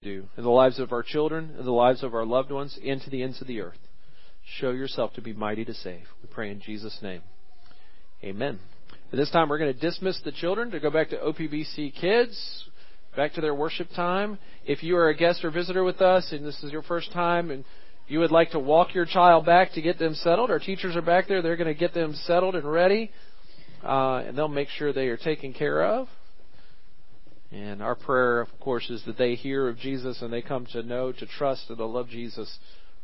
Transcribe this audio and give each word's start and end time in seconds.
do 0.00 0.28
in 0.36 0.44
the 0.44 0.50
lives 0.50 0.78
of 0.78 0.92
our 0.92 1.02
children, 1.02 1.56
in 1.58 1.64
the 1.64 1.72
lives 1.72 2.04
of 2.04 2.14
our 2.14 2.24
loved 2.24 2.52
ones, 2.52 2.78
and 2.86 3.00
to 3.00 3.10
the 3.10 3.20
ends 3.20 3.40
of 3.40 3.48
the 3.48 3.60
earth. 3.60 3.78
Show 4.60 4.70
yourself 4.70 5.12
to 5.14 5.20
be 5.20 5.32
mighty 5.32 5.64
to 5.64 5.74
save. 5.74 6.04
We 6.22 6.28
pray 6.30 6.52
in 6.52 6.60
Jesus' 6.60 6.98
name. 7.02 7.22
Amen. 8.22 8.60
At 9.12 9.16
this 9.16 9.30
time, 9.30 9.48
we're 9.48 9.58
going 9.58 9.74
to 9.74 9.80
dismiss 9.80 10.20
the 10.24 10.30
children 10.30 10.70
to 10.70 10.78
go 10.78 10.90
back 10.90 11.10
to 11.10 11.16
OPBC 11.16 12.00
Kids, 12.00 12.68
back 13.16 13.34
to 13.34 13.40
their 13.40 13.56
worship 13.56 13.88
time. 13.96 14.38
If 14.64 14.84
you 14.84 14.96
are 14.96 15.08
a 15.08 15.16
guest 15.16 15.44
or 15.44 15.50
visitor 15.50 15.82
with 15.82 16.00
us 16.00 16.30
and 16.30 16.46
this 16.46 16.62
is 16.62 16.70
your 16.70 16.82
first 16.82 17.10
time 17.12 17.50
and 17.50 17.64
you 18.06 18.20
would 18.20 18.30
like 18.30 18.52
to 18.52 18.60
walk 18.60 18.94
your 18.94 19.04
child 19.04 19.46
back 19.46 19.72
to 19.72 19.82
get 19.82 19.98
them 19.98 20.14
settled, 20.14 20.50
our 20.50 20.60
teachers 20.60 20.94
are 20.94 21.02
back 21.02 21.26
there. 21.26 21.42
They're 21.42 21.56
going 21.56 21.74
to 21.74 21.78
get 21.78 21.92
them 21.92 22.14
settled 22.24 22.54
and 22.54 22.70
ready, 22.70 23.10
uh, 23.82 24.22
and 24.26 24.38
they'll 24.38 24.46
make 24.46 24.68
sure 24.68 24.92
they 24.92 25.08
are 25.08 25.16
taken 25.16 25.52
care 25.52 25.84
of. 25.84 26.06
And 27.50 27.82
our 27.82 27.94
prayer, 27.94 28.40
of 28.40 28.48
course, 28.60 28.90
is 28.90 29.02
that 29.06 29.16
they 29.16 29.34
hear 29.34 29.68
of 29.68 29.78
Jesus 29.78 30.20
and 30.20 30.32
they 30.32 30.42
come 30.42 30.66
to 30.72 30.82
know, 30.82 31.12
to 31.12 31.26
trust, 31.26 31.64
and 31.68 31.78
to 31.78 31.86
love 31.86 32.08
Jesus 32.08 32.58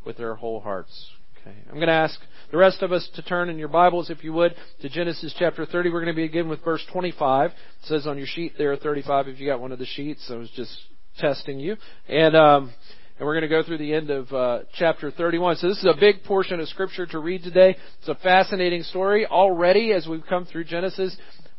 with 0.05 0.19
their 0.19 0.35
whole 0.35 0.61
hearts. 0.61 1.11
Okay. 1.41 1.57
I'm 1.69 1.77
going 1.77 1.89
to 1.89 1.93
ask 1.93 2.19
the 2.51 2.59
rest 2.59 2.83
of 2.83 2.93
us 2.93 3.09
to 3.17 3.23
turn 3.23 3.49
in 3.49 3.59
your 3.59 3.69
Bibles, 3.69 4.11
if 4.11 4.23
you 4.23 4.33
would, 4.35 4.55
to 4.83 4.89
Genesis 4.89 5.35
chapter 5.39 5.65
30. 5.65 5.91
We're 5.91 6.03
going 6.03 6.15
to 6.15 6.23
begin 6.23 6.49
with 6.49 6.63
verse 6.63 6.85
25. 6.93 7.51
It 7.51 7.57
says 7.85 8.07
on 8.07 8.19
your 8.19 8.27
sheet 8.27 8.53
there 8.59 8.77
35 8.77 9.29
if 9.29 9.41
you 9.41 9.47
got 9.47 9.61
one 9.61 9.73
of 9.73 9.79
the 9.79 9.87
sheets. 9.87 10.27
I 10.31 10.37
was 10.37 10.51
just 10.51 10.75
testing 11.19 11.59
you. 11.59 11.77
And, 12.09 12.37
um, 12.37 12.73
and 13.19 13.27
we're 13.27 13.35
going 13.35 13.43
to 13.43 13.49
go 13.49 13.63
through 13.63 13.79
the 13.79 13.95
end 13.95 14.11
of 14.11 14.33
uh, 14.33 14.61
chapter 14.77 15.11
31. 15.11 15.57
So 15.57 15.69
this 15.69 15.79
is 15.79 15.85
a 15.85 15.99
big 15.99 16.25
portion 16.25 16.61
of 16.61 16.69
scripture 16.69 17.07
to 17.07 17.19
read 17.19 17.43
today. 17.43 17.77
It's 18.01 18.09
a 18.09 18.15
fascinating 18.17 18.83
story 18.83 19.27
already 19.27 19.93
as 19.93 20.07
we've 20.07 20.27
come 20.27 20.45
through 20.45 20.65
Genesis 20.65 21.17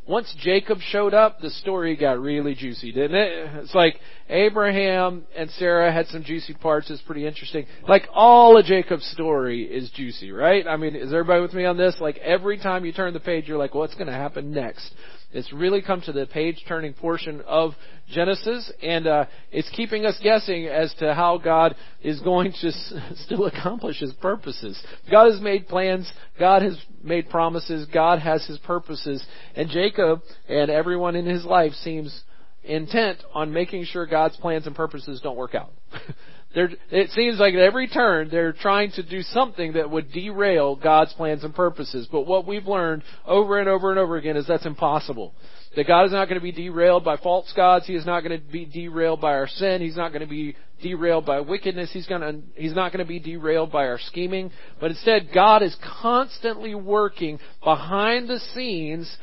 once 0.08 0.32
Jacob 0.38 0.78
showed 0.80 1.14
up, 1.14 1.40
the 1.40 1.50
story 1.50 1.96
got 1.96 2.20
really 2.20 2.54
juicy, 2.54 2.92
didn't 2.92 3.16
it? 3.16 3.50
It's 3.56 3.74
like 3.74 3.98
Abraham 4.28 5.24
and 5.36 5.50
Sarah 5.50 5.92
had 5.92 6.06
some 6.06 6.22
juicy 6.22 6.54
parts. 6.54 6.90
It's 6.90 7.02
pretty 7.02 7.26
interesting. 7.26 7.66
Like 7.88 8.08
all 8.12 8.56
of 8.56 8.64
Jacob's 8.66 9.06
story 9.06 9.64
is 9.64 9.90
juicy, 9.90 10.30
right? 10.30 10.66
I 10.66 10.76
mean, 10.76 10.94
is 10.94 11.12
everybody 11.12 11.42
with 11.42 11.54
me 11.54 11.64
on 11.64 11.76
this? 11.76 11.96
Like 12.00 12.18
every 12.18 12.58
time 12.58 12.84
you 12.84 12.92
turn 12.92 13.14
the 13.14 13.20
page, 13.20 13.48
you're 13.48 13.58
like, 13.58 13.74
what's 13.74 13.94
going 13.94 14.06
to 14.06 14.12
happen 14.12 14.52
next? 14.52 14.94
It's 15.36 15.52
really 15.52 15.82
come 15.82 16.00
to 16.02 16.12
the 16.12 16.26
page 16.26 16.64
turning 16.66 16.94
portion 16.94 17.42
of 17.46 17.72
Genesis, 18.08 18.72
and 18.82 19.06
uh, 19.06 19.24
it's 19.52 19.68
keeping 19.70 20.06
us 20.06 20.18
guessing 20.22 20.66
as 20.66 20.94
to 20.94 21.12
how 21.12 21.38
God 21.38 21.76
is 22.02 22.20
going 22.20 22.52
to 22.60 22.68
s- 22.68 22.94
still 23.24 23.46
accomplish 23.46 24.00
His 24.00 24.12
purposes. 24.14 24.82
God 25.10 25.30
has 25.30 25.40
made 25.40 25.68
plans, 25.68 26.10
God 26.38 26.62
has 26.62 26.78
made 27.02 27.28
promises, 27.28 27.86
God 27.92 28.18
has 28.20 28.46
His 28.46 28.58
purposes, 28.58 29.24
and 29.54 29.68
Jacob 29.68 30.22
and 30.48 30.70
everyone 30.70 31.16
in 31.16 31.26
his 31.26 31.44
life 31.44 31.72
seems 31.74 32.22
intent 32.64 33.18
on 33.34 33.52
making 33.52 33.84
sure 33.84 34.06
God's 34.06 34.36
plans 34.36 34.66
and 34.66 34.74
purposes 34.74 35.20
don't 35.22 35.36
work 35.36 35.54
out. 35.54 35.72
They're, 36.54 36.70
it 36.90 37.10
seems 37.10 37.38
like 37.38 37.54
at 37.54 37.60
every 37.60 37.86
turn 37.86 38.28
they're 38.30 38.52
trying 38.52 38.90
to 38.92 39.02
do 39.02 39.22
something 39.22 39.74
that 39.74 39.90
would 39.90 40.10
derail 40.12 40.74
God's 40.74 41.12
plans 41.12 41.44
and 41.44 41.54
purposes. 41.54 42.08
But 42.10 42.22
what 42.22 42.46
we've 42.46 42.66
learned 42.66 43.02
over 43.26 43.58
and 43.58 43.68
over 43.68 43.90
and 43.90 43.98
over 43.98 44.16
again 44.16 44.36
is 44.36 44.46
that's 44.46 44.64
impossible. 44.64 45.34
That 45.74 45.86
God 45.86 46.04
is 46.06 46.12
not 46.12 46.28
going 46.28 46.40
to 46.40 46.42
be 46.42 46.52
derailed 46.52 47.04
by 47.04 47.18
false 47.18 47.52
gods. 47.54 47.86
He 47.86 47.94
is 47.94 48.06
not 48.06 48.22
going 48.22 48.40
to 48.40 48.46
be 48.46 48.64
derailed 48.64 49.20
by 49.20 49.34
our 49.34 49.48
sin. 49.48 49.82
He's 49.82 49.96
not 49.96 50.12
going 50.12 50.22
to 50.22 50.26
be 50.26 50.56
derailed 50.82 51.26
by 51.26 51.40
wickedness. 51.40 51.90
He's 51.92 52.06
going 52.06 52.22
to, 52.22 52.40
he's 52.54 52.74
not 52.74 52.92
going 52.92 53.04
to 53.04 53.08
be 53.08 53.18
derailed 53.18 53.70
by 53.70 53.86
our 53.86 53.98
scheming. 53.98 54.50
But 54.80 54.92
instead, 54.92 55.28
God 55.34 55.62
is 55.62 55.76
constantly 56.00 56.74
working 56.74 57.38
behind 57.62 58.30
the 58.30 58.40
scenes 58.54 59.14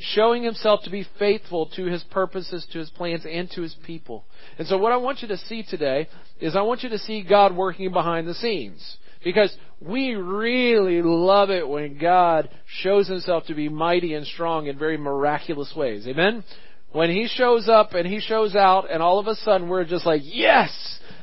showing 0.00 0.42
himself 0.42 0.82
to 0.84 0.90
be 0.90 1.06
faithful 1.18 1.66
to 1.76 1.84
his 1.84 2.02
purposes, 2.04 2.66
to 2.72 2.78
his 2.78 2.90
plans, 2.90 3.24
and 3.30 3.50
to 3.52 3.62
his 3.62 3.74
people. 3.84 4.24
And 4.58 4.66
so 4.66 4.78
what 4.78 4.92
I 4.92 4.96
want 4.96 5.22
you 5.22 5.28
to 5.28 5.36
see 5.36 5.62
today 5.62 6.08
is 6.40 6.56
I 6.56 6.62
want 6.62 6.82
you 6.82 6.90
to 6.90 6.98
see 6.98 7.22
God 7.22 7.56
working 7.56 7.92
behind 7.92 8.28
the 8.28 8.34
scenes. 8.34 8.98
Because 9.24 9.56
we 9.80 10.14
really 10.14 11.02
love 11.02 11.50
it 11.50 11.66
when 11.66 11.98
God 11.98 12.48
shows 12.66 13.08
himself 13.08 13.46
to 13.46 13.54
be 13.54 13.68
mighty 13.68 14.14
and 14.14 14.26
strong 14.26 14.66
in 14.66 14.78
very 14.78 14.96
miraculous 14.96 15.72
ways. 15.74 16.06
Amen? 16.06 16.44
When 16.92 17.10
he 17.10 17.26
shows 17.26 17.68
up 17.68 17.94
and 17.94 18.06
he 18.06 18.20
shows 18.20 18.54
out 18.54 18.90
and 18.90 19.02
all 19.02 19.18
of 19.18 19.26
a 19.26 19.34
sudden 19.36 19.68
we're 19.68 19.84
just 19.84 20.06
like, 20.06 20.22
yes! 20.24 20.70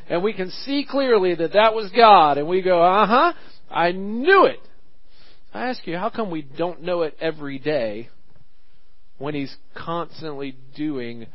And 0.09 0.21
we 0.21 0.33
can 0.33 0.49
see 0.49 0.85
clearly 0.89 1.35
that 1.35 1.53
that 1.53 1.73
was 1.73 1.91
God 1.95 2.37
and 2.37 2.47
we 2.47 2.61
go, 2.61 2.83
uh 2.83 3.05
huh, 3.05 3.33
I 3.71 3.91
knew 3.91 4.45
it. 4.45 4.59
I 5.53 5.69
ask 5.69 5.85
you, 5.87 5.95
how 5.95 6.09
come 6.09 6.29
we 6.29 6.41
don't 6.41 6.81
know 6.81 7.03
it 7.03 7.15
every 7.21 7.59
day 7.59 8.09
when 9.23 9.33
he's 9.33 9.55
constantly 9.73 10.53
doing 10.75 11.25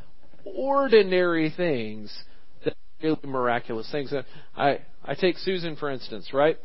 ordinary 0.45 1.49
things 1.57 2.15
that 2.63 2.75
really 3.03 3.19
miraculous 3.25 3.91
things. 3.91 4.13
I 4.55 4.81
I 5.03 5.15
take 5.15 5.39
Susan 5.39 5.75
for 5.75 5.91
instance, 5.91 6.35
right? 6.35 6.59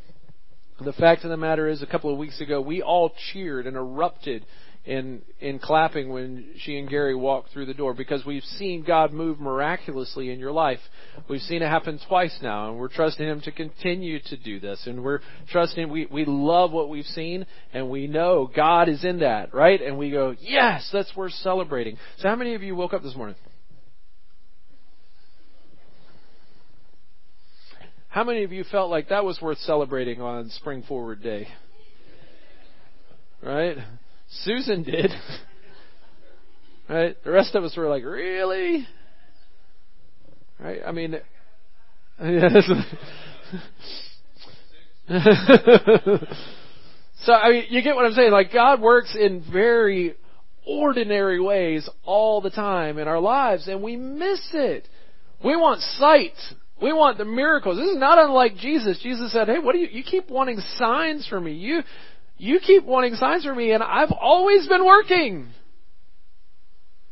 The 0.84 0.92
fact 0.92 1.24
of 1.24 1.30
the 1.30 1.38
matter 1.38 1.70
is, 1.70 1.82
a 1.82 1.86
couple 1.86 2.12
of 2.12 2.18
weeks 2.18 2.42
ago, 2.42 2.60
we 2.60 2.82
all 2.82 3.14
cheered 3.32 3.68
and 3.68 3.78
erupted 3.78 4.46
in 4.86 5.22
in 5.40 5.60
clapping 5.60 6.10
when 6.12 6.46
she 6.58 6.78
and 6.78 6.90
Gary 6.90 7.16
walked 7.16 7.52
through 7.52 7.68
the 7.68 7.74
door 7.74 7.94
because 7.94 8.26
we've 8.26 8.44
seen 8.44 8.84
God 8.84 9.14
move 9.14 9.40
miraculously 9.40 10.30
in 10.30 10.40
your 10.40 10.52
life. 10.52 10.80
We've 11.30 11.42
seen 11.42 11.62
it 11.62 11.70
happen 11.70 12.00
twice 12.08 12.38
now, 12.42 12.70
and 12.70 12.78
we're 12.78 12.90
trusting 12.90 13.26
Him 13.26 13.40
to 13.42 13.52
continue 13.52 14.20
to 14.26 14.38
do 14.38 14.60
this. 14.60 14.86
And 14.86 15.04
we're 15.04 15.22
trusting 15.50 15.90
we 15.90 16.08
we 16.08 16.26
love 16.26 16.72
what 16.72 16.90
we've 16.90 17.06
seen, 17.06 17.46
and 17.74 17.90
we 17.90 18.08
know 18.08 18.50
God 18.54 18.90
is 18.90 19.06
in 19.06 19.20
that, 19.20 19.54
right? 19.54 19.82
And 19.82 19.98
we 19.98 20.12
go, 20.12 20.36
yes, 20.40 20.90
that's 20.92 21.16
worth 21.16 21.34
celebrating. 21.34 21.98
So, 22.18 22.28
how 22.28 22.36
many 22.36 22.56
of 22.56 22.62
you 22.62 22.76
woke 22.76 22.94
up 22.94 23.04
this 23.04 23.16
morning? 23.16 23.36
How 28.10 28.24
many 28.24 28.44
of 28.44 28.52
you 28.52 28.64
felt 28.66 28.92
like 28.92 29.10
that 29.10 29.26
was 29.26 29.42
worth 29.42 29.58
celebrating 29.60 30.22
on 30.22 30.50
Spring 30.50 30.84
Forward 30.88 31.24
Day? 31.24 31.48
Right? 33.42 33.78
Susan 34.42 34.84
did. 34.84 35.12
right? 36.90 37.16
The 37.24 37.32
rest 37.32 37.56
of 37.56 37.64
us 37.64 37.76
were 37.78 37.88
like, 37.88 38.04
really? 38.04 38.88
Right? 40.60 40.82
I 40.86 40.92
mean, 40.92 41.16
so 47.24 47.34
I 47.34 47.50
mean, 47.50 47.66
you 47.70 47.82
get 47.82 47.96
what 47.96 48.06
I'm 48.06 48.14
saying. 48.14 48.32
Like 48.32 48.54
God 48.54 48.82
works 48.82 49.16
in 49.20 49.44
very 49.52 50.16
ordinary 50.66 51.42
ways 51.42 51.90
all 52.06 52.40
the 52.40 52.50
time 52.52 52.98
in 53.00 53.08
our 53.08 53.20
lives, 53.20 53.68
and 53.68 53.82
we 53.82 53.96
miss 53.96 54.42
it. 54.54 54.88
We 55.44 55.56
want 55.56 55.82
sight. 55.82 56.38
We 56.82 56.94
want 56.94 57.18
the 57.18 57.26
miracles. 57.26 57.78
This 57.78 57.90
is 57.90 57.98
not 57.98 58.20
unlike 58.20 58.56
Jesus. 58.58 59.00
Jesus 59.02 59.32
said, 59.34 59.48
"Hey, 59.48 59.60
what 59.60 59.74
do 59.74 59.80
you? 59.80 59.88
You 59.92 60.04
keep 60.04 60.30
wanting 60.30 60.60
signs 60.76 61.28
from 61.28 61.46
me. 61.46 61.54
You 61.54 61.82
you 62.38 62.60
keep 62.60 62.84
wanting 62.84 63.16
signs 63.16 63.46
from 63.46 63.58
me, 63.58 63.72
and 63.72 63.84
I've 63.84 64.12
always 64.12 64.68
been 64.68 64.86
working. 64.86 65.50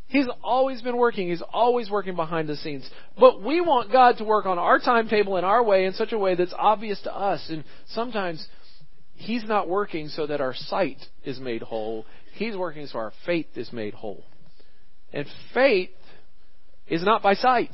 He's 0.08 0.28
always 0.44 0.82
been 0.82 0.98
working. 0.98 1.30
He's 1.30 1.44
always 1.54 1.90
working 1.90 2.18
behind 2.18 2.50
the 2.50 2.58
scenes. 2.58 2.90
But 3.18 3.42
we 3.42 3.62
want 3.62 3.94
God 3.94 4.18
to 4.18 4.26
work 4.26 4.46
on 4.46 4.60
our 4.60 4.78
timetable 4.78 5.38
in 5.38 5.46
our 5.46 5.64
way 5.64 5.86
in 5.86 5.94
such 5.94 6.12
a 6.12 6.18
way 6.18 6.36
that's 6.36 6.54
obvious 6.58 7.00
to 7.04 7.16
us. 7.16 7.46
And 7.50 7.64
sometimes 7.88 8.46
He's 9.14 9.46
not 9.46 9.70
working 9.70 10.10
so 10.10 10.28
that 10.28 10.42
our 10.42 10.54
sight 10.54 10.98
is 11.24 11.40
made 11.40 11.62
whole. 11.62 12.06
He's 12.34 12.58
working 12.58 12.88
so 12.88 13.00
our 13.00 13.14
faith 13.26 13.48
is 13.56 13.72
made 13.72 13.94
whole. 13.94 14.24
And 15.14 15.28
faith 15.54 15.92
is 16.88 17.04
not 17.04 17.22
by 17.22 17.36
sight. 17.36 17.72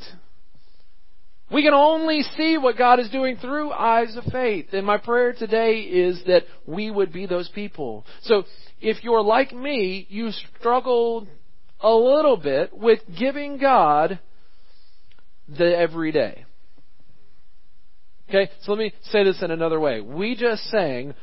We 1.52 1.64
can 1.64 1.74
only 1.74 2.24
see 2.36 2.58
what 2.58 2.78
God 2.78 3.00
is 3.00 3.10
doing 3.10 3.38
through 3.38 3.72
eyes 3.72 4.16
of 4.18 4.26
faith. 4.26 4.68
And 4.74 4.86
my 4.86 4.98
prayer 4.98 5.34
today 5.34 5.80
is 5.80 6.22
that 6.28 6.44
we 6.66 6.92
would 6.92 7.14
be 7.14 7.26
those 7.26 7.48
people. 7.50 8.06
So 8.24 8.44
if 8.82 9.04
you're 9.04 9.22
like 9.22 9.54
me, 9.54 10.06
you 10.10 10.32
struggle 10.60 11.26
a 11.80 11.90
little 11.90 12.38
bit 12.38 12.78
with 12.78 13.00
giving 13.18 13.58
God 13.58 14.20
the 15.48 15.78
everyday. 15.78 16.46
Okay, 18.30 18.52
so 18.62 18.74
let 18.74 18.80
me 18.80 18.94
say 19.04 19.24
this 19.24 19.42
in 19.42 19.52
another 19.52 19.80
way. 19.80 20.02
We 20.02 20.36
just 20.36 20.64
sang, 20.66 21.14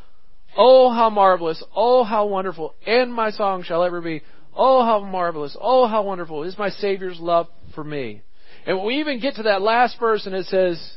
Oh, 0.56 0.91
how 0.91 1.11
marvelous, 1.11 1.62
oh, 1.76 2.03
how 2.03 2.26
wonderful, 2.26 2.75
and 2.87 3.12
my 3.12 3.31
song 3.31 3.62
shall 3.62 3.85
ever 3.85 4.00
be, 4.00 4.23
Oh, 4.56 4.85
how 4.85 5.00
marvelous, 5.00 5.55
oh, 5.61 5.87
how 5.87 6.03
wonderful 6.03 6.44
is 6.44 6.56
my 6.56 6.71
Savior's 6.71 7.21
love 7.21 7.49
for 7.75 7.85
me. 7.85 8.23
And 8.66 8.82
we 8.82 8.96
even 9.00 9.20
get 9.20 9.37
to 9.37 9.44
that 9.44 9.62
last 9.62 9.99
verse 9.99 10.26
and 10.26 10.34
it 10.34 10.46
says, 10.46 10.96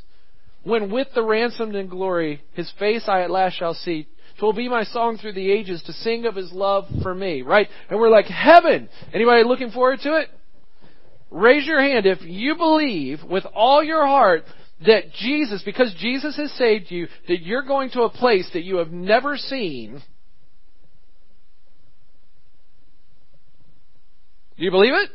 When 0.64 0.92
with 0.92 1.08
the 1.14 1.24
ransomed 1.24 1.76
in 1.76 1.88
glory, 1.88 2.42
his 2.54 2.72
face 2.80 3.04
I 3.08 3.22
at 3.22 3.32
last 3.32 3.58
shall 3.58 3.74
see, 3.74 4.08
twill 4.40 4.54
be 4.54 4.70
my 4.70 4.84
song 4.84 5.18
through 5.18 5.34
the 5.34 5.52
ages 5.52 5.82
to 5.84 5.94
sing 5.94 6.26
of 6.26 6.36
his 6.36 6.52
love 6.52 6.86
for 7.02 7.14
me, 7.14 7.42
right? 7.42 7.68
And 7.90 8.00
we're 8.00 8.10
like, 8.10 8.26
heaven! 8.26 8.90
Anybody 9.14 9.44
looking 9.44 9.72
forward 9.72 10.00
to 10.04 10.18
it? 10.18 10.30
Raise 11.30 11.66
your 11.66 11.82
hand 11.82 12.06
if 12.06 12.22
you 12.22 12.56
believe 12.56 13.20
with 13.24 13.46
all 13.54 13.84
your 13.84 14.06
heart 14.06 14.44
that 14.86 15.12
Jesus, 15.14 15.62
because 15.64 15.94
Jesus 16.00 16.38
has 16.38 16.52
saved 16.54 16.90
you, 16.90 17.08
that 17.28 17.42
you're 17.42 17.64
going 17.64 17.90
to 17.92 18.04
a 18.04 18.10
place 18.10 18.48
that 18.54 18.64
you 18.64 18.78
have 18.78 18.92
never 18.92 19.36
seen. 19.36 20.02
Do 24.58 24.64
you 24.64 24.72
believe 24.72 24.94
it? 24.94 25.10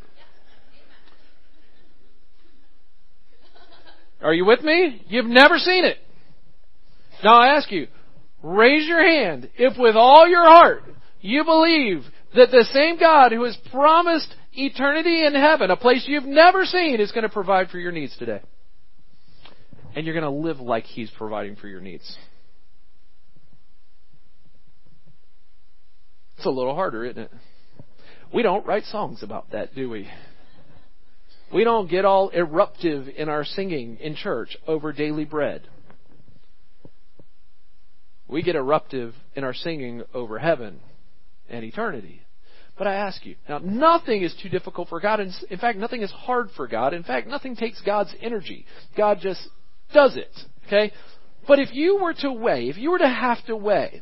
Are 4.22 4.34
you 4.34 4.44
with 4.44 4.62
me? 4.62 5.04
You've 5.08 5.26
never 5.26 5.58
seen 5.58 5.84
it. 5.84 5.98
Now 7.24 7.38
I 7.38 7.56
ask 7.56 7.70
you, 7.70 7.88
raise 8.42 8.86
your 8.86 9.02
hand 9.04 9.50
if 9.56 9.76
with 9.78 9.96
all 9.96 10.28
your 10.28 10.44
heart 10.44 10.84
you 11.20 11.44
believe 11.44 12.04
that 12.34 12.50
the 12.50 12.66
same 12.72 12.98
God 12.98 13.32
who 13.32 13.44
has 13.44 13.56
promised 13.70 14.34
eternity 14.52 15.24
in 15.24 15.34
heaven, 15.34 15.70
a 15.70 15.76
place 15.76 16.04
you've 16.06 16.24
never 16.24 16.64
seen, 16.64 17.00
is 17.00 17.12
going 17.12 17.22
to 17.22 17.28
provide 17.28 17.68
for 17.68 17.78
your 17.78 17.92
needs 17.92 18.16
today. 18.16 18.40
And 19.94 20.06
you're 20.06 20.18
going 20.18 20.24
to 20.24 20.30
live 20.30 20.58
like 20.58 20.84
He's 20.84 21.10
providing 21.10 21.56
for 21.56 21.68
your 21.68 21.80
needs. 21.80 22.16
It's 26.36 26.46
a 26.46 26.50
little 26.50 26.74
harder, 26.74 27.04
isn't 27.04 27.22
it? 27.22 27.30
We 28.32 28.42
don't 28.42 28.66
write 28.66 28.84
songs 28.84 29.22
about 29.22 29.52
that, 29.52 29.74
do 29.74 29.90
we? 29.90 30.08
We 31.52 31.64
don't 31.64 31.90
get 31.90 32.04
all 32.04 32.30
eruptive 32.30 33.08
in 33.08 33.28
our 33.28 33.44
singing 33.44 33.98
in 34.00 34.14
church 34.14 34.56
over 34.66 34.92
daily 34.92 35.24
bread. 35.24 35.68
We 38.26 38.42
get 38.42 38.56
eruptive 38.56 39.14
in 39.34 39.44
our 39.44 39.52
singing 39.52 40.02
over 40.14 40.38
heaven 40.38 40.80
and 41.50 41.64
eternity. 41.64 42.22
But 42.78 42.86
I 42.86 42.94
ask 42.94 43.26
you, 43.26 43.36
now 43.46 43.58
nothing 43.58 44.22
is 44.22 44.34
too 44.42 44.48
difficult 44.48 44.88
for 44.88 44.98
God. 44.98 45.20
In 45.20 45.58
fact, 45.58 45.78
nothing 45.78 46.00
is 46.00 46.10
hard 46.10 46.48
for 46.56 46.66
God. 46.66 46.94
In 46.94 47.02
fact, 47.02 47.28
nothing 47.28 47.54
takes 47.54 47.82
God's 47.82 48.14
energy. 48.22 48.64
God 48.96 49.18
just 49.20 49.46
does 49.92 50.16
it. 50.16 50.30
Okay? 50.66 50.90
But 51.46 51.58
if 51.58 51.74
you 51.74 51.98
were 52.00 52.14
to 52.14 52.32
weigh, 52.32 52.68
if 52.68 52.78
you 52.78 52.90
were 52.90 52.98
to 52.98 53.08
have 53.08 53.44
to 53.46 53.56
weigh, 53.56 54.00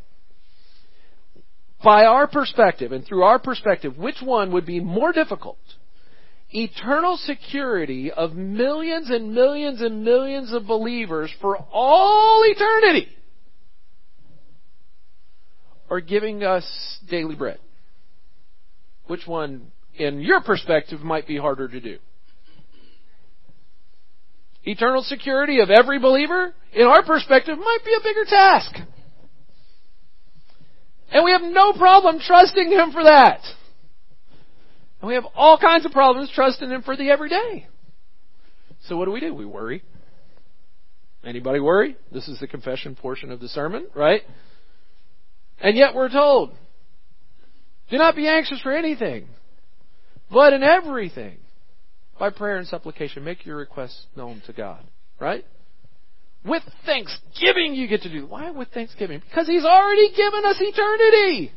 by 1.82 2.04
our 2.04 2.28
perspective 2.28 2.92
and 2.92 3.04
through 3.04 3.24
our 3.24 3.40
perspective, 3.40 3.96
which 3.96 4.22
one 4.22 4.52
would 4.52 4.66
be 4.66 4.78
more 4.78 5.12
difficult? 5.12 5.58
Eternal 6.52 7.16
security 7.16 8.10
of 8.10 8.34
millions 8.34 9.10
and 9.10 9.34
millions 9.34 9.80
and 9.80 10.04
millions 10.04 10.52
of 10.52 10.66
believers 10.66 11.30
for 11.40 11.56
all 11.56 12.42
eternity 12.44 13.08
or 15.88 16.00
giving 16.00 16.42
us 16.42 16.98
daily 17.08 17.34
bread? 17.34 17.58
Which 19.06 19.26
one, 19.26 19.72
in 19.94 20.20
your 20.20 20.40
perspective, 20.40 21.00
might 21.00 21.26
be 21.26 21.36
harder 21.36 21.68
to 21.68 21.80
do? 21.80 21.98
Eternal 24.62 25.02
security 25.02 25.60
of 25.60 25.70
every 25.70 25.98
believer, 25.98 26.54
in 26.72 26.86
our 26.86 27.02
perspective, 27.02 27.58
might 27.58 27.78
be 27.84 27.92
a 27.92 28.02
bigger 28.02 28.24
task. 28.24 28.76
And 31.12 31.24
we 31.24 31.32
have 31.32 31.42
no 31.42 31.72
problem 31.72 32.20
trusting 32.20 32.70
Him 32.70 32.92
for 32.92 33.02
that. 33.02 33.40
And 35.00 35.08
we 35.08 35.14
have 35.14 35.24
all 35.34 35.58
kinds 35.58 35.86
of 35.86 35.92
problems 35.92 36.30
trusting 36.34 36.68
Him 36.68 36.82
for 36.82 36.96
the 36.96 37.10
everyday. 37.10 37.66
So 38.86 38.96
what 38.96 39.06
do 39.06 39.10
we 39.10 39.20
do? 39.20 39.34
We 39.34 39.46
worry. 39.46 39.82
Anybody 41.24 41.60
worry? 41.60 41.96
This 42.12 42.28
is 42.28 42.40
the 42.40 42.46
confession 42.46 42.94
portion 42.94 43.30
of 43.30 43.40
the 43.40 43.48
sermon, 43.48 43.86
right? 43.94 44.22
And 45.60 45.76
yet 45.76 45.94
we're 45.94 46.08
told, 46.08 46.54
do 47.90 47.98
not 47.98 48.16
be 48.16 48.26
anxious 48.26 48.60
for 48.60 48.72
anything, 48.72 49.26
but 50.30 50.52
in 50.52 50.62
everything, 50.62 51.38
by 52.18 52.30
prayer 52.30 52.56
and 52.56 52.66
supplication, 52.66 53.24
make 53.24 53.44
your 53.44 53.56
requests 53.56 54.06
known 54.16 54.42
to 54.46 54.52
God, 54.52 54.82
right? 55.18 55.44
With 56.44 56.62
thanksgiving 56.86 57.74
you 57.74 57.86
get 57.86 58.02
to 58.02 58.10
do. 58.10 58.26
Why 58.26 58.50
with 58.50 58.68
thanksgiving? 58.68 59.20
Because 59.28 59.46
He's 59.46 59.64
already 59.64 60.10
given 60.16 60.44
us 60.46 60.56
eternity. 60.58 61.52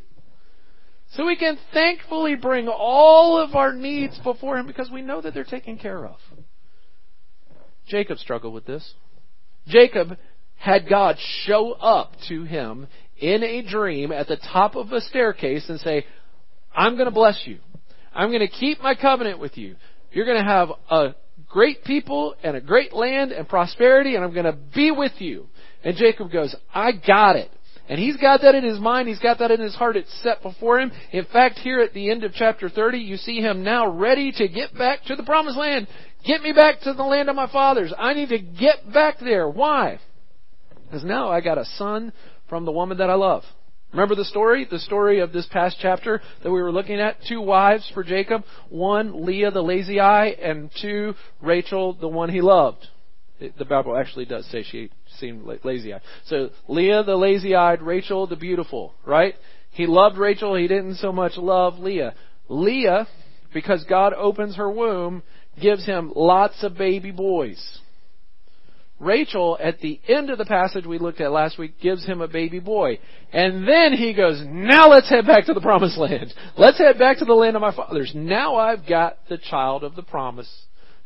So 1.12 1.26
we 1.26 1.36
can 1.36 1.58
thankfully 1.72 2.34
bring 2.34 2.68
all 2.68 3.38
of 3.38 3.54
our 3.54 3.72
needs 3.72 4.18
before 4.24 4.58
Him 4.58 4.66
because 4.66 4.90
we 4.90 5.02
know 5.02 5.20
that 5.20 5.32
they're 5.34 5.44
taken 5.44 5.78
care 5.78 6.06
of. 6.06 6.16
Jacob 7.86 8.18
struggled 8.18 8.54
with 8.54 8.66
this. 8.66 8.94
Jacob 9.66 10.16
had 10.56 10.88
God 10.88 11.16
show 11.44 11.72
up 11.72 12.12
to 12.28 12.44
him 12.44 12.86
in 13.18 13.42
a 13.42 13.62
dream 13.62 14.12
at 14.12 14.28
the 14.28 14.36
top 14.36 14.76
of 14.76 14.92
a 14.92 15.00
staircase 15.00 15.68
and 15.68 15.78
say, 15.80 16.06
I'm 16.74 16.94
going 16.94 17.06
to 17.06 17.14
bless 17.14 17.42
you. 17.44 17.58
I'm 18.14 18.30
going 18.30 18.40
to 18.40 18.48
keep 18.48 18.80
my 18.80 18.94
covenant 18.94 19.38
with 19.38 19.56
you. 19.56 19.76
You're 20.12 20.26
going 20.26 20.40
to 20.40 20.48
have 20.48 20.68
a 20.90 21.14
great 21.48 21.84
people 21.84 22.34
and 22.42 22.56
a 22.56 22.60
great 22.60 22.92
land 22.92 23.32
and 23.32 23.48
prosperity 23.48 24.14
and 24.14 24.24
I'm 24.24 24.32
going 24.32 24.46
to 24.46 24.58
be 24.74 24.90
with 24.90 25.12
you. 25.18 25.48
And 25.82 25.96
Jacob 25.96 26.32
goes, 26.32 26.54
I 26.72 26.92
got 26.92 27.36
it. 27.36 27.50
And 27.88 28.00
he's 28.00 28.16
got 28.16 28.40
that 28.40 28.54
in 28.54 28.64
his 28.64 28.80
mind. 28.80 29.08
He's 29.08 29.18
got 29.18 29.38
that 29.40 29.50
in 29.50 29.60
his 29.60 29.74
heart. 29.74 29.96
It's 29.96 30.22
set 30.22 30.42
before 30.42 30.80
him. 30.80 30.90
In 31.12 31.26
fact, 31.26 31.58
here 31.58 31.80
at 31.80 31.92
the 31.92 32.10
end 32.10 32.24
of 32.24 32.32
chapter 32.32 32.70
30, 32.70 32.98
you 32.98 33.16
see 33.16 33.40
him 33.40 33.62
now 33.62 33.90
ready 33.90 34.32
to 34.32 34.48
get 34.48 34.76
back 34.76 35.04
to 35.04 35.16
the 35.16 35.22
promised 35.22 35.58
land. 35.58 35.86
Get 36.26 36.42
me 36.42 36.52
back 36.52 36.80
to 36.80 36.94
the 36.94 37.02
land 37.02 37.28
of 37.28 37.36
my 37.36 37.50
fathers. 37.50 37.92
I 37.98 38.14
need 38.14 38.30
to 38.30 38.38
get 38.38 38.90
back 38.92 39.18
there. 39.20 39.48
Why? 39.48 40.00
Because 40.86 41.04
now 41.04 41.28
I 41.28 41.42
got 41.42 41.58
a 41.58 41.64
son 41.76 42.12
from 42.48 42.64
the 42.64 42.72
woman 42.72 42.98
that 42.98 43.10
I 43.10 43.14
love. 43.14 43.42
Remember 43.92 44.14
the 44.14 44.24
story? 44.24 44.66
The 44.68 44.78
story 44.78 45.20
of 45.20 45.32
this 45.32 45.46
past 45.52 45.76
chapter 45.80 46.22
that 46.42 46.50
we 46.50 46.62
were 46.62 46.72
looking 46.72 47.00
at? 47.00 47.18
Two 47.28 47.40
wives 47.40 47.88
for 47.92 48.02
Jacob. 48.02 48.42
One, 48.70 49.24
Leah 49.24 49.50
the 49.50 49.62
lazy 49.62 50.00
eye, 50.00 50.28
and 50.28 50.70
two, 50.80 51.14
Rachel 51.42 51.92
the 51.92 52.08
one 52.08 52.30
he 52.30 52.40
loved. 52.40 52.86
The 53.38 53.64
Bible 53.64 53.96
actually 53.96 54.24
does 54.24 54.46
say 54.46 54.64
she 54.64 54.90
seemed 55.18 55.46
lazy 55.64 55.92
eyed. 55.92 56.02
So 56.26 56.50
Leah 56.68 57.02
the 57.04 57.16
lazy 57.16 57.54
eyed, 57.54 57.82
Rachel 57.82 58.26
the 58.26 58.36
beautiful, 58.36 58.94
right? 59.04 59.34
He 59.70 59.86
loved 59.86 60.16
Rachel, 60.16 60.54
he 60.54 60.68
didn't 60.68 60.96
so 60.96 61.12
much 61.12 61.36
love 61.36 61.78
Leah. 61.78 62.14
Leah, 62.48 63.08
because 63.52 63.84
God 63.88 64.12
opens 64.12 64.56
her 64.56 64.70
womb, 64.70 65.22
gives 65.60 65.84
him 65.84 66.12
lots 66.14 66.62
of 66.62 66.76
baby 66.76 67.10
boys. 67.10 67.78
Rachel, 69.00 69.58
at 69.60 69.80
the 69.80 70.00
end 70.08 70.30
of 70.30 70.38
the 70.38 70.44
passage 70.44 70.86
we 70.86 70.98
looked 70.98 71.20
at 71.20 71.32
last 71.32 71.58
week, 71.58 71.80
gives 71.80 72.06
him 72.06 72.20
a 72.20 72.28
baby 72.28 72.60
boy. 72.60 72.98
And 73.32 73.66
then 73.68 73.92
he 73.92 74.14
goes, 74.14 74.42
now 74.46 74.88
let's 74.88 75.10
head 75.10 75.26
back 75.26 75.46
to 75.46 75.54
the 75.54 75.60
promised 75.60 75.98
land. 75.98 76.32
Let's 76.56 76.78
head 76.78 76.98
back 76.98 77.18
to 77.18 77.24
the 77.24 77.34
land 77.34 77.56
of 77.56 77.62
my 77.62 77.74
fathers. 77.74 78.12
Now 78.14 78.56
I've 78.56 78.86
got 78.88 79.18
the 79.28 79.38
child 79.38 79.82
of 79.82 79.96
the 79.96 80.02
promise. 80.02 80.48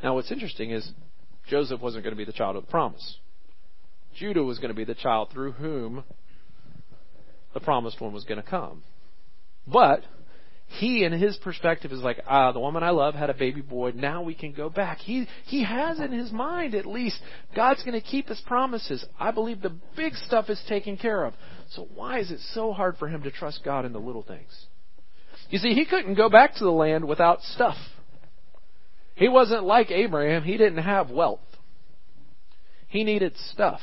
Now 0.02 0.14
what's 0.14 0.30
interesting 0.30 0.70
is 0.70 0.88
Joseph 1.48 1.80
wasn't 1.80 2.04
going 2.04 2.14
to 2.14 2.18
be 2.18 2.26
the 2.26 2.32
child 2.32 2.56
of 2.56 2.66
the 2.66 2.70
promise. 2.70 3.16
Judah 4.18 4.42
was 4.42 4.58
going 4.58 4.70
to 4.70 4.74
be 4.74 4.84
the 4.84 4.94
child 4.94 5.30
through 5.32 5.52
whom 5.52 6.04
the 7.54 7.60
promised 7.60 8.00
one 8.00 8.12
was 8.12 8.24
going 8.24 8.42
to 8.42 8.48
come. 8.48 8.82
But 9.66 10.02
he, 10.66 11.04
in 11.04 11.12
his 11.12 11.36
perspective, 11.38 11.92
is 11.92 12.00
like, 12.00 12.20
ah, 12.26 12.52
the 12.52 12.60
woman 12.60 12.82
I 12.82 12.90
love 12.90 13.14
had 13.14 13.30
a 13.30 13.34
baby 13.34 13.62
boy. 13.62 13.92
Now 13.94 14.22
we 14.22 14.34
can 14.34 14.52
go 14.52 14.68
back. 14.68 14.98
He 14.98 15.26
he 15.46 15.64
has 15.64 15.98
in 15.98 16.12
his 16.12 16.30
mind 16.30 16.74
at 16.74 16.86
least 16.86 17.18
God's 17.56 17.82
going 17.82 17.98
to 17.98 18.06
keep 18.06 18.28
His 18.28 18.40
promises. 18.46 19.04
I 19.18 19.30
believe 19.30 19.62
the 19.62 19.76
big 19.96 20.14
stuff 20.14 20.50
is 20.50 20.62
taken 20.68 20.96
care 20.96 21.24
of. 21.24 21.34
So 21.70 21.88
why 21.94 22.20
is 22.20 22.30
it 22.30 22.40
so 22.52 22.72
hard 22.72 22.96
for 22.98 23.08
him 23.08 23.22
to 23.22 23.30
trust 23.30 23.62
God 23.64 23.86
in 23.86 23.92
the 23.92 23.98
little 23.98 24.22
things? 24.22 24.66
You 25.50 25.58
see, 25.58 25.72
he 25.72 25.86
couldn't 25.86 26.14
go 26.14 26.28
back 26.28 26.54
to 26.56 26.64
the 26.64 26.70
land 26.70 27.06
without 27.06 27.40
stuff. 27.42 27.76
He 29.14 29.28
wasn't 29.28 29.64
like 29.64 29.90
Abraham. 29.90 30.42
He 30.42 30.58
didn't 30.58 30.82
have 30.82 31.10
wealth. 31.10 31.40
He 32.88 33.04
needed 33.04 33.32
stuff. 33.50 33.80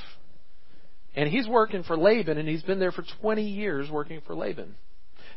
And 1.16 1.30
he's 1.30 1.48
working 1.48 1.84
for 1.84 1.98
Laban, 1.98 2.38
and 2.38 2.48
he's 2.48 2.64
been 2.64 2.80
there 2.80 2.92
for 2.92 3.04
20 3.22 3.42
years 3.42 3.90
working 3.90 4.22
for 4.26 4.36
Laban. 4.36 4.76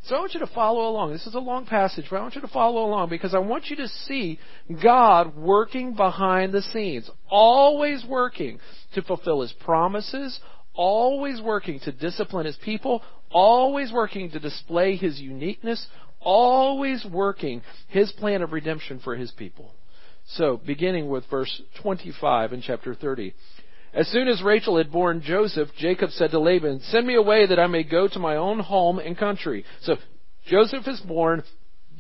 So 0.05 0.15
I 0.15 0.21
want 0.21 0.35
you 0.35 0.41
to 0.41 0.47
follow 0.49 0.89
along. 0.89 1.13
This 1.13 1.27
is 1.27 1.35
a 1.35 1.41
long 1.41 1.67
passage, 1.67 2.07
but 2.11 2.17
I 2.17 2.23
want 2.23 2.35
you 2.35 2.41
to 2.41 2.49
follow 2.49 2.85
along 2.85 3.11
because 3.11 3.35
I 3.35 3.39
want 3.39 3.67
you 3.67 3.77
to 3.77 3.89
see 3.89 4.39
God 4.83 5.37
working 5.37 5.95
behind 5.95 6.53
the 6.53 6.63
scenes, 6.63 7.11
always 7.29 8.05
working 8.09 8.59
to 8.95 9.03
fulfill 9.03 9.41
His 9.43 9.53
promises, 9.65 10.39
always 10.75 11.41
working 11.41 11.81
to 11.81 11.93
discipline 11.93 12.47
His 12.47 12.59
people, 12.65 13.03
always 13.31 13.93
working 13.93 14.31
to 14.31 14.39
display 14.39 14.97
His 14.97 15.21
uniqueness, 15.21 15.87
always 16.21 17.05
working 17.05 17.63
His 17.89 18.13
plan 18.13 18.43
of 18.43 18.53
redemption 18.53 19.01
for 19.03 19.17
His 19.17 19.33
people. 19.33 19.73
So, 20.33 20.61
beginning 20.65 21.09
with 21.09 21.25
verse 21.31 21.63
25 21.83 22.53
in 22.53 22.63
chapter 22.63 22.95
30. 22.95 23.35
As 23.95 24.07
soon 24.09 24.29
as 24.29 24.43
Rachel 24.43 24.77
had 24.77 24.93
borne 24.93 25.23
Joseph, 25.23 25.69
Jacob 25.79 26.11
said 26.11 26.31
to 26.33 26.39
Laban, 26.39 26.81
Send 26.81 27.07
me 27.07 27.15
away 27.15 27.47
that 27.47 27.59
I 27.59 27.67
may 27.67 27.83
go 27.83 28.07
to 28.09 28.19
my 28.19 28.37
own 28.37 28.59
home 28.61 28.99
and 28.99 29.17
country. 29.17 29.65
So 29.83 29.97
Joseph 30.47 30.87
is 30.87 31.01
born. 31.01 31.43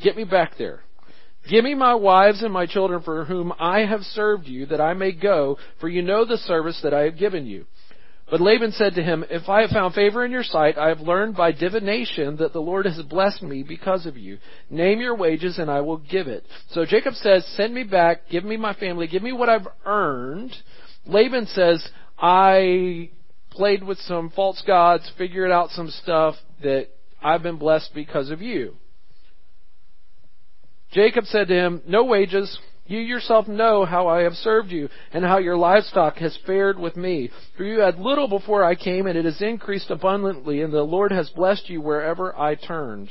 Get 0.02 0.16
me 0.16 0.24
back 0.24 0.58
there. 0.58 0.82
Give 1.48 1.64
me 1.64 1.74
my 1.74 1.94
wives 1.94 2.42
and 2.42 2.52
my 2.52 2.66
children 2.66 3.02
for 3.02 3.24
whom 3.24 3.52
I 3.58 3.80
have 3.80 4.02
served 4.02 4.46
you, 4.46 4.66
that 4.66 4.80
I 4.80 4.92
may 4.92 5.12
go, 5.12 5.56
for 5.80 5.88
you 5.88 6.02
know 6.02 6.24
the 6.24 6.36
service 6.36 6.78
that 6.82 6.92
I 6.92 7.02
have 7.02 7.16
given 7.16 7.46
you. 7.46 7.64
But 8.30 8.42
Laban 8.42 8.72
said 8.72 8.94
to 8.94 9.02
him, 9.02 9.24
If 9.30 9.48
I 9.48 9.62
have 9.62 9.70
found 9.70 9.94
favor 9.94 10.22
in 10.22 10.30
your 10.30 10.42
sight, 10.42 10.76
I 10.76 10.88
have 10.88 11.00
learned 11.00 11.34
by 11.34 11.52
divination 11.52 12.36
that 12.36 12.52
the 12.52 12.60
Lord 12.60 12.84
has 12.84 13.00
blessed 13.02 13.42
me 13.42 13.62
because 13.62 14.04
of 14.04 14.18
you. 14.18 14.38
Name 14.68 15.00
your 15.00 15.16
wages 15.16 15.58
and 15.58 15.70
I 15.70 15.80
will 15.80 15.96
give 15.96 16.28
it. 16.28 16.44
So 16.72 16.84
Jacob 16.84 17.14
says, 17.14 17.46
Send 17.56 17.72
me 17.74 17.84
back, 17.84 18.28
give 18.30 18.44
me 18.44 18.58
my 18.58 18.74
family, 18.74 19.06
give 19.06 19.22
me 19.22 19.32
what 19.32 19.48
I've 19.48 19.66
earned. 19.86 20.54
Laban 21.08 21.46
says, 21.46 21.86
I 22.18 23.10
played 23.50 23.82
with 23.82 23.98
some 23.98 24.30
false 24.30 24.62
gods, 24.66 25.10
figured 25.16 25.50
out 25.50 25.70
some 25.70 25.88
stuff 25.88 26.36
that 26.62 26.88
I've 27.22 27.42
been 27.42 27.56
blessed 27.56 27.92
because 27.94 28.30
of 28.30 28.42
you. 28.42 28.76
Jacob 30.92 31.24
said 31.24 31.48
to 31.48 31.54
him, 31.54 31.82
No 31.86 32.04
wages, 32.04 32.58
You 32.86 32.98
yourself 32.98 33.48
know 33.48 33.84
how 33.84 34.06
I 34.08 34.22
have 34.22 34.34
served 34.34 34.70
you, 34.70 34.88
and 35.12 35.24
how 35.24 35.38
your 35.38 35.56
livestock 35.56 36.16
has 36.16 36.38
fared 36.46 36.78
with 36.78 36.96
me. 36.96 37.30
For 37.56 37.64
you 37.64 37.80
had 37.80 37.98
little 37.98 38.28
before 38.28 38.64
I 38.64 38.74
came, 38.74 39.06
and 39.06 39.18
it 39.18 39.24
has 39.24 39.42
increased 39.42 39.90
abundantly, 39.90 40.62
and 40.62 40.72
the 40.72 40.82
Lord 40.82 41.12
has 41.12 41.28
blessed 41.30 41.68
you 41.68 41.80
wherever 41.80 42.38
I 42.38 42.54
turned. 42.54 43.10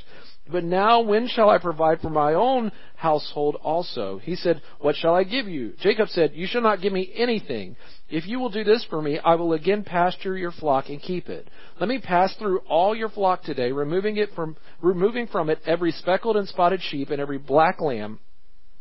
But 0.52 0.64
now 0.64 1.02
when 1.02 1.28
shall 1.28 1.50
I 1.50 1.58
provide 1.58 2.02
for 2.02 2.10
my 2.10 2.34
own 2.34 2.72
household 2.96 3.56
also? 3.62 4.18
He 4.20 4.36
said, 4.36 4.62
What 4.80 4.96
shall 4.96 5.16
I 5.16 5.24
give 5.24 5.48
you? 5.48 5.74
Jacob 5.80 6.10
said, 6.10 6.32
You 6.34 6.48
shall 6.48 6.62
not 6.62 6.82
give 6.82 6.94
me 6.94 7.12
anything. 7.16 7.76
If 8.10 8.26
you 8.26 8.40
will 8.40 8.50
do 8.50 8.64
this 8.64 8.86
for 8.90 9.02
me, 9.02 9.20
I 9.20 9.36
will 9.36 9.54
again 9.54 9.84
pasture 9.84 10.38
your 10.38 10.52
flock 10.52 10.90
and 10.90 11.02
keep 11.02 11.28
it. 11.28 11.50
Let 11.80 11.90
me 11.90 12.00
pass 12.00 12.36
through 12.36 12.60
all 12.70 12.96
your 12.96 13.10
flock 13.10 13.44
today, 13.44 13.72
removing 13.72 14.18
it 14.18 14.30
from, 14.34 14.56
removing 14.82 15.28
from 15.28 15.50
it 15.50 15.60
every 15.66 15.92
speckled 15.92 16.38
and 16.38 16.48
spotted 16.48 16.82
sheep 16.82 17.10
and 17.10 17.20
every 17.20 17.38
black 17.38 17.82
lamb, 17.82 18.20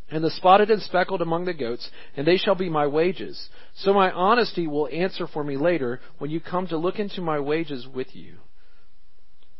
and 0.09 0.23
the 0.23 0.31
spotted 0.31 0.71
and 0.71 0.81
speckled 0.81 1.21
among 1.21 1.45
the 1.45 1.53
goats, 1.53 1.89
and 2.15 2.25
they 2.25 2.37
shall 2.37 2.55
be 2.55 2.69
my 2.69 2.87
wages. 2.87 3.49
So 3.75 3.93
my 3.93 4.11
honesty 4.11 4.67
will 4.67 4.87
answer 4.87 5.27
for 5.27 5.43
me 5.43 5.57
later 5.57 5.99
when 6.19 6.31
you 6.31 6.39
come 6.39 6.67
to 6.67 6.77
look 6.77 6.97
into 6.97 7.21
my 7.21 7.39
wages 7.39 7.85
with 7.85 8.15
you. 8.15 8.37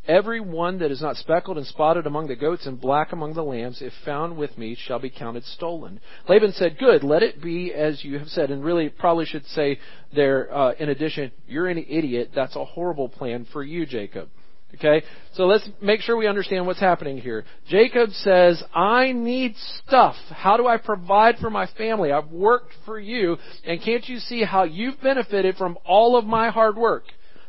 Every 0.08 0.40
one 0.40 0.80
that 0.80 0.92
is 0.92 1.02
not 1.02 1.18
speckled 1.18 1.58
and 1.58 1.68
spotted 1.68 2.08
among 2.08 2.28
the 2.28 2.36
goats 2.36 2.66
and 2.66 2.80
black 2.80 3.12
among 3.12 3.34
the 3.34 3.44
lambs, 3.44 3.82
if 3.82 3.92
found 4.06 4.38
with 4.38 4.58
me, 4.58 4.76
shall 4.80 5.00
be 5.00 5.10
counted 5.10 5.44
stolen. 5.44 6.00
Laban 6.30 6.54
said, 6.54 6.78
Good, 6.78 7.04
let 7.04 7.24
it 7.24 7.42
be 7.42 7.74
as 7.74 8.06
you 8.06 8.18
have 8.18 8.30
said. 8.30 8.50
And 8.50 8.64
really, 8.64 8.88
probably 8.88 9.26
should 9.26 9.46
say 9.48 9.80
there, 10.16 10.54
uh, 10.56 10.74
in 10.80 10.90
addition, 10.90 11.32
you're 11.46 11.68
an 11.68 11.78
idiot. 11.78 12.32
That's 12.34 12.56
a 12.56 12.64
horrible 12.64 13.10
plan 13.10 13.48
for 13.52 13.64
you, 13.64 13.86
Jacob. 13.86 14.30
Okay? 14.76 15.04
So 15.34 15.46
let's 15.46 15.68
make 15.82 16.02
sure 16.02 16.16
we 16.16 16.28
understand 16.28 16.66
what's 16.68 16.80
happening 16.80 17.18
here. 17.18 17.46
Jacob 17.68 18.12
says, 18.12 18.62
I 18.74 19.12
need 19.12 19.56
stuff. 19.86 20.16
How 20.30 20.58
do 20.58 20.68
I 20.68 20.78
provide 20.78 21.38
for 21.38 21.50
my 21.50 21.68
family? 21.78 22.12
I've 22.12 22.32
worked 22.32 22.74
for 22.86 23.00
you, 23.00 23.38
and 23.66 23.82
can't 23.82 24.08
you 24.08 24.20
see 24.20 24.44
how 24.44 24.64
you've 24.64 25.02
benefited 25.02 25.56
from 25.56 25.78
all 25.86 26.18
of 26.18 26.26
my 26.26 26.50
hard 26.50 26.78
work? 26.78 27.04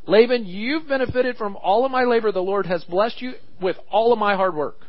Laban, 0.08 0.46
you've 0.46 0.88
benefited 0.88 1.36
from 1.36 1.56
all 1.56 1.84
of 1.84 1.92
my 1.92 2.04
labor. 2.04 2.32
The 2.32 2.40
Lord 2.40 2.66
has 2.66 2.82
blessed 2.84 3.20
you 3.20 3.34
with 3.60 3.76
all 3.90 4.12
of 4.12 4.18
my 4.18 4.34
hard 4.34 4.54
work. 4.54 4.80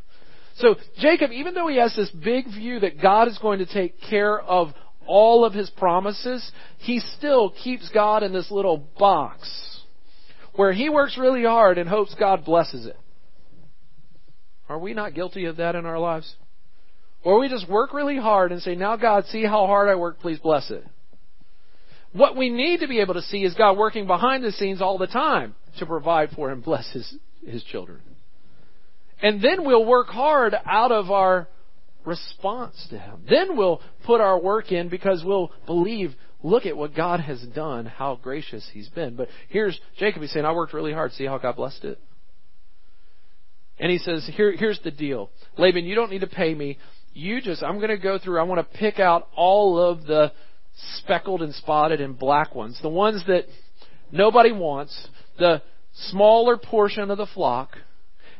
So 0.56 0.76
Jacob, 0.98 1.32
even 1.32 1.54
though 1.54 1.68
he 1.68 1.78
has 1.78 1.94
this 1.96 2.10
big 2.10 2.46
view 2.46 2.80
that 2.80 3.02
God 3.02 3.28
is 3.28 3.38
going 3.38 3.60
to 3.60 3.66
take 3.66 3.96
care 4.10 4.40
of 4.40 4.70
all 5.06 5.44
of 5.44 5.54
his 5.54 5.70
promises, 5.72 6.50
he 6.78 7.00
still 7.18 7.50
keeps 7.64 7.90
God 7.94 8.24
in 8.24 8.32
this 8.32 8.50
little 8.50 8.78
box 8.98 9.84
where 10.56 10.72
he 10.72 10.90
works 10.90 11.18
really 11.18 11.44
hard 11.44 11.78
and 11.78 11.90
hopes 11.90 12.16
God 12.18 12.46
blesses 12.46 12.86
it. 12.86 12.98
Are 14.70 14.80
we 14.80 14.94
not 14.94 15.16
guilty 15.16 15.46
of 15.46 15.58
that 15.58 15.76
in 15.76 15.86
our 15.86 16.00
lives? 16.00 16.36
Or 17.24 17.40
we 17.40 17.50
just 17.50 17.70
work 17.70 17.94
really 17.94 18.18
hard 18.18 18.52
and 18.52 18.62
say, 18.62 18.76
now 18.76 18.96
God, 18.96 19.26
see 19.26 19.44
how 19.44 19.66
hard 19.68 19.90
I 19.90 19.96
work, 19.96 20.20
please 20.20 20.40
bless 20.40 20.70
it. 20.72 20.86
What 22.14 22.36
we 22.36 22.50
need 22.50 22.80
to 22.80 22.88
be 22.88 23.00
able 23.00 23.14
to 23.16 23.22
see 23.22 23.44
is 23.44 23.54
God 23.54 23.78
working 23.78 24.08
behind 24.08 24.44
the 24.44 24.52
scenes 24.52 24.82
all 24.82 24.98
the 24.98 25.08
time 25.08 25.56
to 25.78 25.86
provide 25.86 26.32
for 26.32 26.50
and 26.50 26.64
bless 26.64 26.92
his, 26.92 27.16
his 27.46 27.64
children. 27.64 28.02
And 29.22 29.42
then 29.42 29.66
we'll 29.66 29.86
work 29.86 30.08
hard 30.08 30.56
out 30.66 30.92
of 30.92 31.12
our 31.12 31.48
response 32.06 32.88
to 32.90 32.98
him. 32.98 33.26
Then 33.30 33.58
we'll 33.58 33.82
put 34.06 34.22
our 34.22 34.40
work 34.40 34.72
in 34.72 34.90
because 34.90 35.24
we'll 35.24 35.52
believe, 35.66 36.16
look 36.42 36.66
at 36.66 36.76
what 36.76 36.96
God 36.96 37.20
has 37.20 37.42
done, 37.54 37.86
how 37.86 38.16
gracious 38.16 38.68
he's 38.74 38.90
been. 38.90 39.16
But 39.16 39.28
here's 39.50 39.80
Jacob, 39.98 40.22
he's 40.22 40.32
saying, 40.32 40.46
I 40.46 40.54
worked 40.54 40.74
really 40.74 40.94
hard. 40.94 41.12
See 41.12 41.26
how 41.26 41.38
God 41.38 41.58
blessed 41.58 41.84
it? 41.84 42.00
And 43.80 43.92
he 43.92 43.98
says, 43.98 44.30
Here, 44.34 44.54
here's 44.56 44.80
the 44.84 44.92
deal. 44.92 45.30
Laban, 45.58 45.86
you 45.86 45.96
don't 45.96 46.12
need 46.12 46.22
to 46.22 46.28
pay 46.28 46.54
me. 46.54 46.78
You 47.14 47.42
just, 47.42 47.64
I'm 47.64 47.78
going 47.78 47.90
to 47.90 47.98
go 47.98 48.20
through, 48.20 48.40
I 48.40 48.44
want 48.44 48.60
to 48.60 48.78
pick 48.78 49.00
out 49.00 49.28
all 49.36 49.80
of 49.80 50.06
the 50.06 50.32
speckled 50.98 51.42
and 51.42 51.54
spotted 51.56 52.02
and 52.02 52.18
black 52.18 52.56
ones, 52.56 52.80
the 52.82 52.90
ones 52.90 53.24
that 53.28 53.46
nobody 54.12 54.52
wants, 54.52 55.08
the 55.38 55.62
smaller 56.10 56.58
portion 56.58 57.12
of 57.12 57.18
the 57.18 57.28
flock. 57.28 57.78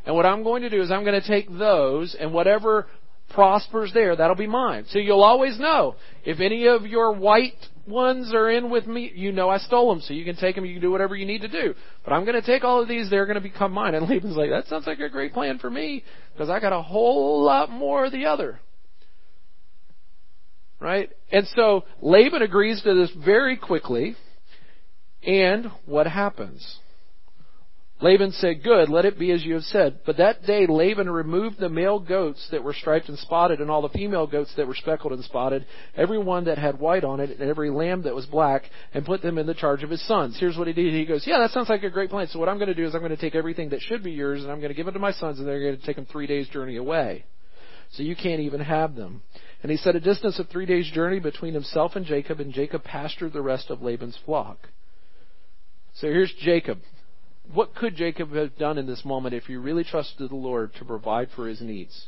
And 0.06 0.16
what 0.16 0.26
I'm 0.26 0.44
going 0.44 0.62
to 0.64 0.70
do 0.70 0.82
is 0.82 0.92
I'm 0.92 1.04
going 1.04 1.20
to 1.20 1.28
take 1.28 1.50
those 1.50 2.16
and 2.20 2.34
whatever 2.34 2.88
prospers 3.30 3.92
there, 3.94 4.16
that'll 4.16 4.36
be 4.36 4.48
mine. 4.48 4.86
So 4.90 5.00
you'll 5.00 5.24
always 5.24 5.60
know 5.60 5.96
if 6.26 6.40
any 6.40 6.68
of 6.68 6.86
your 6.86 7.14
white 7.14 7.54
ones 7.88 8.34
are 8.34 8.50
in 8.50 8.70
with 8.70 8.88
me, 8.88 9.12
you 9.14 9.32
know 9.32 9.50
I 9.50 9.58
stole 9.58 9.94
them, 9.94 10.02
so 10.02 10.14
you 10.14 10.26
can 10.26 10.36
take 10.36 10.56
them, 10.56 10.66
you 10.66 10.74
can 10.74 10.82
do 10.82 10.92
whatever 10.92 11.16
you 11.16 11.26
need 11.26 11.42
to 11.42 11.48
do. 11.48 11.74
But 12.04 12.14
I'm 12.14 12.26
going 12.26 12.40
to 12.40 12.46
take 12.46 12.64
all 12.64 12.82
of 12.82 12.88
these, 12.88 13.10
they're 13.10 13.26
going 13.26 13.36
to 13.36 13.42
become 13.42 13.72
mine. 13.72 13.96
And 13.96 14.08
Laban's 14.10 14.36
like, 14.36 14.50
that 14.50 14.68
sounds 14.68 14.88
like 14.88 15.00
a 15.00 15.10
great 15.10 15.34
plan 15.34 15.60
for 15.60 15.70
me, 15.70 16.04
because 16.34 16.50
I 16.50 16.60
got 16.60 16.74
a 16.74 16.82
whole 16.82 17.44
lot 17.44 17.70
more 17.70 18.06
of 18.06 18.12
the 18.12 18.26
other. 18.26 18.60
Right? 20.80 21.10
And 21.32 21.46
so 21.56 21.84
Laban 22.02 22.42
agrees 22.42 22.82
to 22.84 22.94
this 22.94 23.12
very 23.24 23.58
quickly. 23.58 24.16
And 25.24 25.70
what 25.86 26.08
happens? 26.08 26.80
Laban 28.02 28.32
said, 28.32 28.64
Good, 28.64 28.88
let 28.88 29.04
it 29.04 29.20
be 29.20 29.32
as 29.32 29.44
you 29.44 29.56
have 29.56 29.64
said. 29.64 30.00
But 30.06 30.18
that 30.18 30.44
day 30.44 30.66
Laban 30.68 31.10
removed 31.10 31.60
the 31.60 31.68
male 31.68 32.00
goats 32.00 32.48
that 32.52 32.64
were 32.64 32.74
striped 32.74 33.10
and 33.10 33.20
spotted, 33.20 33.60
and 33.60 33.70
all 33.70 33.82
the 33.82 33.90
female 33.90 34.26
goats 34.26 34.54
that 34.56 34.68
were 34.68 34.76
speckled 34.76 35.12
and 35.12 35.24
spotted, 35.26 35.66
every 35.98 36.18
one 36.18 36.46
that 36.46 36.58
had 36.58 36.80
white 36.80 37.04
on 37.04 37.20
it, 37.20 37.30
and 37.30 37.50
every 37.50 37.70
lamb 37.70 38.04
that 38.04 38.16
was 38.16 38.26
black, 38.26 38.64
and 38.94 39.06
put 39.06 39.22
them 39.22 39.38
in 39.38 39.46
the 39.46 39.54
charge 39.54 39.84
of 39.84 39.90
his 39.90 40.06
sons. 40.08 40.38
Here's 40.40 40.58
what 40.58 40.68
he 40.68 40.74
did. 40.74 40.94
He 40.94 41.06
goes, 41.06 41.28
Yeah, 41.28 41.40
that 41.40 41.52
sounds 41.52 41.68
like 41.68 41.84
a 41.84 41.90
great 41.90 42.10
plan. 42.10 42.28
So 42.28 42.40
what 42.40 42.48
I'm 42.48 42.58
going 42.58 42.70
to 42.70 42.74
do 42.74 42.86
is 42.86 42.96
I'm 42.96 43.02
going 43.02 43.16
to 43.16 43.18
take 43.18 43.36
everything 43.36 43.70
that 43.70 43.82
should 43.82 44.02
be 44.02 44.12
yours, 44.12 44.44
and 44.44 44.52
I'm 44.52 44.60
going 44.60 44.70
to 44.70 44.76
give 44.76 44.88
it 44.88 44.94
to 44.94 45.00
my 45.00 45.12
sons, 45.12 45.40
and 45.40 45.48
they're 45.48 45.60
going 45.60 45.78
to 45.78 45.86
take 45.86 45.98
them 45.98 46.08
three 46.10 46.28
days' 46.28 46.48
journey 46.48 46.78
away. 46.78 47.26
So 47.94 48.04
you 48.04 48.16
can't 48.16 48.40
even 48.42 48.62
have 48.62 48.96
them. 48.96 49.24
And 49.62 49.72
he 49.72 49.78
set 49.78 49.96
a 49.96 50.00
distance 50.00 50.40
of 50.40 50.48
three 50.48 50.66
days' 50.66 50.90
journey 50.90 51.20
between 51.20 51.54
himself 51.54 51.96
and 51.96 52.06
Jacob, 52.06 52.40
and 52.40 52.54
Jacob 52.54 52.84
pastured 52.84 53.34
the 53.34 53.42
rest 53.42 53.70
of 53.70 53.82
Laban's 53.82 54.18
flock. 54.26 54.70
So 55.96 56.08
here's 56.08 56.34
Jacob. 56.40 56.80
What 57.54 57.76
could 57.76 57.96
Jacob 57.96 58.32
have 58.34 58.58
done 58.58 58.78
in 58.78 58.86
this 58.86 59.04
moment 59.04 59.36
if 59.36 59.46
he 59.46 59.56
really 59.56 59.84
trusted 59.84 60.30
the 60.30 60.36
Lord 60.36 60.74
to 60.76 60.86
provide 60.86 61.30
for 61.36 61.48
his 61.48 61.62
needs? 61.62 62.08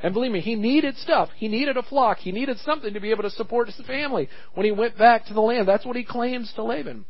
And 0.00 0.14
believe 0.14 0.32
me, 0.32 0.40
he 0.40 0.54
needed 0.54 0.96
stuff. 0.96 1.28
He 1.36 1.48
needed 1.48 1.76
a 1.76 1.82
flock. 1.82 2.18
He 2.18 2.32
needed 2.32 2.58
something 2.58 2.94
to 2.94 3.00
be 3.00 3.10
able 3.10 3.24
to 3.24 3.30
support 3.30 3.68
his 3.68 3.86
family 3.86 4.28
when 4.54 4.64
he 4.64 4.72
went 4.72 4.96
back 4.96 5.26
to 5.26 5.34
the 5.34 5.40
land. 5.40 5.68
That's 5.68 5.84
what 5.84 5.96
he 5.96 6.04
claims 6.04 6.52
to 6.54 6.62
Laban. 6.62 7.04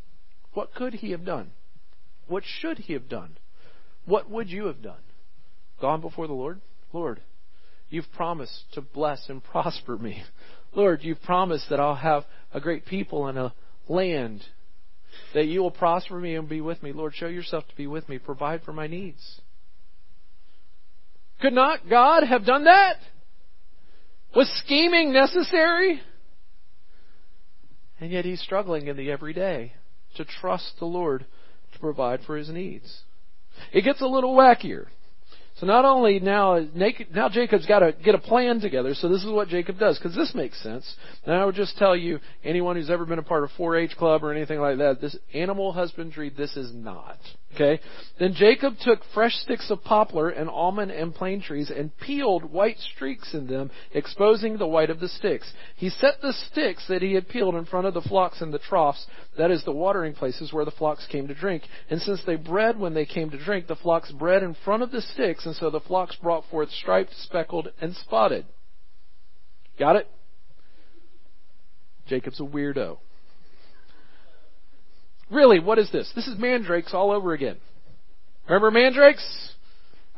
What 0.54 0.74
could 0.74 0.94
he 0.94 1.10
have 1.12 1.24
done? 1.24 1.50
What 2.26 2.44
should 2.44 2.78
he 2.78 2.94
have 2.94 3.08
done? 3.08 3.36
What 4.06 4.30
would 4.30 4.48
you 4.48 4.66
have 4.66 4.82
done? 4.82 5.00
Gone 5.80 6.00
before 6.00 6.26
the 6.26 6.32
Lord? 6.32 6.60
Lord, 6.92 7.20
You've 7.90 8.10
promised 8.12 8.64
to 8.74 8.80
bless 8.80 9.28
and 9.28 9.42
prosper 9.52 9.96
me. 9.96 10.22
Lord, 10.74 11.00
you've 11.02 11.22
promised 11.22 11.70
that 11.70 11.80
I'll 11.80 11.94
have 11.94 12.24
a 12.52 12.60
great 12.60 12.86
people 12.86 13.26
and 13.26 13.38
a 13.38 13.54
land, 13.88 14.42
that 15.34 15.46
you 15.46 15.62
will 15.62 15.70
prosper 15.70 16.18
me 16.18 16.34
and 16.34 16.48
be 16.48 16.60
with 16.60 16.82
me. 16.82 16.92
Lord, 16.92 17.14
show 17.14 17.26
yourself 17.26 17.66
to 17.68 17.76
be 17.76 17.86
with 17.86 18.08
me. 18.08 18.18
Provide 18.18 18.62
for 18.62 18.72
my 18.72 18.86
needs. 18.86 19.40
Could 21.40 21.52
not 21.52 21.88
God 21.88 22.24
have 22.24 22.44
done 22.44 22.64
that? 22.64 22.96
Was 24.36 24.50
scheming 24.64 25.12
necessary? 25.12 26.00
And 28.00 28.10
yet 28.10 28.24
he's 28.24 28.40
struggling 28.40 28.88
in 28.88 28.96
the 28.96 29.10
everyday 29.10 29.72
to 30.16 30.24
trust 30.24 30.74
the 30.78 30.84
Lord 30.84 31.26
to 31.72 31.78
provide 31.78 32.20
for 32.26 32.36
his 32.36 32.48
needs. 32.48 33.02
It 33.72 33.82
gets 33.82 34.00
a 34.00 34.06
little 34.06 34.36
wackier. 34.36 34.86
So 35.60 35.66
not 35.66 35.84
only 35.84 36.20
now, 36.20 36.64
now 37.12 37.28
Jacob's 37.28 37.66
got 37.66 37.80
to 37.80 37.92
get 37.92 38.14
a 38.14 38.18
plan 38.18 38.60
together. 38.60 38.94
So 38.94 39.08
this 39.08 39.24
is 39.24 39.30
what 39.30 39.48
Jacob 39.48 39.78
does, 39.78 39.98
because 39.98 40.14
this 40.14 40.32
makes 40.34 40.62
sense. 40.62 40.94
And 41.24 41.34
I 41.34 41.44
would 41.44 41.56
just 41.56 41.76
tell 41.76 41.96
you, 41.96 42.20
anyone 42.44 42.76
who's 42.76 42.90
ever 42.90 43.04
been 43.04 43.18
a 43.18 43.24
part 43.24 43.42
of 43.42 43.50
4-H 43.58 43.96
club 43.96 44.22
or 44.22 44.32
anything 44.32 44.60
like 44.60 44.78
that, 44.78 45.00
this 45.00 45.16
animal 45.34 45.72
husbandry, 45.72 46.30
this 46.30 46.56
is 46.56 46.72
not. 46.72 47.18
Okay? 47.54 47.80
Then 48.18 48.34
Jacob 48.34 48.74
took 48.80 49.00
fresh 49.14 49.34
sticks 49.36 49.70
of 49.70 49.82
poplar 49.82 50.28
and 50.28 50.50
almond 50.50 50.90
and 50.90 51.14
plane 51.14 51.40
trees 51.40 51.70
and 51.74 51.96
peeled 51.98 52.44
white 52.44 52.78
streaks 52.78 53.32
in 53.34 53.46
them, 53.46 53.70
exposing 53.92 54.58
the 54.58 54.66
white 54.66 54.90
of 54.90 55.00
the 55.00 55.08
sticks. 55.08 55.50
He 55.76 55.88
set 55.88 56.20
the 56.20 56.32
sticks 56.32 56.86
that 56.88 57.02
he 57.02 57.14
had 57.14 57.28
peeled 57.28 57.54
in 57.54 57.64
front 57.64 57.86
of 57.86 57.94
the 57.94 58.02
flocks 58.02 58.42
in 58.42 58.50
the 58.50 58.58
troughs, 58.58 59.06
that 59.38 59.50
is 59.50 59.64
the 59.64 59.72
watering 59.72 60.14
places 60.14 60.52
where 60.52 60.64
the 60.64 60.70
flocks 60.70 61.06
came 61.10 61.26
to 61.28 61.34
drink. 61.34 61.62
And 61.90 62.00
since 62.00 62.20
they 62.26 62.36
bred 62.36 62.78
when 62.78 62.94
they 62.94 63.06
came 63.06 63.30
to 63.30 63.42
drink, 63.42 63.66
the 63.66 63.76
flocks 63.76 64.12
bred 64.12 64.42
in 64.42 64.54
front 64.64 64.82
of 64.82 64.90
the 64.90 65.00
sticks, 65.00 65.46
and 65.46 65.56
so 65.56 65.70
the 65.70 65.80
flocks 65.80 66.16
brought 66.16 66.44
forth 66.50 66.70
striped, 66.70 67.14
speckled, 67.14 67.68
and 67.80 67.94
spotted. 67.94 68.44
Got 69.78 69.96
it? 69.96 70.08
Jacob's 72.06 72.40
a 72.40 72.44
weirdo. 72.44 72.98
Really, 75.30 75.60
what 75.60 75.78
is 75.78 75.90
this? 75.90 76.10
This 76.14 76.26
is 76.26 76.38
mandrakes 76.38 76.94
all 76.94 77.10
over 77.10 77.32
again. 77.32 77.56
Remember 78.48 78.70
mandrakes? 78.70 79.52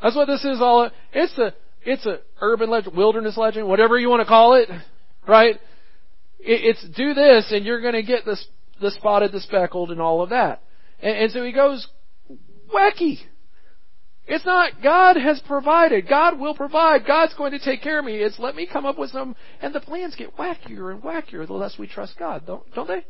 That's 0.01 0.15
what 0.15 0.25
this 0.25 0.43
is 0.45 0.59
all. 0.61 0.89
It's 1.13 1.37
a 1.37 1.53
it's 1.83 2.05
a 2.05 2.19
urban 2.39 2.69
legend, 2.69 2.95
wilderness 2.95 3.37
legend, 3.37 3.67
whatever 3.67 3.97
you 3.97 4.09
want 4.09 4.21
to 4.21 4.27
call 4.27 4.55
it, 4.55 4.69
right? 5.27 5.59
It's 6.39 6.83
do 6.95 7.13
this 7.13 7.51
and 7.51 7.65
you're 7.65 7.81
going 7.81 7.93
to 7.93 8.03
get 8.03 8.25
the 8.25 8.37
the 8.79 8.91
spotted, 8.91 9.31
the 9.31 9.41
speckled, 9.41 9.91
and 9.91 10.01
all 10.01 10.21
of 10.21 10.29
that. 10.29 10.61
And, 11.01 11.17
and 11.17 11.31
so 11.31 11.43
he 11.43 11.51
goes 11.51 11.87
wacky. 12.73 13.19
It's 14.27 14.45
not 14.45 14.81
God 14.81 15.17
has 15.17 15.41
provided. 15.45 16.07
God 16.07 16.39
will 16.39 16.55
provide. 16.55 17.05
God's 17.05 17.33
going 17.33 17.51
to 17.51 17.59
take 17.59 17.81
care 17.81 17.99
of 17.99 18.05
me. 18.05 18.15
It's 18.15 18.39
let 18.39 18.55
me 18.55 18.67
come 18.71 18.85
up 18.85 18.97
with 18.97 19.11
some, 19.11 19.35
and 19.61 19.73
the 19.73 19.81
plans 19.81 20.15
get 20.15 20.37
wackier 20.37 20.91
and 20.91 21.03
wackier 21.03 21.45
the 21.45 21.53
less 21.53 21.77
we 21.77 21.87
trust 21.87 22.17
God, 22.17 22.45
don't, 22.47 22.63
don't 22.73 22.87
they? 22.87 23.05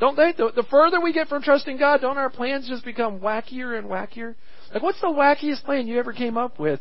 Don't 0.00 0.16
they? 0.16 0.32
The, 0.32 0.50
the 0.56 0.62
further 0.70 0.98
we 0.98 1.12
get 1.12 1.28
from 1.28 1.42
trusting 1.42 1.76
God, 1.76 2.00
don't 2.00 2.16
our 2.16 2.30
plans 2.30 2.66
just 2.66 2.84
become 2.84 3.20
wackier 3.20 3.78
and 3.78 3.86
wackier? 3.86 4.34
Like, 4.72 4.82
what's 4.82 5.00
the 5.00 5.08
wackiest 5.08 5.62
plan 5.64 5.86
you 5.86 5.98
ever 5.98 6.14
came 6.14 6.38
up 6.38 6.58
with 6.58 6.80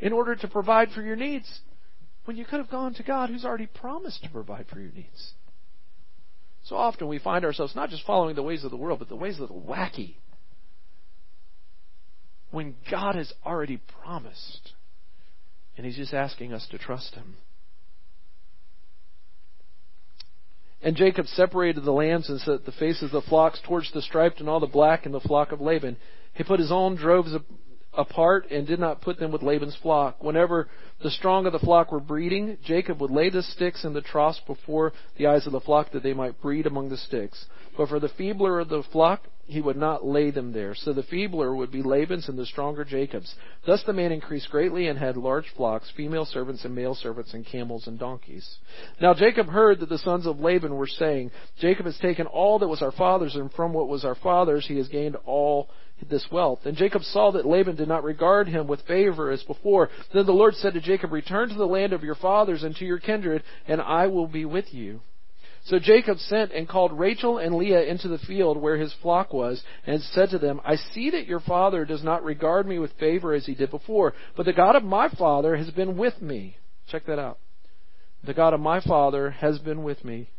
in 0.00 0.12
order 0.12 0.34
to 0.34 0.48
provide 0.48 0.90
for 0.90 1.02
your 1.02 1.14
needs 1.14 1.60
when 2.24 2.36
you 2.36 2.44
could 2.44 2.58
have 2.58 2.68
gone 2.70 2.94
to 2.94 3.04
God 3.04 3.30
who's 3.30 3.44
already 3.44 3.66
promised 3.66 4.24
to 4.24 4.28
provide 4.28 4.66
for 4.66 4.80
your 4.80 4.90
needs? 4.90 5.34
So 6.64 6.74
often 6.74 7.06
we 7.06 7.20
find 7.20 7.44
ourselves 7.44 7.76
not 7.76 7.90
just 7.90 8.04
following 8.04 8.34
the 8.34 8.42
ways 8.42 8.64
of 8.64 8.72
the 8.72 8.76
world, 8.76 8.98
but 8.98 9.08
the 9.08 9.16
ways 9.16 9.38
of 9.38 9.48
the 9.48 9.54
wacky. 9.54 10.16
When 12.50 12.74
God 12.90 13.14
has 13.14 13.32
already 13.46 13.80
promised, 14.02 14.72
and 15.76 15.86
He's 15.86 15.96
just 15.96 16.12
asking 16.12 16.52
us 16.52 16.66
to 16.72 16.78
trust 16.78 17.14
Him. 17.14 17.36
And 20.82 20.96
Jacob 20.96 21.26
separated 21.28 21.84
the 21.84 21.92
lambs 21.92 22.28
and 22.28 22.40
set 22.40 22.64
the 22.64 22.72
faces 22.72 23.04
of 23.04 23.10
the 23.12 23.22
flocks 23.22 23.60
towards 23.64 23.92
the 23.92 24.02
striped 24.02 24.40
and 24.40 24.48
all 24.48 24.60
the 24.60 24.66
black 24.66 25.06
in 25.06 25.12
the 25.12 25.20
flock 25.20 25.52
of 25.52 25.60
Laban. 25.60 25.96
He 26.34 26.42
put 26.42 26.58
his 26.58 26.72
own 26.72 26.96
droves 26.96 27.34
apart 27.94 28.50
and 28.50 28.66
did 28.66 28.80
not 28.80 29.00
put 29.00 29.18
them 29.18 29.30
with 29.30 29.42
Laban's 29.42 29.76
flock. 29.76 30.22
Whenever 30.22 30.68
the 31.02 31.10
strong 31.10 31.46
of 31.46 31.52
the 31.52 31.58
flock 31.58 31.92
were 31.92 32.00
breeding, 32.00 32.56
Jacob 32.64 33.00
would 33.00 33.10
lay 33.10 33.28
the 33.28 33.42
sticks 33.42 33.84
in 33.84 33.92
the 33.92 34.00
troughs 34.00 34.40
before 34.46 34.92
the 35.16 35.26
eyes 35.26 35.46
of 35.46 35.52
the 35.52 35.60
flock 35.60 35.92
that 35.92 36.02
they 36.02 36.14
might 36.14 36.40
breed 36.40 36.66
among 36.66 36.88
the 36.88 36.96
sticks. 36.96 37.46
But 37.76 37.88
for 37.88 38.00
the 38.00 38.08
feebler 38.08 38.60
of 38.60 38.68
the 38.68 38.82
flock, 38.82 39.28
he 39.46 39.60
would 39.60 39.76
not 39.76 40.04
lay 40.04 40.30
them 40.30 40.52
there. 40.52 40.74
So 40.74 40.92
the 40.92 41.02
feebler 41.02 41.54
would 41.54 41.70
be 41.70 41.82
Laban's 41.82 42.28
and 42.28 42.38
the 42.38 42.46
stronger 42.46 42.84
Jacob's. 42.84 43.34
Thus 43.66 43.82
the 43.84 43.92
man 43.92 44.12
increased 44.12 44.50
greatly 44.50 44.88
and 44.88 44.98
had 44.98 45.16
large 45.16 45.46
flocks, 45.56 45.90
female 45.96 46.24
servants 46.24 46.64
and 46.64 46.74
male 46.74 46.94
servants, 46.94 47.34
and 47.34 47.44
camels 47.44 47.86
and 47.86 47.98
donkeys. 47.98 48.58
Now 49.00 49.14
Jacob 49.14 49.48
heard 49.48 49.80
that 49.80 49.88
the 49.88 49.98
sons 49.98 50.26
of 50.26 50.40
Laban 50.40 50.76
were 50.76 50.86
saying, 50.86 51.32
Jacob 51.58 51.86
has 51.86 51.98
taken 51.98 52.26
all 52.26 52.58
that 52.60 52.68
was 52.68 52.82
our 52.82 52.92
father's, 52.92 53.34
and 53.34 53.52
from 53.52 53.72
what 53.72 53.88
was 53.88 54.04
our 54.04 54.14
father's 54.14 54.66
he 54.66 54.78
has 54.78 54.88
gained 54.88 55.16
all 55.26 55.68
this 56.08 56.26
wealth. 56.30 56.60
And 56.64 56.76
Jacob 56.76 57.02
saw 57.02 57.30
that 57.32 57.46
Laban 57.46 57.76
did 57.76 57.88
not 57.88 58.04
regard 58.04 58.48
him 58.48 58.66
with 58.66 58.80
favor 58.82 59.30
as 59.30 59.42
before. 59.42 59.88
Then 60.12 60.26
the 60.26 60.32
Lord 60.32 60.54
said 60.54 60.74
to 60.74 60.80
Jacob, 60.80 61.12
Return 61.12 61.48
to 61.48 61.54
the 61.54 61.66
land 61.66 61.92
of 61.92 62.02
your 62.02 62.14
fathers 62.14 62.62
and 62.62 62.74
to 62.76 62.84
your 62.84 62.98
kindred, 62.98 63.42
and 63.66 63.80
I 63.80 64.06
will 64.06 64.26
be 64.26 64.44
with 64.44 64.72
you. 64.72 65.00
So 65.64 65.78
Jacob 65.78 66.18
sent 66.18 66.52
and 66.52 66.68
called 66.68 66.98
Rachel 66.98 67.38
and 67.38 67.54
Leah 67.54 67.84
into 67.84 68.08
the 68.08 68.18
field 68.18 68.56
where 68.56 68.76
his 68.76 68.92
flock 69.00 69.32
was, 69.32 69.62
and 69.86 70.02
said 70.02 70.30
to 70.30 70.38
them, 70.38 70.60
I 70.64 70.74
see 70.74 71.10
that 71.10 71.26
your 71.26 71.40
father 71.40 71.84
does 71.84 72.02
not 72.02 72.24
regard 72.24 72.66
me 72.66 72.80
with 72.80 72.92
favor 72.98 73.32
as 73.32 73.46
he 73.46 73.54
did 73.54 73.70
before, 73.70 74.12
but 74.36 74.44
the 74.44 74.52
God 74.52 74.74
of 74.74 74.82
my 74.82 75.08
father 75.08 75.56
has 75.56 75.70
been 75.70 75.96
with 75.96 76.20
me. 76.20 76.56
Check 76.88 77.06
that 77.06 77.20
out. 77.20 77.38
The 78.24 78.34
God 78.34 78.54
of 78.54 78.60
my 78.60 78.80
father 78.80 79.30
has 79.30 79.58
been 79.58 79.84
with 79.84 80.04
me. 80.04 80.30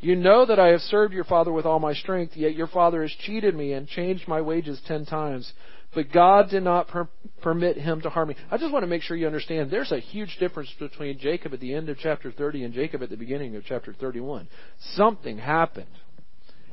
You 0.00 0.16
know 0.16 0.44
that 0.46 0.58
I 0.58 0.68
have 0.68 0.82
served 0.82 1.14
your 1.14 1.24
father 1.24 1.52
with 1.52 1.64
all 1.64 1.78
my 1.78 1.94
strength, 1.94 2.36
yet 2.36 2.54
your 2.54 2.66
father 2.66 3.02
has 3.02 3.12
cheated 3.12 3.54
me 3.54 3.72
and 3.72 3.88
changed 3.88 4.28
my 4.28 4.40
wages 4.40 4.80
ten 4.86 5.06
times. 5.06 5.52
But 5.96 6.12
God 6.12 6.50
did 6.50 6.62
not 6.62 6.88
per- 6.88 7.08
permit 7.40 7.78
him 7.78 8.02
to 8.02 8.10
harm 8.10 8.28
me. 8.28 8.36
I 8.50 8.58
just 8.58 8.70
want 8.70 8.82
to 8.82 8.86
make 8.86 9.00
sure 9.00 9.16
you 9.16 9.26
understand 9.26 9.70
there's 9.70 9.92
a 9.92 9.98
huge 9.98 10.36
difference 10.38 10.70
between 10.78 11.18
Jacob 11.18 11.54
at 11.54 11.60
the 11.60 11.72
end 11.72 11.88
of 11.88 11.96
chapter 11.96 12.30
30 12.30 12.64
and 12.64 12.74
Jacob 12.74 13.02
at 13.02 13.08
the 13.08 13.16
beginning 13.16 13.56
of 13.56 13.64
chapter 13.64 13.94
31. 13.94 14.46
Something 14.92 15.38
happened. 15.38 15.86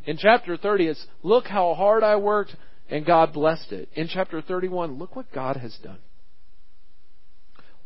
In 0.06 0.18
chapter 0.18 0.58
30, 0.58 0.88
it's 0.88 1.08
look 1.24 1.48
how 1.48 1.74
hard 1.74 2.03
I 2.03 2.18
worked 2.18 2.53
and 2.89 3.06
God 3.06 3.32
blessed 3.32 3.72
it. 3.72 3.88
In 3.96 4.10
chapter 4.10 4.42
31, 4.42 5.00
look 5.00 5.15
what 5.15 5.32
God 5.32 5.56
has 5.56 5.77
done. 5.82 6.00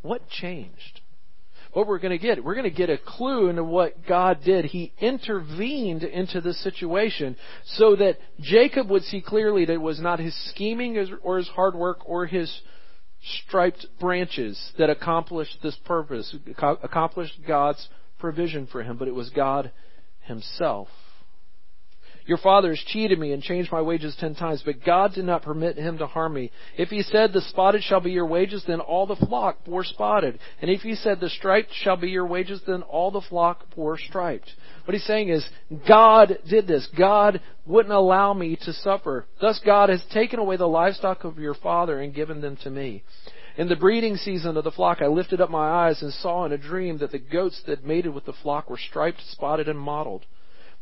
What 0.01 0.27
changed? 0.29 1.01
What 1.77 1.86
we're 1.86 2.00
going 2.00 2.10
to 2.10 2.17
get. 2.17 2.43
We're 2.43 2.55
going 2.55 2.63
to 2.63 2.75
get 2.75 2.89
a 2.89 2.98
clue 2.98 3.50
into 3.50 3.63
what 3.63 4.07
God 4.07 4.39
did. 4.43 4.65
He 4.65 4.93
intervened 5.00 6.01
into 6.01 6.41
the 6.41 6.53
situation 6.53 7.36
so 7.65 7.96
that 7.98 8.17
Jacob 8.41 8.89
would 8.89 9.03
see 9.03 9.22
clearly 9.22 9.63
that 9.65 9.74
it 9.74 9.81
was 9.81 10.00
not 10.00 10.19
his 10.19 10.36
scheming 10.49 10.97
or 11.21 11.38
his 11.38 11.47
hard 11.49 11.75
work 11.75 11.99
or 12.04 12.25
his 12.25 12.62
striped 13.43 13.86
branches 13.99 14.60
that 14.80 14.89
accomplished 14.89 15.60
this 15.62 15.78
purpose, 15.86 16.36
accomplished 16.58 17.38
God's 17.47 17.88
provision 18.17 18.65
for 18.71 18.82
him, 18.82 18.97
but 18.97 19.08
it 19.08 19.13
was 19.13 19.30
God 19.30 19.71
himself. 20.21 20.88
Your 22.27 22.37
father 22.37 22.69
has 22.69 22.79
cheated 22.79 23.17
me 23.17 23.31
and 23.31 23.41
changed 23.41 23.71
my 23.71 23.81
wages 23.81 24.15
ten 24.19 24.35
times, 24.35 24.61
but 24.63 24.83
God 24.83 25.13
did 25.13 25.23
not 25.23 25.43
permit 25.43 25.77
him 25.77 25.97
to 25.99 26.07
harm 26.07 26.33
me. 26.33 26.51
If 26.77 26.89
he 26.89 27.01
said, 27.01 27.31
The 27.31 27.39
spotted 27.39 27.83
shall 27.83 28.01
be 28.01 28.11
your 28.11 28.25
wages, 28.25 28.65
then 28.67 28.81
all 28.81 29.07
the 29.07 29.15
flock 29.15 29.63
bore 29.63 29.85
spotted. 29.85 30.37
And 30.61 30.69
if 30.69 30.81
he 30.81 30.93
said, 30.93 31.21
The 31.21 31.29
striped 31.29 31.73
shall 31.73 31.95
be 31.95 32.09
your 32.09 32.27
wages, 32.27 32.61
then 32.67 32.81
all 32.81 33.11
the 33.11 33.21
flock 33.21 33.73
bore 33.73 33.97
striped. 33.97 34.51
What 34.83 34.93
he's 34.93 35.05
saying 35.05 35.29
is, 35.29 35.47
God 35.87 36.37
did 36.49 36.67
this. 36.67 36.85
God 36.97 37.39
wouldn't 37.65 37.93
allow 37.93 38.33
me 38.33 38.57
to 38.63 38.73
suffer. 38.73 39.25
Thus 39.39 39.61
God 39.65 39.87
has 39.87 40.03
taken 40.13 40.39
away 40.39 40.57
the 40.57 40.67
livestock 40.67 41.23
of 41.23 41.39
your 41.39 41.55
father 41.55 42.01
and 42.01 42.13
given 42.13 42.41
them 42.41 42.57
to 42.63 42.69
me. 42.69 43.03
In 43.55 43.69
the 43.69 43.75
breeding 43.77 44.17
season 44.17 44.57
of 44.57 44.65
the 44.65 44.71
flock, 44.71 45.01
I 45.01 45.07
lifted 45.07 45.39
up 45.39 45.49
my 45.49 45.87
eyes 45.87 46.01
and 46.01 46.11
saw 46.11 46.45
in 46.45 46.51
a 46.51 46.57
dream 46.57 46.97
that 46.97 47.11
the 47.11 47.19
goats 47.19 47.61
that 47.67 47.85
mated 47.85 48.13
with 48.13 48.25
the 48.25 48.33
flock 48.33 48.69
were 48.69 48.77
striped, 48.77 49.21
spotted, 49.31 49.69
and 49.69 49.79
mottled. 49.79 50.25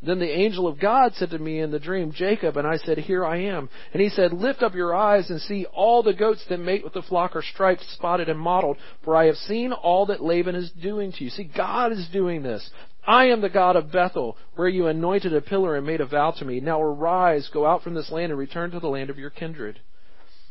Then 0.01 0.19
the 0.19 0.29
angel 0.29 0.67
of 0.67 0.79
God 0.79 1.13
said 1.15 1.31
to 1.31 1.39
me 1.39 1.59
in 1.59 1.71
the 1.71 1.79
dream, 1.79 2.11
Jacob, 2.11 2.57
and 2.57 2.67
I 2.67 2.77
said, 2.77 2.97
Here 2.97 3.25
I 3.25 3.37
am. 3.43 3.69
And 3.91 4.01
he 4.01 4.09
said, 4.09 4.33
Lift 4.33 4.61
up 4.61 4.75
your 4.75 4.93
eyes 4.93 5.29
and 5.29 5.41
see 5.41 5.65
all 5.73 6.03
the 6.03 6.13
goats 6.13 6.45
that 6.49 6.59
mate 6.59 6.83
with 6.83 6.93
the 6.93 7.01
flock 7.01 7.35
are 7.35 7.41
striped, 7.41 7.83
spotted, 7.83 8.29
and 8.29 8.39
mottled, 8.39 8.77
for 9.03 9.15
I 9.15 9.25
have 9.25 9.37
seen 9.37 9.71
all 9.71 10.05
that 10.07 10.21
Laban 10.21 10.55
is 10.55 10.71
doing 10.71 11.11
to 11.13 11.23
you. 11.23 11.29
See, 11.29 11.45
God 11.45 11.91
is 11.91 12.07
doing 12.11 12.43
this. 12.43 12.69
I 13.07 13.25
am 13.25 13.41
the 13.41 13.49
God 13.49 13.75
of 13.75 13.91
Bethel, 13.91 14.37
where 14.55 14.67
you 14.67 14.87
anointed 14.87 15.33
a 15.33 15.41
pillar 15.41 15.75
and 15.75 15.85
made 15.85 16.01
a 16.01 16.05
vow 16.05 16.31
to 16.31 16.45
me. 16.45 16.59
Now 16.59 16.81
arise, 16.81 17.49
go 17.53 17.65
out 17.65 17.83
from 17.83 17.93
this 17.93 18.11
land 18.11 18.31
and 18.31 18.39
return 18.39 18.71
to 18.71 18.79
the 18.79 18.87
land 18.87 19.09
of 19.09 19.19
your 19.19 19.29
kindred. 19.29 19.79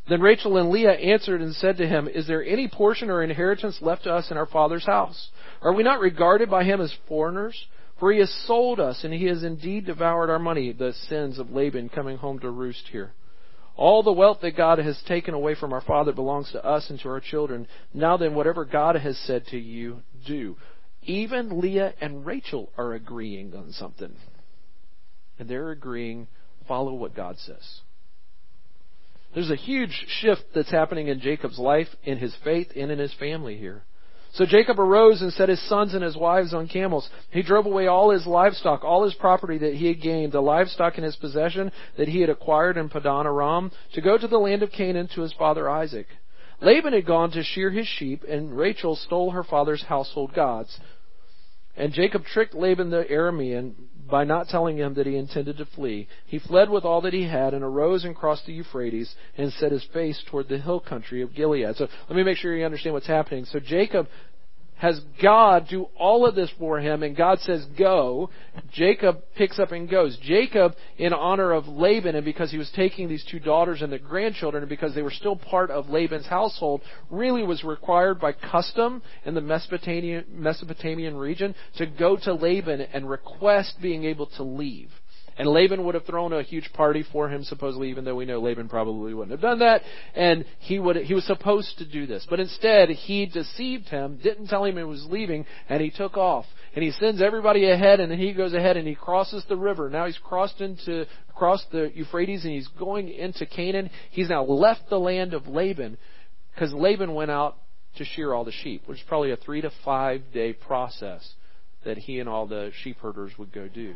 Then 0.09 0.21
Rachel 0.21 0.59
and 0.59 0.71
Leah 0.71 0.93
answered 0.93 1.41
and 1.41 1.55
said 1.55 1.79
to 1.79 1.87
him, 1.89 2.09
Is 2.09 2.27
there 2.27 2.45
any 2.45 2.69
portion 2.69 3.11
or 3.11 3.23
inheritance 3.23 3.79
left 3.81 4.05
to 4.05 4.13
us 4.13 4.31
in 4.31 4.37
our 4.37 4.47
father's 4.47 4.85
house? 4.85 5.31
Are 5.63 5.73
we 5.73 5.83
not 5.83 6.01
regarded 6.01 6.51
by 6.51 6.65
him 6.65 6.81
as 6.81 6.95
foreigners? 7.09 7.67
For 8.05 8.13
he 8.13 8.19
has 8.19 8.45
sold 8.47 8.81
us, 8.81 9.03
and 9.03 9.15
he 9.15 9.25
has 9.29 9.45
indeed 9.45 9.87
devoured 9.87 10.29
our 10.29 10.39
money, 10.39 10.73
the 10.73 10.93
sins 11.09 11.39
of 11.39 11.53
Laban 11.53 11.89
coming 11.89 12.19
home 12.19 12.39
to 12.41 12.51
roost 12.51 12.87
here. 12.93 13.15
All 13.77 14.03
the 14.03 14.13
wealth 14.13 14.41
that 14.43 14.59
God 14.59 14.79
has 14.79 15.03
taken 15.09 15.33
away 15.33 15.55
from 15.55 15.73
our 15.73 15.81
father 15.81 16.13
belongs 16.13 16.53
to 16.53 16.63
us 16.63 16.91
and 16.91 17.01
to 17.01 17.09
our 17.09 17.21
children. 17.21 17.67
Now 17.95 18.19
then, 18.19 18.35
whatever 18.35 18.67
God 18.67 18.97
has 18.97 19.17
said 19.21 19.47
to 19.47 19.59
you, 19.59 20.03
do. 20.27 20.59
Even 21.05 21.63
Leah 21.63 21.95
and 21.99 22.27
Rachel 22.27 22.71
are 22.77 22.93
agreeing 22.93 23.57
on 23.57 23.73
something. 23.73 24.15
And 25.39 25.49
they're 25.49 25.71
agreeing, 25.71 26.29
follow 26.69 26.93
what 26.93 27.17
God 27.17 27.39
says. 27.39 27.81
There's 29.35 29.51
a 29.51 29.57
huge 29.57 30.05
shift 30.21 30.43
that's 30.55 30.71
happening 30.71 31.09
in 31.09 31.21
Jacob's 31.21 31.59
life, 31.59 31.89
in 32.03 32.19
his 32.19 32.37
faith, 32.45 32.69
and 32.77 32.91
in 32.91 32.99
his 32.99 33.15
family 33.15 33.57
here. 33.57 33.83
So 34.35 34.45
Jacob 34.45 34.81
arose 34.81 35.23
and 35.23 35.33
set 35.33 35.49
his 35.49 35.63
sons 35.69 35.95
and 35.95 36.03
his 36.03 36.17
wives 36.17 36.53
on 36.53 36.67
camels. 36.67 37.09
He 37.31 37.43
drove 37.43 37.67
away 37.67 37.87
all 37.87 38.11
his 38.11 38.27
livestock, 38.27 38.83
all 38.83 39.05
his 39.05 39.15
property 39.15 39.59
that 39.59 39.75
he 39.75 39.87
had 39.87 40.03
gained, 40.03 40.33
the 40.33 40.41
livestock 40.41 40.99
in 40.99 41.05
his 41.05 41.15
possession 41.15 41.71
that 41.97 42.09
he 42.09 42.21
had 42.21 42.31
acquired 42.31 42.77
in 42.77 42.89
Padan 42.89 43.27
Aram, 43.27 43.71
to 43.93 44.01
go 44.01 44.19
to 44.19 44.27
the 44.27 44.39
land 44.39 44.65
of 44.65 44.73
Canaan 44.73 45.09
to 45.15 45.21
his 45.21 45.33
father 45.35 45.71
Isaac. 45.71 46.09
Laban 46.61 46.95
had 46.95 47.07
gone 47.07 47.31
to 47.31 47.45
shear 47.45 47.71
his 47.71 47.87
sheep, 47.87 48.25
and 48.29 48.57
Rachel 48.57 48.97
stole 48.97 49.31
her 49.31 49.45
father's 49.45 49.85
household 49.85 50.35
gods. 50.35 50.81
And 51.77 51.93
Jacob 51.93 52.25
tricked 52.25 52.55
Laban 52.55 52.91
the 52.91 53.05
Aramean 53.05 53.75
by 54.09 54.25
not 54.25 54.49
telling 54.49 54.77
him 54.77 54.95
that 54.95 55.07
he 55.07 55.17
intended 55.17 55.57
to 55.59 55.65
flee. 55.65 56.09
He 56.27 56.39
fled 56.39 56.71
with 56.71 56.85
all 56.85 57.01
that 57.01 57.13
he 57.13 57.25
had 57.25 57.55
and 57.55 57.65
arose 57.65 58.05
and 58.05 58.15
crossed 58.15 58.47
the 58.47 58.53
Euphrates 58.53 59.15
and 59.37 59.53
set 59.53 59.73
his 59.73 59.85
face 59.93 60.23
toward 60.31 60.49
the 60.49 60.59
hill 60.59 60.79
country 60.79 61.23
of 61.23 61.35
Gilead. 61.35 61.77
So 61.77 61.89
let 62.09 62.17
me 62.17 62.23
make 62.23 62.37
sure 62.37 62.55
you 62.57 62.65
understand 62.65 62.95
what's 62.95 63.07
happening. 63.07 63.45
So 63.47 63.59
Jacob 63.59 64.07
has 64.85 65.01
God 65.23 65.67
do 65.71 65.87
all 65.97 66.27
of 66.27 66.35
this 66.35 66.51
for 66.59 66.79
him, 66.79 67.03
and 67.03 67.17
God 67.17 67.39
says, 67.41 67.65
Go. 67.79 68.29
Jacob 68.71 69.23
picks 69.35 69.59
up 69.59 69.73
and 69.73 69.89
goes. 69.89 70.19
Jacob, 70.23 70.75
in 70.99 71.15
honor 71.15 71.53
of 71.53 71.67
Laban, 71.67 72.15
and 72.15 72.25
because 72.25 72.51
he 72.51 72.59
was 72.59 72.71
taking 72.77 73.09
these 73.09 73.25
two 73.31 73.41
daughters 73.41 73.81
and 73.81 73.91
the 73.91 73.99
grandchildren, 73.99 74.63
and 74.63 74.69
because 74.69 74.95
they 74.95 75.01
were 75.01 75.11
still 75.11 75.37
part 75.37 75.71
of 75.71 75.89
Laban's 75.89 76.27
household, 76.27 76.83
really 77.09 77.43
was 77.43 77.65
required 77.65 78.21
by 78.21 78.33
custom 78.33 79.01
in 79.25 79.35
the 79.35 79.41
Mesopotamian, 79.41 80.27
Mesopotamian 80.29 81.17
region 81.17 81.55
to 81.79 81.87
go 81.87 82.19
to 82.19 82.35
Laban 82.35 82.83
and 82.83 83.09
request 83.09 83.77
being 83.81 84.05
able 84.05 84.27
to 84.37 84.43
leave. 84.43 84.91
And 85.37 85.49
Laban 85.49 85.85
would 85.85 85.95
have 85.95 86.05
thrown 86.05 86.33
a 86.33 86.43
huge 86.43 86.71
party 86.73 87.05
for 87.11 87.29
him, 87.29 87.43
supposedly, 87.43 87.91
even 87.91 88.05
though 88.05 88.15
we 88.15 88.25
know 88.25 88.41
Laban 88.41 88.69
probably 88.69 89.15
wouldn't 89.15 89.33
have 89.33 89.41
done 89.41 89.59
that. 89.59 89.83
And 90.15 90.45
he 90.61 90.79
would, 90.79 90.97
he 90.97 91.15
was 91.15 91.27
supposed 91.27 91.79
to 91.79 91.85
do 91.85 92.07
this. 92.07 92.27
But 92.31 92.39
instead, 92.39 92.89
he 92.91 93.27
deceived 93.27 93.89
him, 93.89 94.21
didn't 94.23 94.47
tell 94.47 94.65
him 94.65 94.77
he 94.77 94.85
was 94.85 95.07
leaving, 95.11 95.45
and 95.69 95.83
he 95.83 95.91
took 95.91 96.17
off. 96.17 96.47
And 96.77 96.85
he 96.85 96.93
sends 96.93 97.21
everybody 97.21 97.69
ahead, 97.69 97.99
and 98.01 98.11
then 98.11 98.19
he 98.19 98.33
goes 98.33 98.55
ahead 98.55 98.77
and 98.77 98.87
he 98.87 98.95
crosses 98.95 99.45
the 99.49 99.57
river. 99.57 99.91
Now 99.91 100.07
he's 100.07 100.19
crossed 100.19 100.61
into, 100.61 101.07
crossed 101.35 101.71
the 101.73 101.91
Euphrates, 101.95 102.45
and 102.45 102.53
he's 102.53 102.69
going 102.79 103.09
into 103.09 103.47
Canaan. 103.47 103.91
He's 104.11 104.29
now 104.29 104.45
left 104.45 104.89
the 104.89 104.99
land 104.99 105.35
of 105.35 105.47
Laban, 105.47 105.99
because 106.55 106.73
Laban 106.73 107.15
went 107.15 107.31
out 107.31 107.57
to 107.97 108.05
shear 108.05 108.33
all 108.35 108.45
the 108.45 108.53
sheep, 108.53 108.83
which 108.87 108.99
is 108.99 109.05
probably 109.07 109.31
a 109.31 109.37
three 109.37 109.61
to 109.61 109.71
five 109.85 110.23
day 110.33 110.53
process 110.53 111.35
that 111.85 111.99
he 111.99 112.19
and 112.19 112.29
all 112.29 112.47
the 112.47 112.71
sheep 112.83 112.99
herders 112.99 113.33
would 113.39 113.53
go 113.53 113.69
do. 113.69 113.95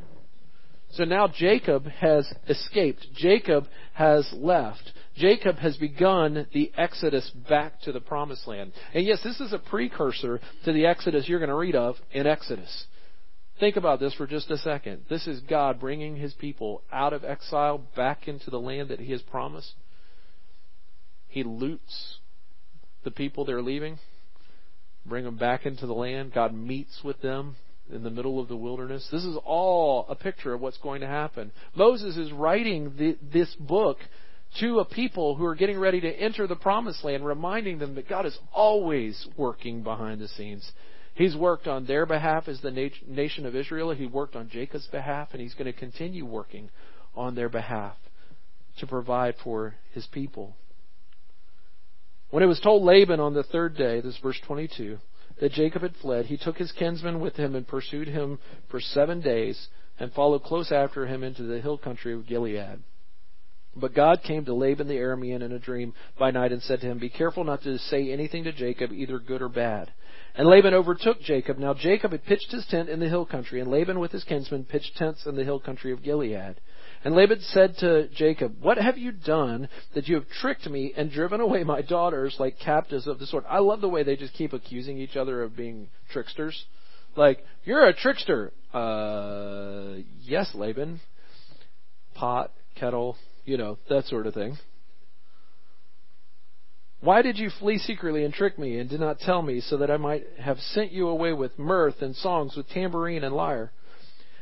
So 0.93 1.05
now 1.05 1.29
Jacob 1.29 1.87
has 1.87 2.33
escaped. 2.49 3.07
Jacob 3.15 3.67
has 3.95 4.29
left. 4.33 4.93
Jacob 5.17 5.57
has 5.57 5.77
begun 5.77 6.47
the 6.53 6.73
exodus 6.77 7.31
back 7.49 7.81
to 7.83 7.93
the 7.93 8.01
promised 8.01 8.47
land. 8.47 8.73
And 8.95 9.05
yes, 9.05 9.21
this 9.23 9.41
is 9.41 9.53
a 9.53 9.59
precursor 9.59 10.41
to 10.65 10.73
the 10.73 10.87
exodus 10.87 11.29
you're 11.29 11.41
going 11.41 11.51
to 11.51 11.57
read 11.57 11.77
of 11.77 11.97
in 12.13 12.27
Exodus. 12.27 12.87
Think 13.61 13.77
about 13.77 13.99
this 13.99 14.15
for 14.15 14.27
just 14.27 14.51
a 14.51 14.59
second. 14.59 15.03
This 15.11 15.27
is 15.27 15.41
God 15.41 15.81
bringing 15.81 16.17
his 16.17 16.33
people 16.35 16.83
out 16.93 17.13
of 17.13 17.25
exile 17.25 17.79
back 17.97 18.29
into 18.29 18.51
the 18.51 18.61
land 18.61 18.91
that 18.91 19.01
he 19.01 19.11
has 19.11 19.23
promised. 19.23 19.73
He 21.27 21.43
loots 21.43 22.19
the 23.03 23.11
people 23.11 23.45
they're 23.45 23.61
leaving, 23.61 23.99
bring 25.05 25.25
them 25.25 25.37
back 25.37 25.67
into 25.67 25.87
the 25.87 25.93
land. 25.93 26.33
God 26.33 26.55
meets 26.55 27.01
with 27.03 27.21
them 27.21 27.57
in 27.93 28.03
the 28.03 28.11
middle 28.11 28.41
of 28.41 28.49
the 28.49 28.57
wilderness. 28.57 29.07
This 29.11 29.25
is 29.25 29.37
all 29.45 30.07
a 30.09 30.15
picture 30.15 30.55
of 30.55 30.61
what's 30.61 30.79
going 30.79 31.01
to 31.01 31.07
happen. 31.07 31.53
Moses 31.75 32.17
is 32.17 32.33
writing 32.33 32.93
the, 32.97 33.17
this 33.33 33.55
book 33.57 33.99
to 34.61 34.79
a 34.79 34.85
people 34.85 35.35
who 35.35 35.45
are 35.45 35.55
getting 35.55 35.79
ready 35.79 36.01
to 36.01 36.09
enter 36.09 36.47
the 36.47 36.57
promised 36.57 37.05
land, 37.05 37.25
reminding 37.25 37.79
them 37.79 37.95
that 37.95 38.09
God 38.09 38.27
is 38.27 38.39
always 38.53 39.27
working 39.37 39.83
behind 39.83 40.21
the 40.21 40.29
scenes. 40.29 40.71
He's 41.15 41.37
worked 41.37 41.67
on 41.67 41.87
their 41.87 42.07
behalf 42.07 42.49
as 42.49 42.61
the 42.61 42.71
nation 43.07 43.45
of 43.45 43.57
Israel. 43.57 43.93
He 43.93 44.07
worked 44.07 44.37
on 44.37 44.49
Jacob's 44.49 44.87
behalf, 44.87 45.29
and 45.33 45.41
he's 45.41 45.55
going 45.55 45.71
to 45.71 45.79
continue 45.79 46.25
working 46.25 46.71
on 47.15 47.35
their 47.35 47.49
behalf 47.49 47.97
to 48.79 48.87
provide 48.87 49.35
for 49.43 49.75
his 49.93 50.07
people. 50.07 50.55
When 52.31 52.43
it 52.43 52.47
was 52.47 52.61
told 52.61 52.85
Laban 52.85 53.21
on 53.21 53.35
the 53.35 53.43
third 53.43 53.77
day, 53.77 54.01
this 54.01 54.15
is 54.15 54.21
verse 54.23 54.41
22, 54.47 54.99
that 55.41 55.53
Jacob 55.53 55.83
had 55.83 55.97
fled, 55.97 56.27
he 56.27 56.37
took 56.37 56.59
his 56.59 56.73
kinsmen 56.73 57.21
with 57.21 57.37
him 57.37 57.55
and 57.55 57.67
pursued 57.67 58.09
him 58.09 58.39
for 58.69 58.81
seven 58.81 59.21
days 59.21 59.69
and 59.99 60.13
followed 60.13 60.43
close 60.43 60.73
after 60.73 61.07
him 61.07 61.23
into 61.23 61.43
the 61.43 61.61
hill 61.61 61.79
country 61.79 62.13
of 62.13 62.27
Gilead. 62.27 62.79
But 63.77 63.95
God 63.95 64.23
came 64.23 64.45
to 64.45 64.55
Laban 64.55 64.89
the 64.89 64.95
Aramean 64.95 65.43
in 65.43 65.53
a 65.53 65.59
dream 65.59 65.95
by 66.19 66.31
night 66.31 66.53
and 66.53 66.63
said 66.63 66.81
to 66.81 66.87
him, 66.87 66.99
Be 66.99 67.09
careful 67.09 67.45
not 67.45 67.63
to 67.63 67.79
say 67.79 68.11
anything 68.11 68.45
to 68.45 68.53
Jacob, 68.53 68.93
either 68.93 69.19
good 69.19 69.43
or 69.43 69.49
bad. 69.49 69.93
And 70.35 70.49
Laban 70.49 70.75
overtook 70.75 71.21
Jacob. 71.21 71.59
Now 71.59 71.75
Jacob 71.75 72.13
had 72.13 72.25
pitched 72.25 72.51
his 72.51 72.67
tent 72.67 72.89
in 72.89 73.01
the 73.01 73.09
hill 73.09 73.27
country, 73.27 73.61
and 73.61 73.71
Laban 73.71 73.99
with 73.99 74.13
his 74.13 74.25
kinsmen 74.25 74.65
pitched 74.65 74.97
tents 74.97 75.27
in 75.27 75.37
the 75.37 75.45
hill 75.45 75.61
country 75.61 75.93
of 75.93 76.03
Gilead. 76.03 76.61
And 77.05 77.15
Laban 77.15 77.41
said 77.41 77.77
to 77.79 78.09
Jacob, 78.09 78.57
What 78.61 78.79
have 78.79 78.99
you 78.99 79.13
done 79.13 79.69
that 79.95 80.09
you 80.09 80.17
have 80.17 80.29
tricked 80.41 80.69
me 80.69 80.93
and 80.97 81.11
driven 81.11 81.41
away 81.41 81.63
my 81.65 81.83
daughters 81.83 82.37
like 82.39 82.59
captives 82.59 83.07
of 83.07 83.19
the 83.19 83.27
sword? 83.27 83.45
I 83.49 83.59
love 83.61 83.81
the 83.81 83.89
way 83.89 84.03
they 84.03 84.17
just 84.17 84.35
keep 84.35 84.53
accusing 84.53 84.99
each 84.99 85.17
other 85.17 85.43
of 85.43 85.57
being 85.57 85.89
tricksters. 86.11 86.65
Like, 87.17 87.45
you're 87.65 87.87
a 87.87 87.95
trickster. 87.95 88.53
Uh, 88.73 90.03
yes, 90.23 90.51
Laban. 90.55 91.01
Pot, 92.15 92.53
kettle, 92.75 93.17
you 93.45 93.57
know, 93.57 93.79
that 93.89 94.05
sort 94.07 94.27
of 94.27 94.35
thing. 94.35 94.57
Why 97.01 97.23
did 97.23 97.39
you 97.39 97.51
flee 97.61 97.79
secretly 97.79 98.25
and 98.25 98.35
trick 98.35 98.59
me 98.59 98.79
and 98.79 98.91
did 98.91 98.99
not 98.99 99.21
tell 99.21 99.41
me 99.41 99.61
so 99.61 99.77
that 99.77 99.91
I 99.91 99.99
might 99.99 100.25
have 100.41 100.59
sent 100.59 100.91
you 100.91 101.09
away 101.09 101.33
with 101.33 101.57
mirth 101.57 102.03
and 102.03 102.17
songs, 102.17 102.57
with 102.57 102.69
tambourine 102.69 103.23
and 103.23 103.35
lyre? 103.35 103.71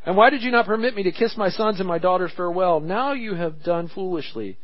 And 0.06 0.16
why 0.16 0.30
did 0.30 0.42
you 0.42 0.52
not 0.52 0.66
permit 0.66 0.94
me 0.94 1.02
to 1.02 1.12
kiss 1.12 1.36
my 1.36 1.50
sons 1.50 1.80
and 1.80 1.88
my 1.88 1.98
daughters 1.98 2.30
farewell? 2.36 2.78
Now 2.78 3.12
you 3.12 3.34
have 3.34 3.64
done 3.64 3.88
foolishly. 3.92 4.56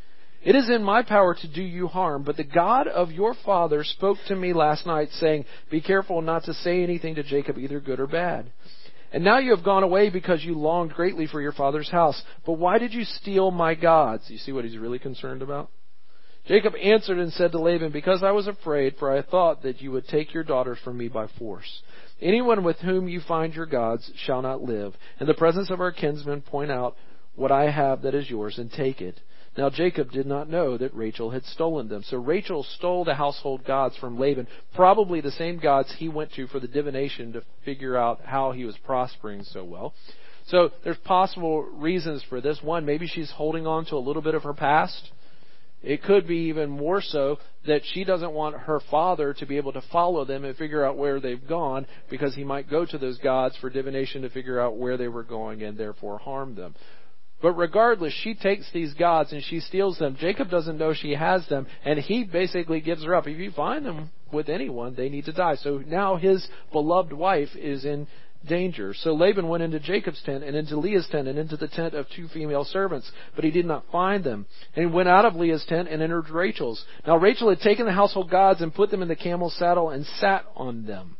It 0.44 0.54
is 0.54 0.70
in 0.70 0.84
my 0.84 1.02
power 1.02 1.34
to 1.34 1.48
do 1.48 1.62
you 1.62 1.88
harm, 1.88 2.22
but 2.22 2.36
the 2.36 2.44
God 2.44 2.86
of 2.86 3.10
your 3.10 3.34
father 3.44 3.82
spoke 3.82 4.18
to 4.28 4.36
me 4.36 4.52
last 4.52 4.86
night, 4.86 5.08
saying, 5.10 5.44
Be 5.68 5.80
careful 5.80 6.22
not 6.22 6.44
to 6.44 6.54
say 6.54 6.82
anything 6.82 7.16
to 7.16 7.24
Jacob, 7.24 7.58
either 7.58 7.80
good 7.80 7.98
or 7.98 8.06
bad. 8.06 8.52
And 9.12 9.24
now 9.24 9.38
you 9.38 9.54
have 9.54 9.64
gone 9.64 9.82
away 9.82 10.10
because 10.10 10.44
you 10.44 10.54
longed 10.54 10.94
greatly 10.94 11.26
for 11.26 11.40
your 11.40 11.52
father's 11.52 11.90
house. 11.90 12.20
But 12.46 12.54
why 12.54 12.78
did 12.78 12.94
you 12.94 13.04
steal 13.04 13.50
my 13.50 13.74
gods? 13.74 14.24
You 14.28 14.38
see 14.38 14.52
what 14.52 14.64
he's 14.64 14.78
really 14.78 14.98
concerned 14.98 15.42
about? 15.42 15.70
Jacob 16.46 16.74
answered 16.82 17.18
and 17.18 17.32
said 17.32 17.52
to 17.52 17.60
Laban, 17.60 17.92
Because 17.92 18.22
I 18.22 18.32
was 18.32 18.46
afraid, 18.46 18.94
for 18.98 19.16
I 19.16 19.22
thought 19.22 19.62
that 19.62 19.80
you 19.80 19.92
would 19.92 20.08
take 20.08 20.34
your 20.34 20.44
daughters 20.44 20.78
from 20.82 20.98
me 20.98 21.08
by 21.08 21.26
force. 21.38 21.82
Anyone 22.22 22.62
with 22.62 22.78
whom 22.78 23.08
you 23.08 23.20
find 23.20 23.52
your 23.52 23.66
gods 23.66 24.10
shall 24.14 24.42
not 24.42 24.62
live. 24.62 24.94
In 25.18 25.26
the 25.26 25.34
presence 25.34 25.70
of 25.70 25.80
our 25.80 25.90
kinsmen, 25.90 26.40
point 26.40 26.70
out 26.70 26.96
what 27.34 27.50
I 27.50 27.68
have 27.68 28.02
that 28.02 28.14
is 28.14 28.30
yours 28.30 28.58
and 28.58 28.70
take 28.70 29.00
it. 29.00 29.20
Now 29.58 29.68
Jacob 29.68 30.12
did 30.12 30.24
not 30.24 30.48
know 30.48 30.78
that 30.78 30.94
Rachel 30.94 31.30
had 31.30 31.44
stolen 31.44 31.88
them. 31.88 32.04
So 32.04 32.16
Rachel 32.18 32.62
stole 32.62 33.04
the 33.04 33.16
household 33.16 33.64
gods 33.64 33.96
from 33.96 34.20
Laban, 34.20 34.46
probably 34.72 35.20
the 35.20 35.32
same 35.32 35.58
gods 35.58 35.92
he 35.98 36.08
went 36.08 36.32
to 36.34 36.46
for 36.46 36.60
the 36.60 36.68
divination 36.68 37.32
to 37.32 37.42
figure 37.64 37.96
out 37.96 38.20
how 38.24 38.52
he 38.52 38.64
was 38.64 38.78
prospering 38.78 39.42
so 39.42 39.64
well. 39.64 39.92
So 40.46 40.70
there's 40.84 40.96
possible 40.98 41.62
reasons 41.62 42.22
for 42.28 42.40
this. 42.40 42.62
One, 42.62 42.86
maybe 42.86 43.08
she's 43.08 43.32
holding 43.32 43.66
on 43.66 43.84
to 43.86 43.96
a 43.96 43.98
little 43.98 44.22
bit 44.22 44.34
of 44.34 44.44
her 44.44 44.54
past 44.54 45.10
it 45.82 46.02
could 46.02 46.26
be 46.26 46.48
even 46.48 46.70
more 46.70 47.00
so 47.00 47.38
that 47.66 47.82
she 47.92 48.04
doesn't 48.04 48.32
want 48.32 48.56
her 48.56 48.80
father 48.90 49.34
to 49.34 49.46
be 49.46 49.56
able 49.56 49.72
to 49.72 49.82
follow 49.92 50.24
them 50.24 50.44
and 50.44 50.56
figure 50.56 50.84
out 50.84 50.96
where 50.96 51.20
they've 51.20 51.46
gone 51.46 51.86
because 52.10 52.34
he 52.34 52.44
might 52.44 52.70
go 52.70 52.86
to 52.86 52.98
those 52.98 53.18
gods 53.18 53.56
for 53.60 53.70
divination 53.70 54.22
to 54.22 54.30
figure 54.30 54.60
out 54.60 54.76
where 54.76 54.96
they 54.96 55.08
were 55.08 55.22
going 55.22 55.62
and 55.62 55.76
therefore 55.76 56.18
harm 56.18 56.54
them. 56.54 56.74
But 57.40 57.54
regardless, 57.54 58.12
she 58.22 58.34
takes 58.34 58.70
these 58.72 58.94
gods 58.94 59.32
and 59.32 59.42
she 59.42 59.58
steals 59.58 59.98
them. 59.98 60.16
Jacob 60.18 60.48
doesn't 60.48 60.78
know 60.78 60.94
she 60.94 61.12
has 61.12 61.46
them, 61.48 61.66
and 61.84 61.98
he 61.98 62.22
basically 62.22 62.80
gives 62.80 63.04
her 63.04 63.16
up. 63.16 63.26
If 63.26 63.36
you 63.36 63.50
find 63.50 63.84
them 63.84 64.10
with 64.32 64.48
anyone, 64.48 64.94
they 64.94 65.08
need 65.08 65.24
to 65.24 65.32
die. 65.32 65.56
So 65.56 65.82
now 65.84 66.16
his 66.16 66.46
beloved 66.70 67.12
wife 67.12 67.48
is 67.56 67.84
in 67.84 68.06
danger. 68.46 68.94
So 68.94 69.14
Laban 69.14 69.48
went 69.48 69.62
into 69.62 69.80
Jacob's 69.80 70.22
tent 70.24 70.44
and 70.44 70.56
into 70.56 70.78
Leah's 70.78 71.08
tent 71.10 71.28
and 71.28 71.38
into 71.38 71.56
the 71.56 71.68
tent 71.68 71.94
of 71.94 72.06
two 72.14 72.28
female 72.28 72.64
servants, 72.64 73.10
but 73.34 73.44
he 73.44 73.50
did 73.50 73.66
not 73.66 73.84
find 73.90 74.24
them. 74.24 74.46
And 74.74 74.86
he 74.88 74.94
went 74.94 75.08
out 75.08 75.24
of 75.24 75.34
Leah's 75.34 75.64
tent 75.68 75.88
and 75.88 76.02
entered 76.02 76.30
Rachel's. 76.30 76.84
Now 77.06 77.16
Rachel 77.16 77.48
had 77.48 77.60
taken 77.60 77.86
the 77.86 77.92
household 77.92 78.30
gods 78.30 78.60
and 78.60 78.74
put 78.74 78.90
them 78.90 79.02
in 79.02 79.08
the 79.08 79.16
camel's 79.16 79.56
saddle 79.56 79.90
and 79.90 80.06
sat 80.06 80.44
on 80.56 80.86
them. 80.86 81.16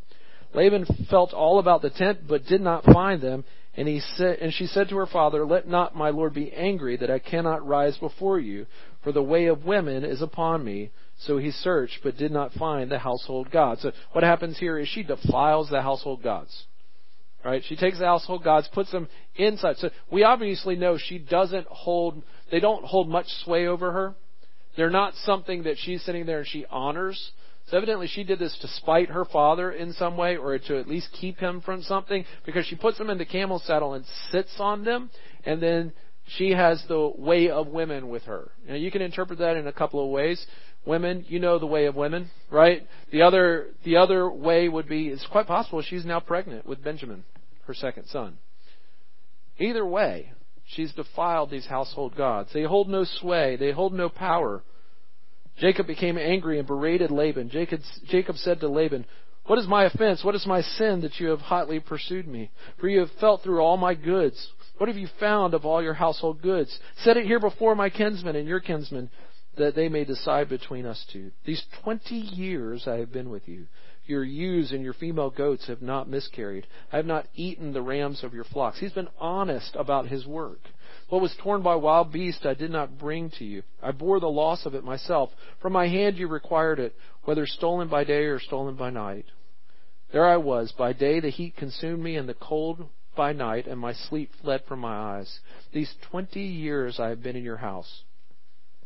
Laban 0.54 0.87
felt 1.08 1.32
all 1.32 1.58
about 1.58 1.82
the 1.82 1.90
tent, 1.90 2.20
but 2.28 2.44
did 2.44 2.61
not 2.61 2.85
find 2.85 3.20
them. 3.20 3.44
And 3.74 3.88
he 3.88 4.00
said, 4.00 4.38
and 4.40 4.52
she 4.52 4.66
said 4.66 4.90
to 4.90 4.96
her 4.98 5.06
father, 5.06 5.46
Let 5.46 5.66
not 5.66 5.96
my 5.96 6.11
lord 6.11 6.35
be 6.35 6.52
angry 6.52 6.96
that 6.98 7.11
I 7.11 7.18
cannot 7.18 7.66
rise 7.66 7.96
before 7.96 8.38
you, 8.38 8.66
for 9.02 9.12
the 9.12 9.22
way 9.22 9.46
of 9.46 9.64
women 9.64 10.04
is 10.04 10.20
upon 10.20 10.62
me. 10.62 10.90
So 11.20 11.38
he 11.38 11.50
searched, 11.50 12.00
but 12.02 12.18
did 12.18 12.32
not 12.32 12.52
find 12.52 12.90
the 12.90 12.98
household 12.98 13.50
gods. 13.50 13.82
So 13.82 13.92
what 14.12 14.24
happens 14.24 14.58
here 14.58 14.78
is 14.78 14.88
she 14.88 15.02
defiles 15.02 15.70
the 15.70 15.80
household 15.80 16.22
gods. 16.22 16.64
Right? 17.44 17.62
She 17.66 17.76
takes 17.76 17.98
the 17.98 18.05
household 18.05 18.44
gods, 18.44 18.68
puts 18.72 18.92
them 18.92 19.09
inside. 19.35 19.76
So 19.78 19.90
we 20.11 20.22
obviously 20.22 20.76
know 20.76 20.96
she 20.96 21.18
doesn't 21.18 21.66
hold, 21.66 22.22
they 22.50 22.61
don't 22.61 22.85
hold 22.85 23.09
much 23.09 23.26
sway 23.44 23.66
over 23.66 23.90
her. 23.90 24.14
They're 24.76 24.90
not 24.90 25.14
something 25.24 25.64
that 25.64 25.76
she's 25.78 26.05
sitting 26.05 26.24
there 26.24 26.38
and 26.38 26.46
she 26.46 26.66
honors. 26.70 27.33
So 27.68 27.76
evidently 27.76 28.07
she 28.07 28.24
did 28.24 28.38
this 28.38 28.57
to 28.61 28.68
spite 28.68 29.11
her 29.11 29.24
father 29.24 29.72
in 29.72 29.92
some 29.92 30.16
way 30.16 30.37
or 30.37 30.59
to 30.59 30.78
at 30.78 30.88
least 30.88 31.09
keep 31.20 31.38
him 31.38 31.61
from 31.61 31.83
something 31.83 32.24
because 32.44 32.66
she 32.66 32.76
puts 32.76 32.98
them 32.98 33.11
in 33.11 33.18
the 33.18 33.24
camel 33.24 33.61
saddle 33.64 33.94
and 33.94 34.05
sits 34.31 34.55
on 34.59 34.85
them 34.85 35.11
and 35.44 35.62
then 35.62 35.92
she 36.37 36.51
has 36.51 36.83
the 36.88 37.12
way 37.16 37.51
of 37.51 37.68
women 37.68 38.09
with 38.09 38.25
her. 38.25 38.51
Now 38.68 38.75
you 38.75 38.90
can 38.90 39.03
interpret 39.03 39.38
that 39.40 39.57
in 39.57 39.66
a 39.66 39.73
couple 39.73 40.05
of 40.05 40.11
ways. 40.11 40.45
Women, 40.85 41.25
you 41.29 41.38
know 41.38 41.59
the 41.59 41.66
way 41.66 41.87
of 41.87 41.95
women, 41.95 42.31
right? 42.51 42.87
The 43.12 43.23
other, 43.23 43.68
the 43.85 43.97
other 43.97 44.29
way 44.29 44.68
would 44.68 44.88
be, 44.88 45.09
it's 45.09 45.27
quite 45.31 45.47
possible 45.47 45.81
she's 45.83 46.05
now 46.05 46.21
pregnant 46.21 46.66
with 46.66 46.83
Benjamin 46.83 47.25
her 47.66 47.75
second 47.75 48.07
son. 48.09 48.38
Either 49.59 49.87
way, 49.87 50.33
she's 50.66 50.92
defiled 50.92 51.51
these 51.51 51.66
household 51.66 52.16
gods. 52.16 52.51
They 52.53 52.64
hold 52.64 52.88
no 52.88 53.05
sway, 53.05 53.57
they 53.57 53.73
hold 53.73 53.92
no 53.92 54.09
power. 54.09 54.62
Jacob 55.59 55.87
became 55.87 56.18
angry 56.18 56.59
and 56.59 56.66
berated 56.66 57.11
Laban. 57.11 57.51
Jacob, 57.51 57.81
Jacob 58.09 58.37
said 58.37 58.61
to 58.61 58.68
Laban, 58.68 59.05
What 59.47 59.59
is 59.59 59.66
my 59.66 59.85
offense? 59.85 60.25
What 60.25 60.35
is 60.35 60.47
my 60.47 60.62
sin 60.62 61.03
that 61.03 61.21
you 61.21 61.29
have 61.29 61.40
hotly 61.40 61.79
pursued 61.79 62.27
me? 62.27 62.51
For 62.81 62.88
you 62.88 63.01
have 63.01 63.11
felt 63.21 63.42
through 63.42 63.61
all 63.61 63.77
my 63.77 63.95
goods. 63.95 64.51
What 64.78 64.88
have 64.88 64.98
you 64.98 65.08
found 65.20 65.54
of 65.54 65.64
all 65.64 65.82
your 65.82 65.94
household 65.94 66.42
goods? 66.42 66.78
Set 66.98 67.16
it 67.16 67.26
here 67.26 67.40
before 67.40 67.74
my 67.74 67.90
kinsmen 67.90 68.37
and 68.37 68.48
your 68.48 68.61
kinsmen, 68.61 69.11
that 69.56 69.74
they 69.74 69.88
may 69.88 70.04
decide 70.04 70.48
between 70.48 70.87
us 70.87 71.04
two. 71.12 71.30
These 71.44 71.64
twenty 71.82 72.16
years 72.16 72.88
I 72.88 72.96
have 72.96 73.12
been 73.12 73.30
with 73.30 73.46
you. 73.46 73.66
Your 74.06 74.24
ewes 74.24 74.72
and 74.72 74.82
your 74.82 74.94
female 74.94 75.30
goats 75.30 75.68
have 75.68 75.82
not 75.82 76.08
miscarried. 76.08 76.66
I 76.92 76.96
have 76.96 77.06
not 77.06 77.28
eaten 77.35 77.72
the 77.72 77.82
rams 77.82 78.24
of 78.24 78.35
your 78.35 78.44
flocks. 78.44 78.80
He's 78.80 78.92
been 78.92 79.08
honest 79.20 79.76
about 79.76 80.08
his 80.08 80.26
work. 80.26 80.58
What 81.08 81.22
was 81.22 81.37
torn 81.40 81.62
by 81.62 81.76
wild 81.76 82.11
beasts 82.11 82.44
I 82.44 82.54
did 82.54 82.70
not 82.70 82.98
bring 82.98 83.30
to 83.38 83.44
you. 83.44 83.62
I 83.82 83.92
bore 83.92 84.18
the 84.18 84.26
loss 84.26 84.66
of 84.66 84.74
it 84.74 84.82
myself. 84.82 85.30
From 85.61 85.72
my 85.74 85.87
hand 85.87 86.16
you 86.16 86.26
required 86.26 86.80
it, 86.80 86.96
whether 87.24 87.46
stolen 87.46 87.88
by 87.88 88.02
day 88.02 88.24
or 88.24 88.40
stolen 88.40 88.74
by 88.74 88.90
night. 88.90 89.26
There 90.12 90.26
I 90.26 90.38
was. 90.38 90.72
By 90.72 90.92
day 90.92 91.20
the 91.20 91.30
heat 91.30 91.56
consumed 91.56 92.02
me, 92.02 92.16
and 92.16 92.28
the 92.28 92.35
cold 92.35 92.88
by 93.16 93.33
night, 93.33 93.66
and 93.66 93.79
my 93.79 93.92
sleep 93.92 94.31
fled 94.40 94.62
from 94.68 94.81
my 94.81 95.18
eyes. 95.18 95.40
These 95.72 95.94
twenty 96.11 96.42
years 96.42 96.98
I 96.98 97.09
have 97.09 97.22
been 97.22 97.37
in 97.37 97.44
your 97.44 97.57
house. 97.59 98.03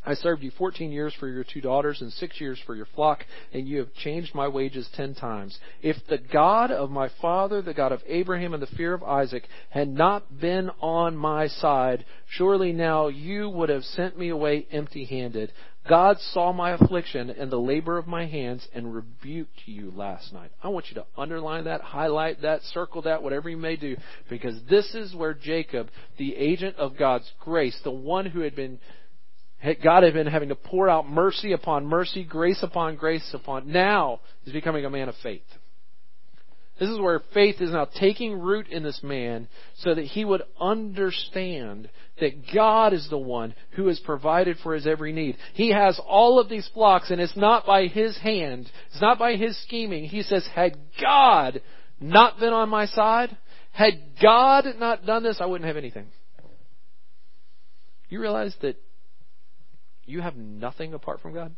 I 0.08 0.14
served 0.14 0.44
you 0.44 0.52
fourteen 0.52 0.92
years 0.92 1.12
for 1.18 1.26
your 1.26 1.42
two 1.42 1.60
daughters 1.60 2.00
and 2.00 2.12
six 2.12 2.40
years 2.40 2.60
for 2.64 2.76
your 2.76 2.86
flock, 2.94 3.24
and 3.52 3.66
you 3.66 3.78
have 3.78 3.92
changed 3.94 4.36
my 4.36 4.46
wages 4.46 4.88
ten 4.94 5.16
times. 5.16 5.58
If 5.82 5.96
the 6.08 6.18
God 6.18 6.70
of 6.70 6.90
my 6.90 7.10
father, 7.20 7.60
the 7.60 7.74
God 7.74 7.90
of 7.90 8.02
Abraham 8.06 8.54
and 8.54 8.62
the 8.62 8.68
fear 8.68 8.94
of 8.94 9.02
Isaac, 9.02 9.48
had 9.70 9.88
not 9.88 10.40
been 10.40 10.70
on 10.80 11.16
my 11.16 11.48
side, 11.48 12.04
surely 12.28 12.72
now 12.72 13.08
you 13.08 13.48
would 13.48 13.68
have 13.68 13.82
sent 13.82 14.16
me 14.16 14.28
away 14.28 14.68
empty 14.70 15.04
handed. 15.04 15.52
God 15.88 16.18
saw 16.32 16.52
my 16.52 16.72
affliction 16.72 17.30
and 17.30 17.50
the 17.50 17.58
labor 17.58 17.98
of 17.98 18.06
my 18.06 18.26
hands 18.26 18.66
and 18.74 18.94
rebuked 18.94 19.62
you 19.66 19.92
last 19.94 20.32
night. 20.32 20.50
I 20.62 20.68
want 20.68 20.86
you 20.88 20.94
to 20.96 21.06
underline 21.16 21.64
that, 21.64 21.80
highlight 21.80 22.42
that, 22.42 22.62
circle 22.62 23.02
that, 23.02 23.22
whatever 23.22 23.48
you 23.48 23.56
may 23.56 23.76
do, 23.76 23.96
because 24.28 24.58
this 24.68 24.94
is 24.94 25.14
where 25.14 25.34
Jacob, 25.34 25.88
the 26.18 26.34
agent 26.34 26.76
of 26.76 26.98
God's 26.98 27.30
grace, 27.40 27.78
the 27.84 27.90
one 27.90 28.26
who 28.26 28.40
had 28.40 28.56
been 28.56 28.78
God 29.82 30.02
had 30.02 30.12
been 30.12 30.26
having 30.26 30.50
to 30.50 30.54
pour 30.54 30.88
out 30.88 31.08
mercy 31.08 31.52
upon 31.52 31.86
mercy, 31.86 32.24
grace 32.24 32.62
upon 32.62 32.96
grace 32.96 33.28
upon. 33.32 33.72
Now 33.72 34.20
is 34.44 34.52
becoming 34.52 34.84
a 34.84 34.90
man 34.90 35.08
of 35.08 35.14
faith. 35.22 35.42
This 36.78 36.90
is 36.90 37.00
where 37.00 37.22
faith 37.32 37.60
is 37.60 37.70
now 37.70 37.86
taking 37.86 38.38
root 38.38 38.68
in 38.68 38.82
this 38.82 39.00
man 39.02 39.48
so 39.78 39.94
that 39.94 40.04
he 40.04 40.24
would 40.24 40.42
understand 40.60 41.88
that 42.20 42.52
God 42.54 42.92
is 42.92 43.08
the 43.08 43.18
one 43.18 43.54
who 43.72 43.86
has 43.86 43.98
provided 44.00 44.58
for 44.62 44.74
his 44.74 44.86
every 44.86 45.12
need. 45.12 45.36
He 45.54 45.70
has 45.72 45.98
all 46.06 46.38
of 46.38 46.50
these 46.50 46.68
flocks 46.74 47.10
and 47.10 47.20
it's 47.20 47.36
not 47.36 47.64
by 47.64 47.86
his 47.86 48.18
hand. 48.18 48.70
It's 48.90 49.00
not 49.00 49.18
by 49.18 49.36
his 49.36 49.60
scheming. 49.62 50.04
He 50.04 50.22
says, 50.22 50.46
had 50.54 50.76
God 51.00 51.62
not 51.98 52.38
been 52.38 52.52
on 52.52 52.68
my 52.68 52.86
side, 52.86 53.36
had 53.72 53.94
God 54.22 54.66
not 54.78 55.06
done 55.06 55.22
this, 55.22 55.38
I 55.40 55.46
wouldn't 55.46 55.66
have 55.66 55.78
anything. 55.78 56.06
You 58.10 58.20
realize 58.20 58.54
that 58.60 58.76
you 60.04 60.20
have 60.20 60.36
nothing 60.36 60.94
apart 60.94 61.20
from 61.20 61.32
God? 61.32 61.54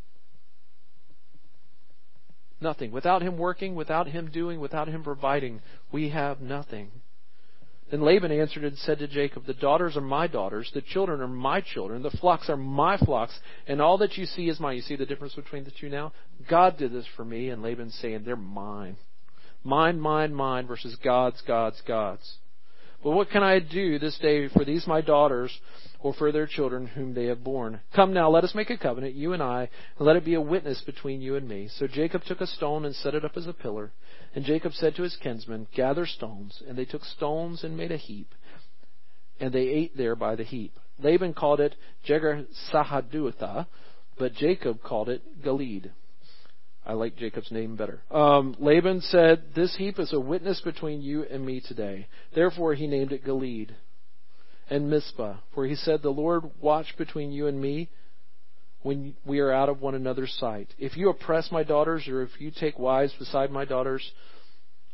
Nothing. 2.61 2.91
Without 2.91 3.23
Him 3.23 3.39
working, 3.39 3.75
without 3.75 4.09
Him 4.09 4.31
doing, 4.31 4.61
without 4.61 4.89
Him 4.89 5.05
providing, 5.05 5.61
we 5.93 6.11
have 6.11 6.41
nothing. 6.41 6.91
Then 7.91 8.03
Laban 8.03 8.33
answered 8.33 8.65
and 8.65 8.77
said 8.77 8.99
to 8.99 9.09
Jacob, 9.09 9.47
The 9.47 9.55
daughters 9.55 9.97
are 9.97 10.03
my 10.03 10.27
daughters, 10.27 10.71
the 10.75 10.83
children 10.83 11.21
are 11.21 11.29
my 11.29 11.61
children, 11.61 12.03
the 12.03 12.11
flocks 12.11 12.51
are 12.51 12.57
my 12.57 12.99
flocks, 12.99 13.39
and 13.67 13.81
all 13.81 13.99
that 13.99 14.17
you 14.19 14.27
see 14.27 14.49
is 14.49 14.61
mine. 14.61 14.77
You 14.77 14.83
see 14.83 14.97
the 14.97 15.07
difference 15.07 15.35
between 15.35 15.65
the 15.65 15.71
two 15.71 15.89
now? 15.89 16.13
God 16.51 16.77
did 16.77 16.93
this 16.93 17.07
for 17.17 17.25
me, 17.25 17.49
and 17.49 17.63
Laban's 17.63 17.95
saying, 17.95 18.23
They're 18.25 18.37
mine. 18.37 18.97
Mine, 19.65 19.99
mine, 19.99 20.35
mine, 20.35 20.67
versus 20.67 20.97
God's, 21.03 21.41
God's, 21.47 21.81
God's. 21.87 22.39
But 23.03 23.13
what 23.13 23.31
can 23.31 23.43
I 23.43 23.61
do 23.61 23.99
this 23.99 24.19
day 24.19 24.49
for 24.49 24.65
these 24.65 24.87
my 24.87 25.01
daughters 25.01 25.57
or 26.01 26.15
for 26.15 26.31
their 26.31 26.47
children 26.47 26.87
whom 26.87 27.15
they 27.15 27.27
have 27.27 27.43
borne. 27.43 27.81
Come 27.95 28.13
now, 28.13 28.31
let 28.31 28.45
us 28.45 28.55
make 28.55 28.71
a 28.71 28.79
covenant, 28.79 29.15
you 29.15 29.33
and 29.33 29.43
I, 29.43 29.69
and 29.99 30.07
let 30.07 30.17
it 30.17 30.25
be 30.25 30.35
a 30.35 30.41
witness 30.41 30.81
between 30.83 31.21
you 31.21 31.37
and 31.37 31.49
me. 31.49 31.69
So 31.77 31.87
Jacob 31.87 32.23
took 32.25 32.41
a 32.41 32.47
stone 32.47 32.85
and 32.85 32.95
set 32.95 33.15
it 33.15 33.25
up 33.25 33.37
as 33.37 33.47
a 33.47 33.53
pillar. 33.53 33.91
And 34.35 34.45
Jacob 34.45 34.73
said 34.75 34.95
to 34.97 35.03
his 35.03 35.17
kinsmen, 35.17 35.67
Gather 35.75 36.07
stones. 36.07 36.63
And 36.69 36.79
they 36.79 36.85
took 36.85 37.05
stones 37.05 37.65
and 37.65 37.77
made 37.77 37.93
a 37.93 37.97
heap. 37.97 38.29
And 39.41 39.53
they 39.53 39.69
ate 39.69 39.97
there 39.97 40.15
by 40.15 40.37
the 40.37 40.45
heap. 40.45 40.73
Laban 41.01 41.35
called 41.35 41.61
it 41.61 41.75
Jegar 42.07 42.45
Sahadutha, 42.73 43.67
but 44.19 44.35
Jacob 44.35 44.83
called 44.83 45.09
it 45.09 45.43
Galeed. 45.45 45.91
I 46.85 46.95
like 46.95 47.17
Jacob's 47.17 47.53
name 47.53 47.77
better. 47.77 48.01
Um, 48.11 48.57
Laban 48.59 49.03
said, 49.03 49.43
This 49.55 49.77
heap 49.77 49.99
is 49.99 50.13
a 50.13 50.19
witness 50.19 50.61
between 50.63 51.03
you 51.03 51.25
and 51.25 51.45
me 51.45 51.61
today. 51.61 52.09
Therefore 52.35 52.75
he 52.75 52.87
named 52.87 53.13
it 53.13 53.25
Galeed 53.25 53.71
and 54.71 54.91
Mizpah. 54.91 55.37
For 55.55 55.67
he 55.67 55.75
said, 55.75 56.03
The 56.03 56.11
Lord 56.11 56.45
watch 56.61 56.97
between 56.97 57.33
you 57.33 57.47
and 57.47 57.61
me 57.61 57.89
when 58.83 59.15
we 59.25 59.41
are 59.41 59.53
out 59.53 59.69
of 59.69 59.81
one 59.81 59.95
another's 59.95 60.33
sight. 60.39 60.73
If 60.79 60.97
you 60.97 61.11
oppress 61.11 61.51
my 61.51 61.65
daughters, 61.65 62.07
or 62.09 62.23
if 62.23 62.31
you 62.39 62.51
take 62.51 62.79
wives 62.79 63.13
beside 63.19 63.51
my 63.51 63.65
daughters, 63.65 64.13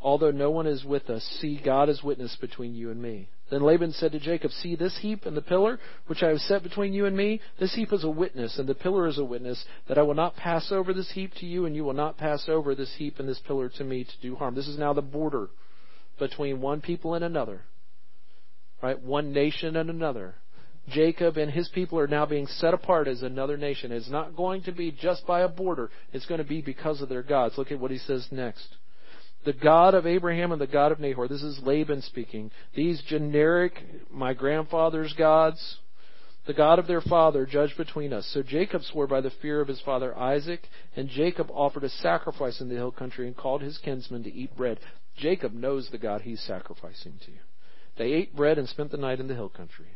although 0.00 0.30
no 0.30 0.50
one 0.50 0.66
is 0.66 0.84
with 0.84 1.10
us, 1.10 1.22
see, 1.40 1.60
God 1.62 1.88
is 1.88 2.02
witness 2.02 2.36
between 2.40 2.74
you 2.74 2.90
and 2.90 3.00
me. 3.00 3.28
Then 3.50 3.62
Laban 3.62 3.92
said 3.92 4.12
to 4.12 4.18
Jacob, 4.18 4.52
See 4.52 4.74
this 4.74 4.98
heap 5.02 5.26
and 5.26 5.36
the 5.36 5.42
pillar 5.42 5.78
which 6.06 6.22
I 6.22 6.28
have 6.28 6.40
set 6.40 6.62
between 6.62 6.94
you 6.94 7.04
and 7.04 7.16
me? 7.16 7.40
This 7.60 7.74
heap 7.74 7.92
is 7.92 8.04
a 8.04 8.10
witness, 8.10 8.58
and 8.58 8.66
the 8.66 8.74
pillar 8.74 9.06
is 9.06 9.18
a 9.18 9.24
witness, 9.24 9.62
that 9.86 9.98
I 9.98 10.02
will 10.02 10.14
not 10.14 10.36
pass 10.36 10.72
over 10.72 10.94
this 10.94 11.10
heap 11.12 11.32
to 11.40 11.46
you, 11.46 11.66
and 11.66 11.76
you 11.76 11.84
will 11.84 11.92
not 11.92 12.16
pass 12.16 12.48
over 12.48 12.74
this 12.74 12.94
heap 12.96 13.18
and 13.18 13.28
this 13.28 13.40
pillar 13.46 13.68
to 13.68 13.84
me 13.84 14.04
to 14.04 14.20
do 14.22 14.34
harm. 14.34 14.54
This 14.54 14.68
is 14.68 14.78
now 14.78 14.94
the 14.94 15.02
border 15.02 15.50
between 16.18 16.62
one 16.62 16.80
people 16.80 17.14
and 17.14 17.24
another 17.24 17.62
right? 18.84 19.02
One 19.02 19.32
nation 19.32 19.76
and 19.76 19.88
another. 19.88 20.34
Jacob 20.90 21.38
and 21.38 21.50
his 21.50 21.70
people 21.70 21.98
are 21.98 22.06
now 22.06 22.26
being 22.26 22.46
set 22.46 22.74
apart 22.74 23.08
as 23.08 23.22
another 23.22 23.56
nation. 23.56 23.90
It's 23.90 24.10
not 24.10 24.36
going 24.36 24.62
to 24.64 24.72
be 24.72 24.92
just 24.92 25.26
by 25.26 25.40
a 25.40 25.48
border. 25.48 25.90
It's 26.12 26.26
going 26.26 26.42
to 26.42 26.46
be 26.46 26.60
because 26.60 27.00
of 27.00 27.08
their 27.08 27.22
gods. 27.22 27.56
Look 27.56 27.72
at 27.72 27.80
what 27.80 27.90
he 27.90 27.96
says 27.96 28.28
next. 28.30 28.76
The 29.46 29.54
God 29.54 29.94
of 29.94 30.06
Abraham 30.06 30.52
and 30.52 30.60
the 30.60 30.66
God 30.66 30.92
of 30.92 31.00
Nahor. 31.00 31.28
This 31.28 31.42
is 31.42 31.58
Laban 31.62 32.02
speaking. 32.02 32.50
These 32.76 33.02
generic, 33.08 33.72
my 34.10 34.34
grandfather's 34.34 35.14
gods, 35.14 35.78
the 36.46 36.52
God 36.52 36.78
of 36.78 36.86
their 36.86 37.00
father, 37.00 37.46
judge 37.46 37.74
between 37.78 38.12
us. 38.12 38.30
So 38.34 38.42
Jacob 38.42 38.82
swore 38.82 39.06
by 39.06 39.22
the 39.22 39.32
fear 39.40 39.62
of 39.62 39.68
his 39.68 39.80
father 39.80 40.14
Isaac, 40.14 40.60
and 40.94 41.08
Jacob 41.08 41.50
offered 41.50 41.84
a 41.84 41.88
sacrifice 41.88 42.60
in 42.60 42.68
the 42.68 42.74
hill 42.74 42.92
country 42.92 43.26
and 43.26 43.34
called 43.34 43.62
his 43.62 43.78
kinsmen 43.78 44.24
to 44.24 44.34
eat 44.34 44.54
bread. 44.54 44.78
Jacob 45.16 45.54
knows 45.54 45.88
the 45.90 45.96
God 45.96 46.20
he's 46.20 46.42
sacrificing 46.42 47.14
to. 47.24 47.32
They 47.96 48.12
ate 48.12 48.34
bread 48.34 48.58
and 48.58 48.68
spent 48.68 48.90
the 48.90 48.96
night 48.96 49.20
in 49.20 49.28
the 49.28 49.34
hill 49.34 49.48
country. 49.48 49.86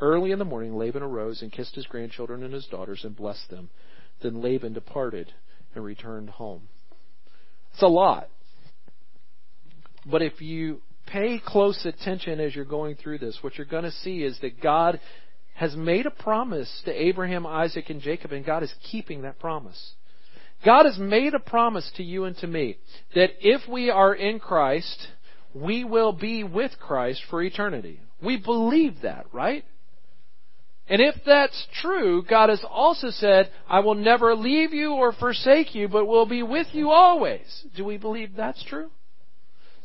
Early 0.00 0.32
in 0.32 0.38
the 0.38 0.44
morning, 0.44 0.76
Laban 0.76 1.02
arose 1.02 1.42
and 1.42 1.52
kissed 1.52 1.74
his 1.74 1.86
grandchildren 1.86 2.42
and 2.42 2.52
his 2.52 2.66
daughters 2.66 3.04
and 3.04 3.14
blessed 3.14 3.50
them. 3.50 3.70
Then 4.22 4.42
Laban 4.42 4.72
departed 4.72 5.32
and 5.74 5.84
returned 5.84 6.30
home. 6.30 6.68
It's 7.72 7.82
a 7.82 7.86
lot. 7.86 8.28
But 10.06 10.22
if 10.22 10.40
you 10.40 10.80
pay 11.06 11.40
close 11.44 11.84
attention 11.84 12.40
as 12.40 12.54
you're 12.54 12.64
going 12.64 12.96
through 12.96 13.18
this, 13.18 13.38
what 13.42 13.56
you're 13.56 13.66
going 13.66 13.84
to 13.84 13.90
see 13.90 14.22
is 14.22 14.38
that 14.40 14.60
God 14.60 15.00
has 15.54 15.76
made 15.76 16.06
a 16.06 16.10
promise 16.10 16.82
to 16.84 16.92
Abraham, 16.92 17.46
Isaac, 17.46 17.90
and 17.90 18.00
Jacob, 18.00 18.32
and 18.32 18.44
God 18.44 18.62
is 18.62 18.74
keeping 18.90 19.22
that 19.22 19.38
promise. 19.38 19.94
God 20.64 20.86
has 20.86 20.98
made 20.98 21.34
a 21.34 21.38
promise 21.38 21.90
to 21.96 22.02
you 22.02 22.24
and 22.24 22.36
to 22.38 22.46
me 22.46 22.78
that 23.14 23.30
if 23.40 23.68
we 23.68 23.90
are 23.90 24.14
in 24.14 24.40
Christ, 24.40 25.08
we 25.54 25.84
will 25.84 26.12
be 26.12 26.44
with 26.44 26.72
Christ 26.80 27.22
for 27.30 27.42
eternity. 27.42 28.00
We 28.22 28.36
believe 28.36 28.96
that, 29.02 29.26
right? 29.32 29.64
And 30.86 31.00
if 31.00 31.14
that's 31.24 31.66
true, 31.80 32.22
God 32.28 32.50
has 32.50 32.62
also 32.68 33.10
said, 33.10 33.50
I 33.68 33.80
will 33.80 33.94
never 33.94 34.34
leave 34.34 34.74
you 34.74 34.92
or 34.92 35.12
forsake 35.12 35.74
you, 35.74 35.88
but 35.88 36.06
will 36.06 36.26
be 36.26 36.42
with 36.42 36.66
you 36.72 36.90
always. 36.90 37.64
Do 37.76 37.84
we 37.84 37.96
believe 37.96 38.36
that's 38.36 38.62
true? 38.64 38.90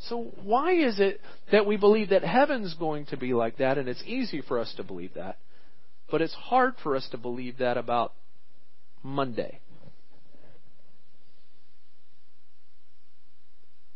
So 0.07 0.31
why 0.43 0.73
is 0.73 0.99
it 0.99 1.21
that 1.51 1.65
we 1.65 1.77
believe 1.77 2.09
that 2.09 2.23
heaven's 2.23 2.73
going 2.73 3.05
to 3.07 3.17
be 3.17 3.33
like 3.33 3.57
that, 3.57 3.77
and 3.77 3.87
it's 3.87 4.03
easy 4.05 4.41
for 4.41 4.59
us 4.59 4.73
to 4.77 4.83
believe 4.83 5.13
that, 5.15 5.37
but 6.09 6.21
it's 6.21 6.33
hard 6.33 6.75
for 6.81 6.95
us 6.95 7.07
to 7.11 7.17
believe 7.17 7.59
that 7.59 7.77
about 7.77 8.13
Monday? 9.03 9.59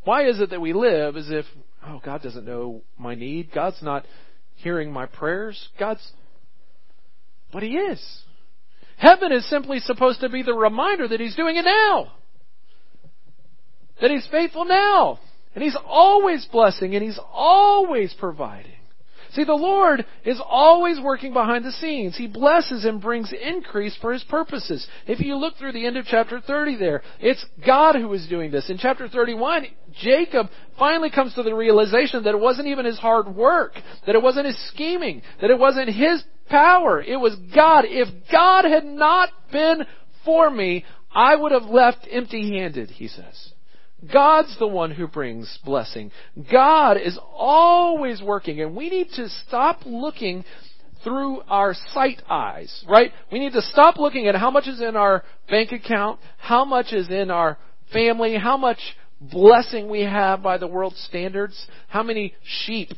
Why 0.04 0.28
is 0.28 0.40
it 0.40 0.50
that 0.50 0.62
we 0.62 0.74
live 0.74 1.16
as 1.16 1.30
if, 1.30 1.46
oh, 1.86 2.02
God 2.04 2.22
doesn't 2.22 2.46
know 2.46 2.82
my 2.98 3.16
need? 3.16 3.52
God's 3.54 3.82
not 3.82 4.06
hearing 4.56 4.92
my 4.92 5.06
prayers? 5.06 5.70
God's. 5.80 6.06
But 7.52 7.64
He 7.64 7.76
is. 7.76 8.24
Heaven 8.98 9.32
is 9.32 9.50
simply 9.50 9.80
supposed 9.80 10.22
to 10.22 10.30
be 10.30 10.44
the 10.44 10.54
reminder 10.54 11.08
that 11.08 11.20
He's 11.20 11.36
doing 11.36 11.56
it 11.56 11.66
now. 11.66 12.12
That 14.02 14.12
He's 14.12 14.28
faithful 14.28 14.66
now. 14.66 15.20
And 15.56 15.64
He's 15.64 15.78
always 15.86 16.46
blessing 16.52 16.96
and 16.96 17.04
He's 17.04 17.20
always 17.32 18.14
providing. 18.14 18.72
See, 19.34 19.44
the 19.44 19.54
Lord 19.54 20.06
is 20.26 20.40
always 20.46 21.00
working 21.00 21.34
behind 21.34 21.66
the 21.66 21.72
scenes. 21.72 22.16
He 22.16 22.28
blesses 22.28 22.86
and 22.86 23.02
brings 23.02 23.34
increase 23.34 23.98
for 24.00 24.14
His 24.14 24.24
purposes. 24.24 24.88
If 25.08 25.20
you 25.20 25.36
look 25.36 25.58
through 25.58 25.72
the 25.72 25.86
end 25.86 25.98
of 25.98 26.06
chapter 26.06 26.40
30 26.40 26.78
there, 26.78 27.02
it's 27.20 27.44
God 27.66 27.96
who 27.96 28.14
is 28.14 28.28
doing 28.28 28.52
this. 28.52 28.70
In 28.70 28.78
chapter 28.78 29.08
31, 29.08 29.66
Jacob 30.00 30.48
finally 30.78 31.10
comes 31.10 31.34
to 31.34 31.44
the 31.44 31.56
realization 31.56 32.24
that 32.24 32.36
it 32.36 32.40
wasn't 32.40 32.68
even 32.68 32.86
his 32.86 33.00
hard 33.00 33.28
work, 33.28 33.74
that 34.06 34.16
it 34.16 34.22
wasn't 34.22 34.46
his 34.46 34.68
scheming, 34.70 35.24
that 35.42 35.50
it 35.50 35.58
wasn't 35.58 35.90
his 35.90 36.24
power. 36.48 37.02
It 37.02 37.18
was 37.18 37.36
God. 37.56 37.86
If 37.88 38.10
God 38.32 38.66
had 38.66 38.86
not 38.86 39.30
been 39.52 39.86
for 40.24 40.50
me, 40.50 40.86
I 41.14 41.36
would 41.36 41.52
have 41.52 41.64
left 41.64 42.08
empty 42.10 42.58
handed, 42.58 42.92
he 42.92 43.08
says. 43.08 43.53
God's 44.12 44.58
the 44.60 44.68
one 44.68 44.92
who 44.92 45.08
brings 45.08 45.60
blessing. 45.64 46.12
God 46.52 46.98
is 46.98 47.18
always 47.32 48.22
working, 48.22 48.62
and 48.62 48.76
we 48.76 48.90
need 48.90 49.10
to 49.16 49.30
stop 49.48 49.82
looking 49.86 50.44
through 51.04 51.42
our 51.42 51.74
sight 51.94 52.22
eyes, 52.30 52.84
right? 52.88 53.12
We 53.32 53.40
need 53.40 53.54
to 53.54 53.62
stop 53.62 53.98
looking 53.98 54.28
at 54.28 54.36
how 54.36 54.52
much 54.52 54.68
is 54.68 54.82
in 54.82 54.96
our 54.96 55.24
bank 55.50 55.72
account, 55.72 56.20
how 56.38 56.66
much 56.66 56.94
is 56.94 57.10
in 57.10 57.30
our 57.30 57.58
family, 57.92 58.36
how 58.38 58.58
much 58.58 58.80
blessing 59.20 59.90
we 59.90 60.02
have 60.02 60.42
by 60.42 60.58
the 60.58 60.68
world's 60.68 61.00
standards, 61.08 61.68
how 61.88 62.04
many 62.04 62.34
sheep 62.44 62.90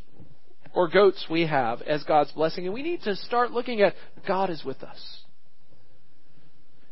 or 0.74 0.88
goats 0.88 1.26
we 1.30 1.48
have 1.48 1.82
as 1.82 2.04
God's 2.04 2.32
blessing, 2.32 2.66
and 2.66 2.74
we 2.74 2.84
need 2.84 3.02
to 3.04 3.16
start 3.16 3.52
looking 3.52 3.82
at 3.82 3.94
God 4.28 4.50
is 4.50 4.64
with 4.64 4.84
us. 4.84 5.25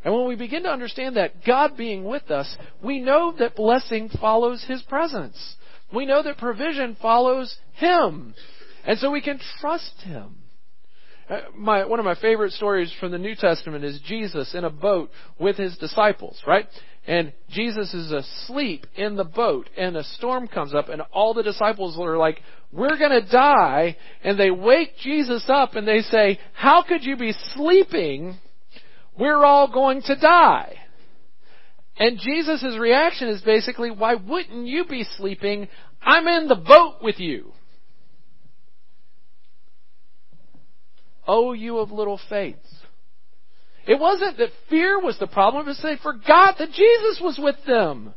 And 0.04 0.14
when 0.14 0.28
we 0.28 0.36
begin 0.36 0.64
to 0.64 0.70
understand 0.70 1.16
that 1.16 1.46
God 1.46 1.78
being 1.78 2.04
with 2.04 2.30
us, 2.30 2.54
we 2.84 3.00
know 3.00 3.34
that 3.40 3.56
blessing 3.56 4.10
follows 4.20 4.64
His 4.68 4.82
presence. 4.84 5.56
We 5.94 6.06
know 6.06 6.24
that 6.24 6.38
provision 6.38 6.98
follows 7.02 7.56
Him. 7.74 8.34
And 8.86 9.00
so 9.00 9.12
we 9.12 9.22
can 9.22 9.40
trust 9.62 10.02
Him. 10.04 10.36
Uh, 11.30 11.40
my, 11.56 11.86
one 11.86 12.00
of 12.00 12.06
my 12.06 12.16
favorite 12.16 12.52
stories 12.52 12.94
from 13.00 13.12
the 13.12 13.18
New 13.18 13.36
Testament 13.36 13.86
is 13.86 14.02
Jesus 14.06 14.54
in 14.54 14.66
a 14.66 14.70
boat 14.70 15.10
with 15.40 15.56
His 15.56 15.78
disciples, 15.78 16.42
right? 16.46 16.68
And 17.06 17.34
Jesus 17.50 17.94
is 17.94 18.12
asleep 18.12 18.86
in 18.96 19.16
the 19.16 19.26
boat 19.26 19.70
and 19.78 19.98
a 19.98 20.04
storm 20.04 20.48
comes 20.48 20.74
up 20.74 20.88
and 20.88 21.02
all 21.12 21.34
the 21.34 21.44
disciples 21.44 21.98
are 22.00 22.18
like, 22.18 22.42
we're 22.72 22.98
gonna 22.98 23.30
die. 23.30 23.98
And 24.24 24.40
they 24.40 24.52
wake 24.52 24.98
Jesus 25.02 25.44
up 25.50 25.76
and 25.76 25.88
they 25.88 26.00
say, 26.00 26.40
how 26.54 26.84
could 26.84 27.04
you 27.04 27.18
be 27.18 27.34
sleeping? 27.54 28.38
We're 29.18 29.44
all 29.44 29.72
going 29.72 30.02
to 30.04 30.16
die. 30.16 30.78
And 31.98 32.20
Jesus' 32.20 32.78
reaction 32.80 33.28
is 33.28 33.42
basically, 33.42 33.92
why 33.92 34.16
wouldn't 34.16 34.68
you 34.68 34.86
be 34.86 35.06
sleeping? 35.18 35.68
I'm 36.02 36.28
in 36.28 36.48
the 36.48 36.56
boat 36.56 36.96
with 37.02 37.20
you. 37.20 37.52
Oh, 41.28 41.54
you 41.54 41.78
of 41.78 41.92
little 41.92 42.20
faith. 42.30 42.56
It 43.88 44.00
wasn't 44.00 44.38
that 44.38 44.50
fear 44.70 45.00
was 45.00 45.18
the 45.20 45.28
problem, 45.28 45.66
it 45.66 45.70
was 45.70 45.82
they 45.84 45.98
forgot 46.02 46.58
that 46.58 46.72
Jesus 46.72 47.20
was 47.22 47.40
with 47.42 47.58
them. 47.68 48.14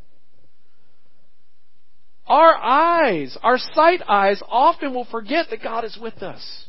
Our 2.27 2.55
eyes, 2.57 3.37
our 3.43 3.59
sight 3.59 4.01
eyes 4.09 4.43
often 4.49 4.95
will 4.95 5.07
forget 5.11 5.47
that 5.51 5.63
God 5.63 5.85
is 5.85 5.99
with 6.01 6.23
us. 6.23 6.66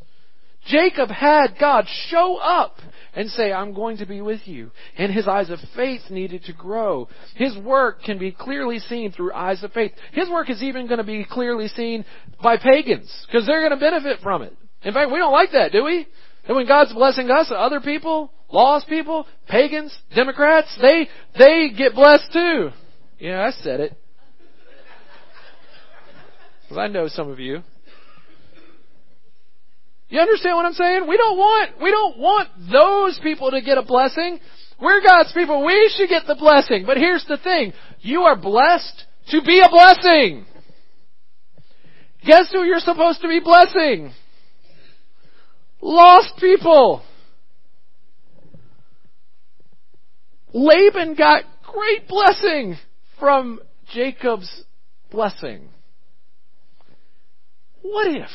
Jacob 0.68 1.10
had 1.10 1.58
God 1.60 1.86
show 2.10 2.38
up 2.38 2.78
and 3.14 3.30
say, 3.32 3.52
I'm 3.52 3.74
going 3.74 3.98
to 3.98 4.06
be 4.06 4.22
with 4.22 4.42
you. 4.46 4.72
And 4.98 5.12
his 5.12 5.28
eyes 5.28 5.50
of 5.50 5.60
faith 5.76 6.02
needed 6.10 6.44
to 6.44 6.54
grow. 6.54 7.10
His 7.36 7.58
work 7.58 8.04
can 8.04 8.20
be 8.20 8.32
clearly 8.32 8.80
seen 8.80 9.12
through 9.12 9.34
eyes 9.34 9.64
of 9.64 9.72
faith. 9.72 9.92
His 10.14 10.30
work 10.30 10.50
is 10.50 10.62
even 10.62 10.88
going 10.88 11.00
to 11.00 11.04
be 11.04 11.26
clearly 11.30 11.68
seen 11.70 12.06
by 12.44 12.58
pagans 12.58 13.12
because 13.26 13.48
they're 13.48 13.68
going 13.68 13.72
to 13.72 13.84
benefit 13.84 14.20
from 14.22 14.44
it. 14.44 14.56
In 14.84 14.94
fact, 14.94 15.12
we 15.12 15.18
don't 15.18 15.34
like 15.34 15.52
that, 15.54 15.72
do 15.72 15.84
we? 15.84 16.08
And 16.48 16.56
when 16.56 16.68
God's 16.68 16.94
blessing 16.94 17.30
us, 17.32 17.52
other 17.54 17.82
people, 17.82 18.32
lost 18.52 18.88
people, 18.88 19.26
pagans, 19.48 19.98
Democrats, 20.16 20.78
they, 20.82 21.10
they 21.38 21.70
get 21.76 21.96
blessed 21.96 22.32
too. 22.32 22.70
Yeah, 23.20 23.44
I 23.46 23.52
said 23.64 23.80
it. 23.80 23.98
Because 26.64 26.78
I 26.78 26.88
know 26.88 27.08
some 27.08 27.30
of 27.30 27.40
you. 27.40 27.64
You 30.10 30.20
understand 30.20 30.56
what 30.56 30.66
I'm 30.66 30.74
saying? 30.74 31.06
We 31.08 31.18
don't 31.18 31.38
want, 31.38 31.82
we 31.82 31.92
don't 31.92 32.18
want 32.18 32.50
those 32.72 33.20
people 33.22 33.52
to 33.52 33.62
get 33.62 33.78
a 33.78 33.84
blessing. 33.84 34.40
We're 34.82 35.02
God's 35.02 35.34
people. 35.34 35.66
We 35.66 35.92
should 35.96 36.08
get 36.08 36.24
the 36.28 36.36
blessing. 36.36 36.84
But 36.86 36.98
here's 36.98 37.26
the 37.26 37.38
thing. 37.38 37.74
You 38.00 38.22
are 38.22 38.38
blessed 38.38 39.06
to 39.32 39.42
be 39.42 39.60
a 39.60 39.70
blessing. 39.70 40.46
Guess 42.26 42.52
who 42.52 42.64
you're 42.64 42.80
supposed 42.80 43.22
to 43.22 43.28
be 43.28 43.40
blessing? 43.40 44.14
Lost 45.82 46.38
people. 46.40 47.04
Laban 50.54 51.16
got 51.16 51.44
great 51.64 52.08
blessing 52.08 52.78
from 53.20 53.60
Jacob's 53.94 54.64
blessing. 55.12 55.70
What 57.82 58.08
if 58.08 58.30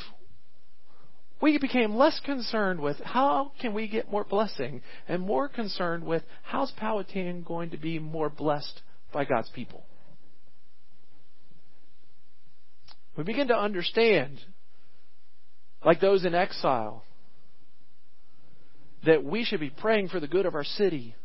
we 1.43 1.59
became 1.59 1.97
less 1.97 2.19
concerned 2.25 2.81
with 2.81 2.97
how 3.01 3.51
can 3.61 3.75
we 3.75 3.89
get 3.89 4.11
more 4.11 4.25
blessing 4.25 4.81
and 5.09 5.21
more 5.21 5.49
concerned 5.49 6.05
with 6.05 6.23
how's 6.43 6.71
Powhatan 6.71 7.43
going 7.43 7.71
to 7.71 7.77
be 7.77 7.99
more 7.99 8.31
blessed 8.31 8.81
by 9.13 9.25
God's 9.25 9.51
people. 9.51 9.85
We 13.17 13.25
begin 13.25 13.49
to 13.49 13.59
understand, 13.59 14.41
like 15.85 16.01
those 16.01 16.25
in 16.25 16.35
exile, 16.35 17.03
that 19.05 19.25
we 19.25 19.45
should 19.45 19.61
be 19.61 19.69
praying 19.69 20.09
for 20.09 20.21
the 20.21 20.29
good 20.29 20.47
of 20.47 20.55
our 20.55 20.65
city. 20.65 21.17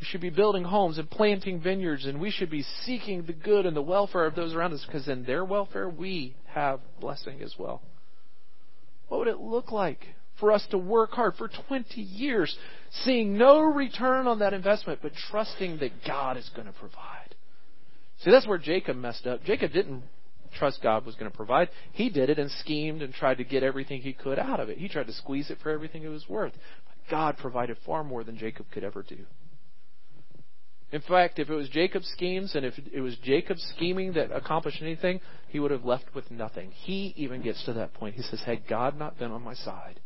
We 0.00 0.06
should 0.06 0.20
be 0.20 0.30
building 0.30 0.64
homes 0.64 0.98
and 0.98 1.08
planting 1.08 1.60
vineyards, 1.60 2.04
and 2.04 2.20
we 2.20 2.32
should 2.32 2.50
be 2.50 2.64
seeking 2.84 3.24
the 3.24 3.32
good 3.32 3.66
and 3.66 3.76
the 3.76 3.82
welfare 3.82 4.26
of 4.26 4.34
those 4.34 4.52
around 4.52 4.74
us 4.74 4.84
because 4.84 5.06
in 5.06 5.24
their 5.24 5.44
welfare 5.44 5.88
we 5.88 6.36
have 6.46 6.80
blessing 7.00 7.40
as 7.40 7.54
well. 7.56 7.80
What 9.08 9.18
would 9.18 9.28
it 9.28 9.40
look 9.40 9.72
like 9.72 10.00
for 10.38 10.52
us 10.52 10.66
to 10.70 10.78
work 10.78 11.12
hard 11.12 11.34
for 11.36 11.48
20 11.68 12.00
years, 12.00 12.56
seeing 13.04 13.38
no 13.38 13.60
return 13.60 14.26
on 14.26 14.40
that 14.40 14.52
investment, 14.52 15.00
but 15.02 15.12
trusting 15.30 15.78
that 15.78 16.04
God 16.06 16.36
is 16.36 16.50
going 16.54 16.66
to 16.66 16.72
provide? 16.72 17.34
See, 18.20 18.30
that's 18.30 18.46
where 18.46 18.58
Jacob 18.58 18.96
messed 18.96 19.26
up. 19.26 19.44
Jacob 19.44 19.72
didn't 19.72 20.02
trust 20.58 20.82
God 20.82 21.04
was 21.04 21.14
going 21.14 21.30
to 21.30 21.36
provide. 21.36 21.68
He 21.92 22.08
did 22.08 22.30
it 22.30 22.38
and 22.38 22.50
schemed 22.50 23.02
and 23.02 23.12
tried 23.12 23.38
to 23.38 23.44
get 23.44 23.62
everything 23.62 24.00
he 24.00 24.12
could 24.12 24.38
out 24.38 24.60
of 24.60 24.68
it. 24.68 24.78
He 24.78 24.88
tried 24.88 25.06
to 25.06 25.12
squeeze 25.12 25.50
it 25.50 25.58
for 25.62 25.70
everything 25.70 26.02
it 26.02 26.08
was 26.08 26.28
worth. 26.28 26.52
But 26.52 27.10
God 27.10 27.36
provided 27.36 27.76
far 27.84 28.02
more 28.02 28.24
than 28.24 28.38
Jacob 28.38 28.66
could 28.72 28.84
ever 28.84 29.02
do. 29.02 29.18
In 30.92 31.00
fact, 31.00 31.38
if 31.38 31.50
it 31.50 31.54
was 31.54 31.68
Jacob's 31.68 32.08
schemes 32.08 32.54
and 32.54 32.64
if 32.64 32.74
it 32.92 33.00
was 33.00 33.16
Jacob's 33.22 33.66
scheming 33.74 34.12
that 34.12 34.30
accomplished 34.30 34.80
anything, 34.80 35.20
he 35.48 35.58
would 35.58 35.72
have 35.72 35.84
left 35.84 36.14
with 36.14 36.30
nothing. 36.30 36.70
He 36.70 37.12
even 37.16 37.42
gets 37.42 37.64
to 37.64 37.72
that 37.74 37.92
point. 37.94 38.14
He 38.14 38.22
says, 38.22 38.40
Had 38.46 38.68
God 38.68 38.96
not 38.96 39.18
been 39.18 39.32
on 39.32 39.42
my 39.42 39.54
side, 39.54 39.98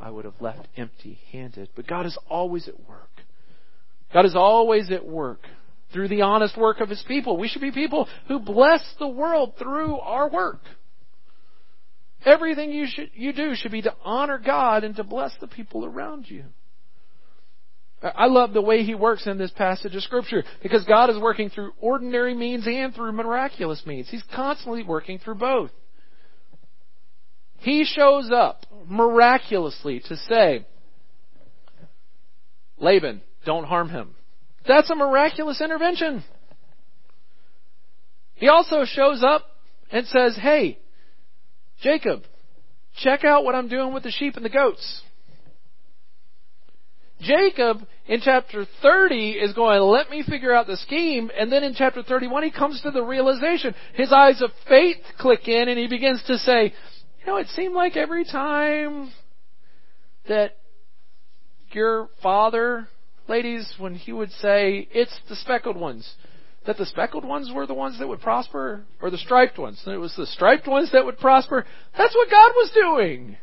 I 0.00 0.10
would 0.10 0.24
have 0.24 0.40
left 0.40 0.66
empty 0.76 1.20
handed. 1.30 1.68
But 1.76 1.86
God 1.86 2.06
is 2.06 2.18
always 2.28 2.66
at 2.66 2.88
work. 2.88 3.10
God 4.12 4.26
is 4.26 4.34
always 4.34 4.90
at 4.90 5.06
work 5.06 5.40
through 5.92 6.08
the 6.08 6.22
honest 6.22 6.56
work 6.56 6.80
of 6.80 6.88
His 6.88 7.02
people. 7.06 7.36
We 7.36 7.48
should 7.48 7.62
be 7.62 7.70
people 7.70 8.08
who 8.26 8.40
bless 8.40 8.82
the 8.98 9.08
world 9.08 9.54
through 9.58 9.98
our 10.00 10.28
work. 10.28 10.60
Everything 12.24 12.72
you, 12.72 12.86
should, 12.88 13.10
you 13.14 13.32
do 13.32 13.54
should 13.54 13.70
be 13.70 13.82
to 13.82 13.94
honor 14.04 14.38
God 14.44 14.82
and 14.82 14.96
to 14.96 15.04
bless 15.04 15.32
the 15.40 15.46
people 15.46 15.84
around 15.84 16.28
you. 16.28 16.44
I 18.02 18.26
love 18.26 18.52
the 18.52 18.62
way 18.62 18.82
he 18.82 18.94
works 18.94 19.26
in 19.26 19.38
this 19.38 19.50
passage 19.52 19.94
of 19.94 20.02
scripture 20.02 20.44
because 20.62 20.84
God 20.84 21.08
is 21.08 21.18
working 21.18 21.48
through 21.48 21.72
ordinary 21.80 22.34
means 22.34 22.66
and 22.66 22.94
through 22.94 23.12
miraculous 23.12 23.82
means. 23.86 24.08
He's 24.10 24.22
constantly 24.34 24.82
working 24.82 25.18
through 25.18 25.36
both. 25.36 25.70
He 27.58 27.84
shows 27.84 28.30
up 28.30 28.66
miraculously 28.86 30.00
to 30.08 30.16
say, 30.16 30.66
Laban, 32.78 33.22
don't 33.46 33.64
harm 33.64 33.88
him. 33.88 34.14
That's 34.68 34.90
a 34.90 34.94
miraculous 34.94 35.60
intervention. 35.62 36.22
He 38.34 38.48
also 38.48 38.84
shows 38.84 39.24
up 39.26 39.46
and 39.90 40.06
says, 40.06 40.36
hey, 40.40 40.78
Jacob, 41.82 42.24
check 42.98 43.24
out 43.24 43.44
what 43.44 43.54
I'm 43.54 43.68
doing 43.68 43.94
with 43.94 44.02
the 44.02 44.10
sheep 44.10 44.36
and 44.36 44.44
the 44.44 44.50
goats. 44.50 45.02
Jacob 47.20 47.78
in 48.06 48.20
chapter 48.20 48.66
30 48.82 49.30
is 49.30 49.52
going, 49.54 49.80
let 49.80 50.10
me 50.10 50.22
figure 50.22 50.54
out 50.54 50.66
the 50.66 50.76
scheme. 50.76 51.30
And 51.38 51.50
then 51.50 51.64
in 51.64 51.74
chapter 51.74 52.02
31, 52.02 52.42
he 52.44 52.50
comes 52.50 52.80
to 52.82 52.90
the 52.90 53.02
realization. 53.02 53.74
His 53.94 54.12
eyes 54.12 54.42
of 54.42 54.50
faith 54.68 54.98
click 55.18 55.48
in 55.48 55.68
and 55.68 55.78
he 55.78 55.88
begins 55.88 56.22
to 56.26 56.38
say, 56.38 56.74
you 57.20 57.26
know, 57.26 57.38
it 57.38 57.48
seemed 57.48 57.74
like 57.74 57.96
every 57.96 58.24
time 58.24 59.10
that 60.28 60.56
your 61.72 62.08
father, 62.22 62.88
ladies, 63.28 63.74
when 63.78 63.94
he 63.94 64.12
would 64.12 64.30
say, 64.32 64.86
it's 64.92 65.18
the 65.28 65.36
speckled 65.36 65.76
ones, 65.76 66.08
that 66.66 66.76
the 66.76 66.86
speckled 66.86 67.24
ones 67.24 67.50
were 67.54 67.66
the 67.66 67.74
ones 67.74 67.98
that 67.98 68.08
would 68.08 68.20
prosper, 68.20 68.84
or 69.00 69.10
the 69.10 69.18
striped 69.18 69.58
ones. 69.58 69.80
And 69.84 69.94
it 69.94 69.98
was 69.98 70.14
the 70.16 70.26
striped 70.26 70.66
ones 70.66 70.90
that 70.92 71.04
would 71.04 71.18
prosper. 71.18 71.64
That's 71.96 72.14
what 72.14 72.30
God 72.30 72.52
was 72.54 72.70
doing. 72.74 73.36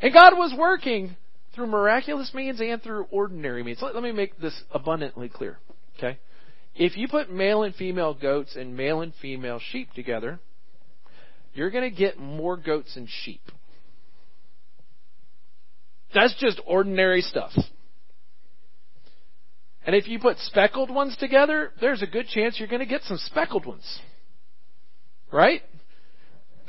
And 0.00 0.12
God 0.12 0.36
was 0.36 0.54
working 0.56 1.16
through 1.54 1.66
miraculous 1.66 2.32
means 2.34 2.60
and 2.60 2.82
through 2.82 3.06
ordinary 3.10 3.62
means. 3.62 3.78
Let, 3.80 3.94
let 3.94 4.02
me 4.02 4.12
make 4.12 4.38
this 4.38 4.62
abundantly 4.70 5.28
clear. 5.28 5.58
Okay? 5.96 6.18
If 6.74 6.96
you 6.96 7.08
put 7.08 7.30
male 7.30 7.62
and 7.62 7.74
female 7.74 8.14
goats 8.14 8.56
and 8.56 8.76
male 8.76 9.00
and 9.00 9.12
female 9.22 9.60
sheep 9.70 9.92
together, 9.94 10.40
you're 11.54 11.70
going 11.70 11.88
to 11.88 11.96
get 11.96 12.18
more 12.18 12.56
goats 12.56 12.96
and 12.96 13.08
sheep. 13.08 13.42
That's 16.12 16.34
just 16.40 16.60
ordinary 16.66 17.22
stuff. 17.22 17.52
And 19.86 19.94
if 19.94 20.08
you 20.08 20.18
put 20.18 20.38
speckled 20.38 20.90
ones 20.90 21.16
together, 21.18 21.72
there's 21.80 22.02
a 22.02 22.06
good 22.06 22.26
chance 22.28 22.58
you're 22.58 22.68
going 22.68 22.80
to 22.80 22.86
get 22.86 23.02
some 23.02 23.18
speckled 23.18 23.66
ones. 23.66 24.00
Right? 25.30 25.62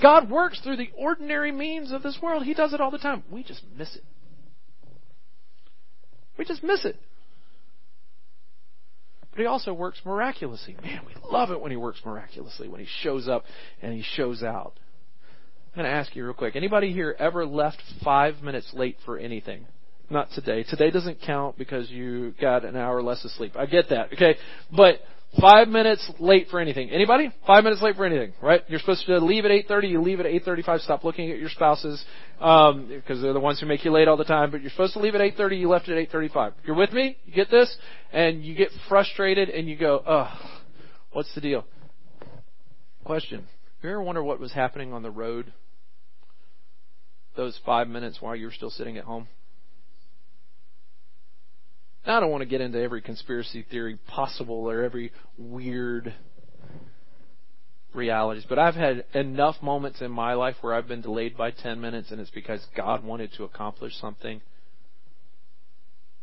God 0.02 0.30
works 0.30 0.60
through 0.62 0.78
the 0.78 0.90
ordinary 0.98 1.52
means 1.52 1.92
of 1.92 2.04
this 2.04 2.18
world. 2.22 2.44
He 2.44 2.54
does 2.54 2.74
it 2.74 2.82
all 2.82 2.92
the 2.92 2.98
time. 2.98 3.24
We 3.32 3.44
just 3.44 3.62
miss 3.78 3.96
it. 3.96 4.04
We 6.38 6.46
just 6.46 6.64
miss 6.64 6.86
it. 6.86 6.98
But 9.32 9.42
he 9.42 9.46
also 9.48 9.74
works 9.74 10.00
miraculously. 10.06 10.78
Man, 10.82 11.02
we 11.06 11.14
love 11.30 11.52
it 11.52 11.60
when 11.60 11.72
he 11.72 11.78
works 11.78 12.00
miraculously, 12.06 12.70
when 12.70 12.80
he 12.80 12.88
shows 13.02 13.28
up 13.28 13.44
and 13.82 13.94
he 13.94 14.02
shows 14.02 14.44
out. 14.44 14.74
I'm 15.74 15.82
going 15.82 15.92
to 15.92 15.98
ask 15.98 16.16
you 16.16 16.24
real 16.24 16.34
quick. 16.34 16.56
Anybody 16.56 16.94
here 16.94 17.16
ever 17.20 17.46
left 17.46 17.82
five 18.02 18.42
minutes 18.42 18.72
late 18.74 18.98
for 19.04 19.18
anything? 19.18 19.66
Not 20.10 20.30
today. 20.32 20.64
Today 20.64 20.90
doesn't 20.90 21.20
count 21.22 21.58
because 21.58 21.90
you 21.90 22.34
got 22.40 22.64
an 22.64 22.78
hour 22.78 23.02
less 23.02 23.26
of 23.26 23.32
sleep. 23.32 23.58
I 23.58 23.66
get 23.66 23.90
that, 23.90 24.14
okay? 24.14 24.36
But 24.74 25.00
Five 25.42 25.68
minutes 25.68 26.10
late 26.20 26.48
for 26.50 26.60
anything. 26.60 26.90
Anybody? 26.90 27.32
Five 27.46 27.64
minutes 27.64 27.82
late 27.82 27.96
for 27.96 28.06
anything, 28.06 28.34
right? 28.42 28.62
You're 28.68 28.80
supposed 28.80 29.06
to 29.08 29.18
leave 29.18 29.44
at 29.44 29.52
8.30, 29.52 29.90
you 29.90 30.02
leave 30.02 30.20
at 30.20 30.26
8.35, 30.26 30.82
stop 30.82 31.04
looking 31.04 31.32
at 31.32 31.38
your 31.38 31.50
spouses, 31.50 32.04
um, 32.40 32.88
because 32.88 33.22
they're 33.22 33.34
the 33.34 33.40
ones 33.40 33.60
who 33.60 33.66
make 33.66 33.84
you 33.84 33.92
late 33.92 34.08
all 34.08 34.18
the 34.18 34.24
time, 34.24 34.52
but 34.52 34.62
you're 34.62 34.70
supposed 34.70 34.94
to 34.94 35.00
leave 35.00 35.14
at 35.14 35.22
8.30, 35.22 35.60
you 35.60 35.70
left 35.70 35.90
at 35.90 36.10
8.35. 36.10 36.54
You're 36.66 36.76
with 36.76 36.94
me? 36.94 37.18
You 37.26 37.34
get 37.34 37.52
this? 37.52 37.76
And 38.14 38.44
you 38.46 38.56
get 38.56 38.70
frustrated 38.88 39.50
and 39.50 39.68
you 39.68 39.78
go, 39.78 39.98
ugh, 39.98 40.38
what's 41.12 41.34
the 41.36 41.42
deal? 41.42 41.66
Question. 43.04 43.46
You 43.84 43.90
ever 43.90 44.02
wonder 44.02 44.24
what 44.24 44.40
was 44.40 44.54
happening 44.54 44.94
on 44.94 45.04
the 45.04 45.12
road 45.12 45.54
those 47.36 47.60
five 47.66 47.88
minutes 47.88 48.22
while 48.22 48.36
you 48.36 48.46
were 48.46 48.52
still 48.52 48.70
sitting 48.70 48.98
at 48.98 49.04
home? 49.04 49.28
Now, 52.06 52.18
I 52.18 52.20
don't 52.20 52.30
want 52.30 52.42
to 52.42 52.50
get 52.50 52.62
into 52.62 52.80
every 52.80 53.02
conspiracy 53.02 53.66
theory 53.70 53.98
possible 54.08 54.70
or 54.70 54.84
every 54.84 55.12
weird 55.38 56.14
realities, 57.96 58.46
but 58.48 58.60
I've 58.60 58.76
had 58.76 59.06
enough 59.14 59.56
moments 59.62 60.02
in 60.02 60.12
my 60.12 60.34
life 60.34 60.56
where 60.62 60.74
I've 60.74 60.88
been 60.88 61.02
delayed 61.02 61.36
by 61.36 61.52
10 61.52 61.82
minutes 61.82 62.12
and 62.12 62.20
it's 62.22 62.30
because 62.30 62.64
God 62.76 63.04
wanted 63.04 63.32
to 63.38 63.44
accomplish 63.44 63.94
something 64.00 64.42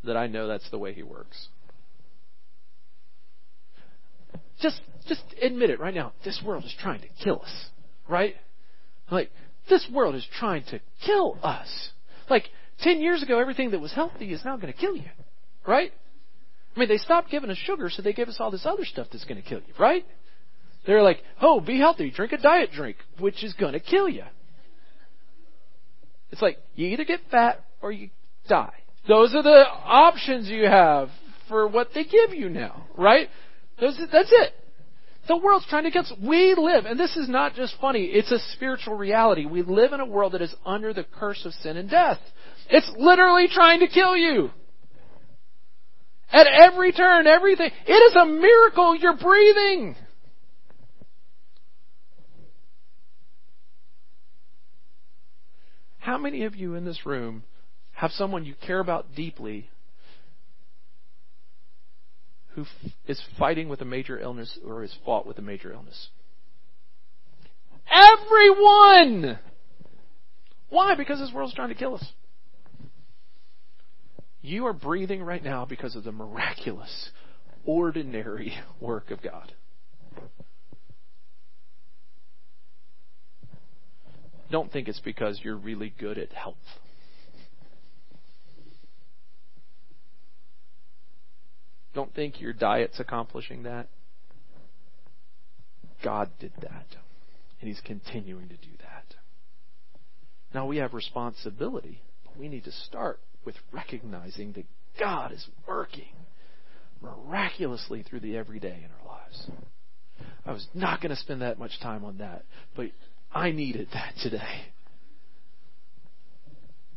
that 0.05 0.15
I 0.15 0.27
know 0.27 0.47
that's 0.47 0.69
the 0.69 0.77
way 0.77 0.93
He 0.93 1.03
works. 1.03 1.47
Just, 4.61 4.81
just 5.07 5.23
admit 5.41 5.69
it 5.69 5.79
right 5.79 5.93
now. 5.93 6.13
This 6.23 6.41
world 6.45 6.63
is 6.63 6.73
trying 6.79 7.01
to 7.01 7.07
kill 7.21 7.41
us, 7.41 7.65
right? 8.07 8.35
Like, 9.11 9.31
this 9.69 9.85
world 9.91 10.15
is 10.15 10.25
trying 10.39 10.63
to 10.65 10.79
kill 11.05 11.37
us. 11.43 11.89
Like, 12.29 12.45
10 12.79 13.01
years 13.01 13.21
ago, 13.21 13.39
everything 13.39 13.71
that 13.71 13.79
was 13.79 13.93
healthy 13.93 14.31
is 14.31 14.45
now 14.45 14.55
going 14.55 14.71
to 14.71 14.79
kill 14.79 14.95
you. 14.95 15.09
Right? 15.65 15.91
I 16.75 16.79
mean, 16.79 16.89
they 16.89 16.97
stopped 16.97 17.29
giving 17.29 17.49
us 17.49 17.57
sugar, 17.57 17.89
so 17.89 18.01
they 18.01 18.13
give 18.13 18.29
us 18.29 18.37
all 18.39 18.51
this 18.51 18.65
other 18.65 18.85
stuff 18.85 19.07
that's 19.11 19.25
going 19.25 19.41
to 19.41 19.47
kill 19.47 19.59
you, 19.59 19.73
right? 19.79 20.05
They're 20.85 21.03
like, 21.03 21.19
oh, 21.41 21.59
be 21.59 21.77
healthy, 21.77 22.11
drink 22.11 22.31
a 22.31 22.37
diet 22.37 22.71
drink, 22.73 22.97
which 23.19 23.43
is 23.43 23.53
going 23.53 23.73
to 23.73 23.79
kill 23.79 24.09
you. 24.09 24.23
It's 26.31 26.41
like, 26.41 26.57
you 26.75 26.87
either 26.87 27.05
get 27.05 27.19
fat 27.29 27.63
or 27.81 27.91
you 27.91 28.09
die. 28.49 28.73
Those 29.07 29.35
are 29.35 29.43
the 29.43 29.65
options 29.85 30.49
you 30.49 30.65
have 30.65 31.09
for 31.47 31.67
what 31.67 31.89
they 31.93 32.03
give 32.03 32.33
you 32.33 32.49
now, 32.49 32.87
right? 32.97 33.29
Those, 33.79 33.99
that's 34.11 34.31
it. 34.31 34.53
The 35.27 35.37
world's 35.37 35.67
trying 35.67 35.83
to 35.83 35.91
get 35.91 36.05
us. 36.05 36.13
We 36.21 36.55
live, 36.57 36.85
and 36.85 36.99
this 36.99 37.15
is 37.15 37.29
not 37.29 37.53
just 37.53 37.75
funny, 37.79 38.05
it's 38.05 38.31
a 38.31 38.39
spiritual 38.53 38.95
reality. 38.95 39.45
We 39.45 39.61
live 39.61 39.93
in 39.93 39.99
a 39.99 40.05
world 40.05 40.33
that 40.33 40.41
is 40.41 40.53
under 40.65 40.93
the 40.93 41.05
curse 41.17 41.45
of 41.45 41.53
sin 41.53 41.77
and 41.77 41.89
death. 41.89 42.19
It's 42.69 42.91
literally 42.97 43.47
trying 43.47 43.79
to 43.81 43.87
kill 43.87 44.17
you. 44.17 44.49
At 46.33 46.47
every 46.47 46.91
turn, 46.91 47.27
everything. 47.27 47.69
It 47.85 47.91
is 47.91 48.15
a 48.15 48.25
miracle 48.25 48.95
you're 48.95 49.15
breathing. 49.15 49.95
How 55.99 56.17
many 56.17 56.43
of 56.43 56.55
you 56.55 56.73
in 56.73 56.85
this 56.85 57.05
room 57.05 57.43
have 57.93 58.11
someone 58.11 58.45
you 58.45 58.55
care 58.65 58.79
about 58.79 59.15
deeply 59.15 59.69
who 62.55 62.65
is 63.07 63.21
fighting 63.37 63.69
with 63.69 63.81
a 63.81 63.85
major 63.85 64.19
illness 64.19 64.57
or 64.65 64.81
has 64.81 64.93
fought 65.05 65.27
with 65.27 65.37
a 65.37 65.41
major 65.41 65.71
illness? 65.71 66.09
Everyone! 67.89 69.37
Why? 70.69 70.95
Because 70.95 71.19
this 71.19 71.31
world's 71.31 71.53
trying 71.53 71.69
to 71.69 71.75
kill 71.75 71.93
us. 71.93 72.05
You 74.45 74.67
are 74.67 74.73
breathing 74.73 75.23
right 75.23 75.41
now 75.41 75.63
because 75.63 75.95
of 75.95 76.03
the 76.03 76.11
miraculous, 76.11 77.09
ordinary 77.65 78.53
work 78.81 79.09
of 79.09 79.21
God. 79.21 79.53
Don't 84.51 84.69
think 84.69 84.89
it's 84.89 84.99
because 84.99 85.39
you're 85.41 85.55
really 85.55 85.93
good 85.97 86.17
at 86.17 86.33
health. 86.33 86.57
Don't 91.95 92.13
think 92.13 92.41
your 92.41 92.51
diet's 92.51 92.99
accomplishing 92.99 93.63
that. 93.63 93.87
God 96.03 96.29
did 96.39 96.51
that. 96.61 96.87
And 97.61 97.69
He's 97.69 97.81
continuing 97.85 98.49
to 98.49 98.57
do 98.57 98.71
that. 98.79 99.15
Now 100.53 100.67
we 100.67 100.77
have 100.77 100.93
responsibility, 100.93 102.01
but 102.25 102.37
we 102.37 102.49
need 102.49 102.65
to 102.65 102.71
start 102.71 103.21
with 103.45 103.55
recognizing 103.71 104.53
that 104.53 104.65
God 104.99 105.31
is 105.31 105.45
working 105.67 106.13
miraculously 107.01 108.03
through 108.03 108.21
the 108.21 108.37
everyday 108.37 108.83
in 108.83 108.89
our 109.01 109.17
lives. 109.17 109.49
I 110.45 110.51
was 110.51 110.65
not 110.73 111.01
going 111.01 111.09
to 111.09 111.21
spend 111.21 111.41
that 111.41 111.59
much 111.59 111.79
time 111.81 112.03
on 112.05 112.17
that, 112.19 112.45
but 112.75 112.87
I 113.33 113.51
needed 113.51 113.89
that 113.93 114.13
today. 114.21 114.65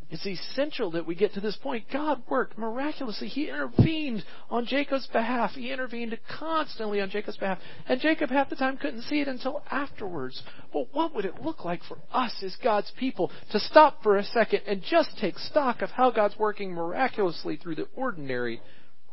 It's 0.09 0.25
essential 0.25 0.93
that 0.93 1.05
we 1.05 1.17
get 1.17 1.35
to 1.35 1.41
this 1.41 1.57
point. 1.57 1.87
God 1.93 2.23
worked 2.31 2.57
miraculously. 2.57 3.27
He 3.27 3.49
intervened 3.49 4.25
on 4.49 4.65
Jacob's 4.65 5.09
behalf. 5.09 5.51
He 5.53 5.73
intervened 5.73 6.17
constantly 6.39 7.01
on 7.01 7.11
Jacob's 7.11 7.39
behalf. 7.39 7.59
And 7.89 8.01
Jacob 8.01 8.31
half 8.31 8.49
the 8.49 8.55
time 8.55 8.77
couldn't 8.77 9.03
see 9.03 9.21
it 9.21 9.27
until 9.27 9.65
afterwards. 9.69 10.41
But 10.73 10.87
what 10.93 11.13
would 11.15 11.25
it 11.25 11.43
look 11.43 11.65
like 11.65 11.83
for 11.89 11.99
us 12.13 12.33
as 12.45 12.55
God's 12.63 12.93
people 12.97 13.33
to 13.51 13.59
stop 13.59 14.01
for 14.05 14.17
a 14.17 14.23
second 14.23 14.61
and 14.69 14.81
just 14.89 15.11
take 15.19 15.39
stock 15.41 15.83
of 15.83 15.91
how 15.91 16.13
God's 16.13 16.39
working 16.39 16.73
miraculously 16.73 17.57
through 17.57 17.75
the 17.75 17.89
ordinary 17.97 18.61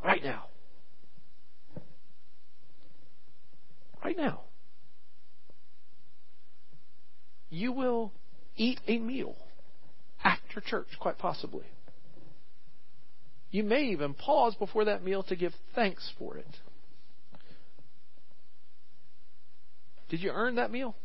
right 0.04 0.24
now? 0.24 0.46
Right 4.06 4.18
now. 4.18 4.42
You 7.50 7.72
will 7.72 8.14
eat 8.56 8.80
a 8.88 9.00
meal 9.00 9.36
after 10.24 10.62
church, 10.62 10.88
quite 11.00 11.18
possibly. 11.18 11.66
You 13.52 13.64
may 13.64 13.84
even 13.86 14.14
pause 14.14 14.56
before 14.56 14.86
that 14.86 15.04
meal 15.04 15.24
to 15.24 15.36
give 15.36 15.54
thanks 15.76 16.12
for 16.18 16.38
it. 16.38 16.48
Did 20.10 20.22
you 20.22 20.32
earn 20.32 20.56
that 20.56 20.72
meal? 20.72 20.96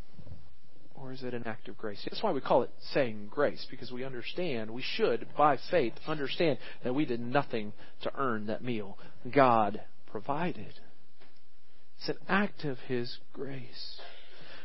Or 0.95 1.13
is 1.13 1.23
it 1.23 1.33
an 1.33 1.45
act 1.47 1.69
of 1.69 1.79
grace? 1.79 2.01
That's 2.05 2.23
why 2.23 2.33
we 2.33 2.41
call 2.41 2.63
it 2.63 2.71
saying 2.93 3.29
grace, 3.31 3.67
because 3.71 3.93
we 3.93 4.05
understand, 4.05 4.71
we 4.71 4.83
should, 4.83 5.29
by 5.37 5.59
faith, 5.71 5.93
understand 6.07 6.59
that 6.83 6.95
we 6.95 7.05
did 7.05 7.21
nothing 7.21 7.73
to 8.03 8.11
earn 8.17 8.47
that 8.47 8.65
meal. 8.65 8.99
God 9.33 9.81
provided. 10.11 10.75
It's 11.99 12.09
an 12.09 12.19
act 12.29 12.65
of 12.65 12.79
His 12.89 13.19
grace. 13.33 14.01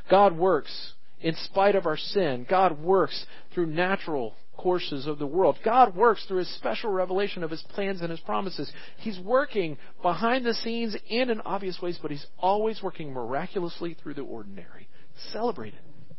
God 0.10 0.38
works 0.38 0.94
in 1.22 1.36
spite 1.36 1.76
of 1.76 1.86
our 1.86 1.98
sin. 1.98 2.46
God 2.50 2.82
works 2.82 3.26
through 3.54 3.68
natural 3.68 4.36
courses 4.58 5.08
of 5.08 5.20
the 5.20 5.28
world. 5.28 5.58
God 5.64 5.96
works 5.96 6.26
through 6.26 6.40
His 6.40 6.56
special 6.56 6.92
revelation 6.92 7.44
of 7.44 7.52
His 7.52 7.64
plans 7.74 8.02
and 8.02 8.10
His 8.10 8.20
promises. 8.20 8.72
He's 8.98 9.20
working 9.20 9.78
behind 10.02 10.46
the 10.46 10.54
scenes 10.54 10.96
and 11.10 11.30
in 11.30 11.42
obvious 11.42 11.82
ways, 11.82 12.00
but 12.02 12.12
He's 12.12 12.26
always 12.38 12.82
working 12.82 13.14
miraculously 13.14 13.96
through 14.02 14.16
the 14.16 14.22
ordinary. 14.22 14.88
Celebrate 15.32 15.74
it. 15.74 16.16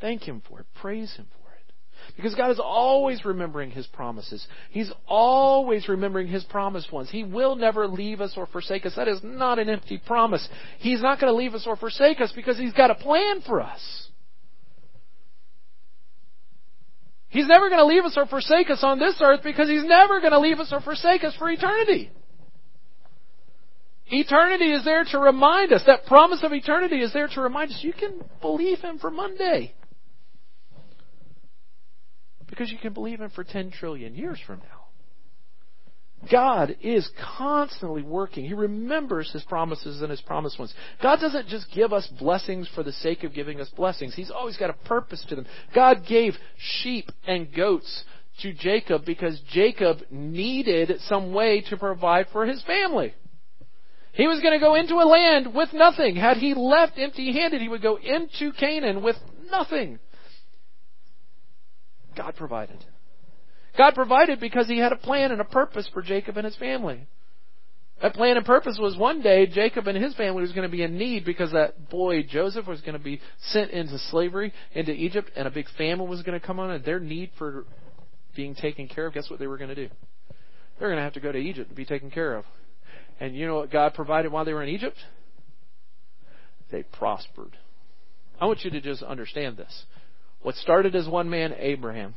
Thank 0.00 0.22
Him 0.22 0.42
for 0.48 0.60
it. 0.60 0.66
Praise 0.80 1.14
Him 1.14 1.26
for 1.26 1.52
it. 1.52 2.14
Because 2.16 2.34
God 2.34 2.50
is 2.50 2.60
always 2.62 3.24
remembering 3.24 3.70
His 3.70 3.86
promises. 3.86 4.46
He's 4.70 4.92
always 5.06 5.88
remembering 5.88 6.28
His 6.28 6.44
promised 6.44 6.92
ones. 6.92 7.10
He 7.10 7.24
will 7.24 7.56
never 7.56 7.86
leave 7.86 8.20
us 8.20 8.34
or 8.36 8.46
forsake 8.46 8.84
us. 8.84 8.94
That 8.96 9.08
is 9.08 9.20
not 9.22 9.58
an 9.58 9.70
empty 9.70 9.98
promise. 9.98 10.46
He's 10.78 11.00
not 11.00 11.20
going 11.20 11.32
to 11.32 11.36
leave 11.36 11.54
us 11.54 11.64
or 11.66 11.76
forsake 11.76 12.20
us 12.20 12.32
because 12.34 12.58
He's 12.58 12.74
got 12.74 12.90
a 12.90 12.94
plan 12.96 13.40
for 13.42 13.60
us. 13.60 14.08
He's 17.34 17.48
never 17.48 17.68
going 17.68 17.80
to 17.80 17.84
leave 17.84 18.04
us 18.04 18.14
or 18.16 18.26
forsake 18.26 18.70
us 18.70 18.84
on 18.84 19.00
this 19.00 19.16
earth 19.20 19.40
because 19.42 19.68
He's 19.68 19.84
never 19.84 20.20
going 20.20 20.32
to 20.32 20.38
leave 20.38 20.60
us 20.60 20.68
or 20.70 20.80
forsake 20.80 21.24
us 21.24 21.34
for 21.36 21.50
eternity. 21.50 22.12
Eternity 24.06 24.70
is 24.70 24.84
there 24.84 25.02
to 25.02 25.18
remind 25.18 25.72
us. 25.72 25.82
That 25.84 26.06
promise 26.06 26.44
of 26.44 26.52
eternity 26.52 27.00
is 27.00 27.12
there 27.12 27.26
to 27.26 27.40
remind 27.40 27.72
us 27.72 27.80
you 27.82 27.92
can 27.92 28.22
believe 28.40 28.78
Him 28.78 29.00
for 29.00 29.10
Monday. 29.10 29.74
Because 32.46 32.70
you 32.70 32.78
can 32.78 32.92
believe 32.92 33.20
Him 33.20 33.30
for 33.30 33.42
10 33.42 33.72
trillion 33.72 34.14
years 34.14 34.38
from 34.46 34.60
now. 34.60 34.83
God 36.30 36.76
is 36.80 37.08
constantly 37.38 38.02
working. 38.02 38.44
He 38.44 38.54
remembers 38.54 39.30
His 39.32 39.42
promises 39.44 40.02
and 40.02 40.10
His 40.10 40.20
promised 40.20 40.58
ones. 40.58 40.74
God 41.02 41.20
doesn't 41.20 41.48
just 41.48 41.66
give 41.74 41.92
us 41.92 42.06
blessings 42.18 42.68
for 42.74 42.82
the 42.82 42.92
sake 42.92 43.24
of 43.24 43.34
giving 43.34 43.60
us 43.60 43.68
blessings. 43.70 44.14
He's 44.14 44.30
always 44.30 44.56
got 44.56 44.70
a 44.70 44.88
purpose 44.88 45.24
to 45.28 45.36
them. 45.36 45.46
God 45.74 46.04
gave 46.08 46.34
sheep 46.56 47.10
and 47.26 47.52
goats 47.54 48.04
to 48.42 48.52
Jacob 48.52 49.04
because 49.04 49.40
Jacob 49.50 49.98
needed 50.10 50.92
some 51.06 51.32
way 51.32 51.62
to 51.68 51.76
provide 51.76 52.26
for 52.32 52.46
his 52.46 52.62
family. 52.62 53.14
He 54.12 54.26
was 54.28 54.40
going 54.40 54.52
to 54.52 54.64
go 54.64 54.76
into 54.76 54.94
a 54.94 55.06
land 55.06 55.54
with 55.54 55.70
nothing. 55.72 56.16
Had 56.16 56.36
he 56.36 56.54
left 56.54 56.98
empty 56.98 57.32
handed, 57.32 57.60
he 57.60 57.68
would 57.68 57.82
go 57.82 57.96
into 57.96 58.52
Canaan 58.52 59.02
with 59.02 59.16
nothing. 59.50 59.98
God 62.16 62.36
provided. 62.36 62.84
God 63.76 63.94
provided 63.94 64.40
because 64.40 64.68
he 64.68 64.78
had 64.78 64.92
a 64.92 64.96
plan 64.96 65.32
and 65.32 65.40
a 65.40 65.44
purpose 65.44 65.88
for 65.92 66.02
Jacob 66.02 66.36
and 66.36 66.44
his 66.44 66.56
family. 66.56 67.06
That 68.02 68.14
plan 68.14 68.36
and 68.36 68.44
purpose 68.44 68.78
was 68.80 68.96
one 68.96 69.22
day 69.22 69.46
Jacob 69.46 69.86
and 69.86 70.02
his 70.02 70.14
family 70.14 70.42
was 70.42 70.52
going 70.52 70.68
to 70.68 70.76
be 70.76 70.82
in 70.82 70.98
need 70.98 71.24
because 71.24 71.52
that 71.52 71.88
boy 71.88 72.22
Joseph 72.22 72.66
was 72.66 72.80
going 72.80 72.98
to 72.98 73.02
be 73.02 73.20
sent 73.48 73.70
into 73.70 73.98
slavery 74.10 74.52
into 74.74 74.92
Egypt 74.92 75.30
and 75.36 75.46
a 75.46 75.50
big 75.50 75.66
famine 75.78 76.08
was 76.08 76.22
going 76.22 76.38
to 76.38 76.44
come 76.44 76.58
on 76.58 76.70
and 76.70 76.84
their 76.84 77.00
need 77.00 77.30
for 77.38 77.64
being 78.34 78.54
taken 78.54 78.88
care 78.88 79.06
of, 79.06 79.14
guess 79.14 79.30
what 79.30 79.38
they 79.38 79.46
were 79.46 79.58
going 79.58 79.74
to 79.74 79.74
do? 79.74 79.88
They're 80.78 80.88
going 80.88 80.98
to 80.98 81.04
have 81.04 81.14
to 81.14 81.20
go 81.20 81.32
to 81.32 81.38
Egypt 81.38 81.70
to 81.70 81.74
be 81.74 81.84
taken 81.84 82.10
care 82.10 82.36
of. 82.36 82.44
And 83.20 83.36
you 83.36 83.46
know 83.46 83.56
what 83.56 83.70
God 83.70 83.94
provided 83.94 84.32
while 84.32 84.44
they 84.44 84.52
were 84.52 84.62
in 84.62 84.70
Egypt? 84.70 84.96
They 86.70 86.82
prospered. 86.82 87.56
I 88.40 88.46
want 88.46 88.64
you 88.64 88.70
to 88.72 88.80
just 88.80 89.02
understand 89.02 89.56
this. 89.56 89.84
What 90.42 90.56
started 90.56 90.96
as 90.96 91.06
one 91.06 91.30
man, 91.30 91.54
Abraham, 91.56 92.14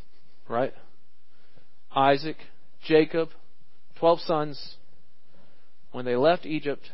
right? 0.50 0.74
Isaac, 1.98 2.38
Jacob, 2.86 3.30
12 3.98 4.20
sons. 4.22 4.76
When 5.92 6.06
they 6.06 6.16
left 6.16 6.46
Egypt, 6.46 6.92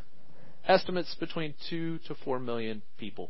estimates 0.66 1.14
between 1.20 1.56
2 1.70 2.00
to 2.08 2.16
4 2.24 2.40
million 2.40 2.84
people. 2.98 3.30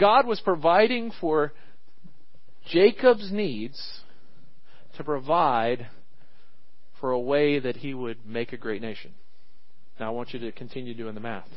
God 0.00 0.26
was 0.26 0.40
providing 0.40 1.12
for 1.20 1.52
Jacob's 2.70 3.30
needs 3.30 4.00
to 4.96 5.04
provide 5.04 5.88
for 6.98 7.10
a 7.10 7.20
way 7.20 7.58
that 7.58 7.76
he 7.76 7.92
would 7.92 8.24
make 8.26 8.54
a 8.54 8.56
great 8.56 8.80
nation. 8.80 9.12
Now 10.00 10.06
I 10.06 10.10
want 10.10 10.32
you 10.32 10.40
to 10.40 10.50
continue 10.50 10.94
doing 10.94 11.14
the 11.14 11.20
math. 11.20 11.48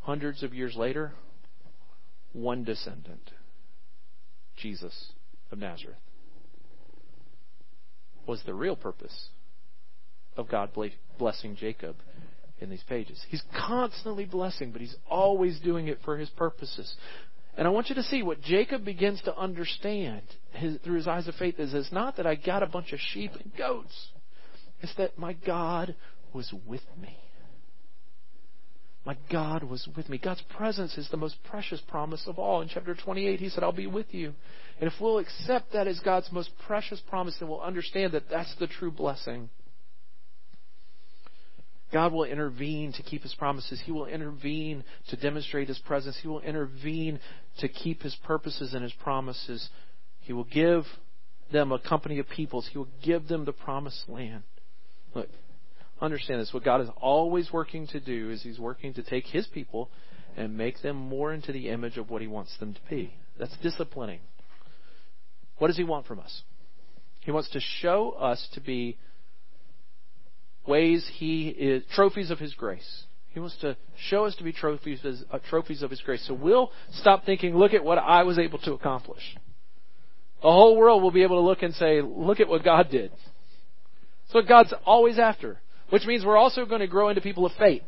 Hundreds 0.00 0.42
of 0.42 0.54
years 0.54 0.74
later, 0.76 1.12
one 2.32 2.64
descendant, 2.64 3.30
Jesus 4.56 5.12
of 5.50 5.58
Nazareth, 5.58 5.98
was 8.26 8.42
the 8.44 8.54
real 8.54 8.76
purpose 8.76 9.28
of 10.36 10.48
God 10.48 10.70
blessing 11.18 11.56
Jacob 11.56 11.96
in 12.60 12.70
these 12.70 12.82
pages. 12.88 13.22
He's 13.28 13.42
constantly 13.56 14.24
blessing, 14.24 14.72
but 14.72 14.80
he's 14.80 14.96
always 15.08 15.60
doing 15.60 15.88
it 15.88 15.98
for 16.04 16.16
his 16.16 16.30
purposes. 16.30 16.94
And 17.56 17.66
I 17.66 17.70
want 17.70 17.88
you 17.88 17.94
to 17.96 18.02
see 18.02 18.22
what 18.22 18.40
Jacob 18.40 18.84
begins 18.84 19.20
to 19.22 19.36
understand 19.36 20.22
his, 20.52 20.78
through 20.82 20.96
his 20.96 21.06
eyes 21.06 21.28
of 21.28 21.34
faith 21.36 21.60
is 21.60 21.74
it's 21.74 21.92
not 21.92 22.16
that 22.16 22.26
I 22.26 22.34
got 22.34 22.62
a 22.62 22.66
bunch 22.66 22.92
of 22.92 22.98
sheep 22.98 23.32
and 23.40 23.52
goats. 23.56 24.08
It's 24.80 24.94
that 24.96 25.18
my 25.18 25.34
God 25.34 25.94
was 26.32 26.52
with 26.66 26.82
me. 27.00 27.16
My 29.06 29.16
God 29.30 29.62
was 29.64 29.86
with 29.96 30.08
me. 30.08 30.16
God's 30.16 30.42
presence 30.56 30.96
is 30.96 31.08
the 31.10 31.18
most 31.18 31.36
precious 31.44 31.80
promise 31.88 32.22
of 32.26 32.38
all. 32.38 32.62
In 32.62 32.68
chapter 32.68 32.94
28, 32.94 33.38
he 33.38 33.50
said, 33.50 33.62
I'll 33.62 33.72
be 33.72 33.86
with 33.86 34.14
you. 34.14 34.32
And 34.80 34.90
if 34.90 34.94
we'll 34.98 35.18
accept 35.18 35.72
that 35.72 35.86
as 35.86 36.00
God's 36.00 36.32
most 36.32 36.50
precious 36.66 37.00
promise, 37.08 37.36
then 37.38 37.48
we'll 37.48 37.60
understand 37.60 38.12
that 38.12 38.30
that's 38.30 38.54
the 38.58 38.66
true 38.66 38.90
blessing. 38.90 39.50
God 41.92 42.12
will 42.12 42.24
intervene 42.24 42.92
to 42.94 43.02
keep 43.02 43.22
his 43.22 43.34
promises. 43.34 43.80
He 43.84 43.92
will 43.92 44.06
intervene 44.06 44.84
to 45.10 45.16
demonstrate 45.16 45.68
his 45.68 45.78
presence. 45.78 46.18
He 46.20 46.28
will 46.28 46.40
intervene 46.40 47.20
to 47.58 47.68
keep 47.68 48.02
his 48.02 48.16
purposes 48.24 48.72
and 48.74 48.82
his 48.82 48.92
promises. 48.94 49.68
He 50.20 50.32
will 50.32 50.44
give 50.44 50.84
them 51.52 51.72
a 51.72 51.78
company 51.78 52.18
of 52.18 52.28
peoples. 52.28 52.68
He 52.72 52.78
will 52.78 52.88
give 53.04 53.28
them 53.28 53.44
the 53.44 53.52
promised 53.52 54.08
land. 54.08 54.42
Look, 55.14 55.28
understand 56.04 56.40
this. 56.40 56.52
What 56.52 56.64
God 56.64 56.80
is 56.80 56.88
always 57.00 57.52
working 57.52 57.86
to 57.88 58.00
do 58.00 58.30
is 58.30 58.42
He's 58.42 58.58
working 58.58 58.94
to 58.94 59.02
take 59.02 59.26
His 59.26 59.46
people 59.46 59.90
and 60.36 60.56
make 60.56 60.82
them 60.82 60.96
more 60.96 61.32
into 61.32 61.52
the 61.52 61.68
image 61.68 61.96
of 61.96 62.10
what 62.10 62.22
He 62.22 62.28
wants 62.28 62.56
them 62.58 62.74
to 62.74 62.80
be. 62.88 63.14
That's 63.38 63.56
disciplining. 63.58 64.20
What 65.58 65.68
does 65.68 65.76
He 65.76 65.84
want 65.84 66.06
from 66.06 66.20
us? 66.20 66.42
He 67.20 67.30
wants 67.30 67.50
to 67.50 67.60
show 67.60 68.10
us 68.10 68.48
to 68.54 68.60
be 68.60 68.98
ways 70.66 71.08
He 71.14 71.48
is 71.48 71.82
trophies 71.94 72.30
of 72.30 72.38
His 72.38 72.54
grace. 72.54 73.04
He 73.30 73.40
wants 73.40 73.56
to 73.62 73.76
show 74.08 74.26
us 74.26 74.36
to 74.36 74.44
be 74.44 74.52
trophies, 74.52 75.00
uh, 75.04 75.38
trophies 75.50 75.82
of 75.82 75.90
His 75.90 76.00
grace. 76.00 76.24
So 76.26 76.34
we'll 76.34 76.70
stop 76.92 77.24
thinking, 77.24 77.56
look 77.56 77.74
at 77.74 77.84
what 77.84 77.98
I 77.98 78.22
was 78.22 78.38
able 78.38 78.58
to 78.60 78.72
accomplish. 78.74 79.22
The 80.42 80.50
whole 80.50 80.76
world 80.76 81.02
will 81.02 81.10
be 81.10 81.22
able 81.22 81.36
to 81.36 81.46
look 81.46 81.62
and 81.62 81.74
say, 81.74 82.02
look 82.02 82.38
at 82.38 82.48
what 82.48 82.62
God 82.62 82.90
did. 82.90 83.10
That's 83.10 84.34
what 84.34 84.46
God's 84.46 84.74
always 84.84 85.18
after. 85.18 85.58
Which 85.90 86.04
means 86.06 86.24
we're 86.24 86.36
also 86.36 86.64
going 86.64 86.80
to 86.80 86.86
grow 86.86 87.08
into 87.08 87.20
people 87.20 87.46
of 87.46 87.52
faith. 87.58 87.82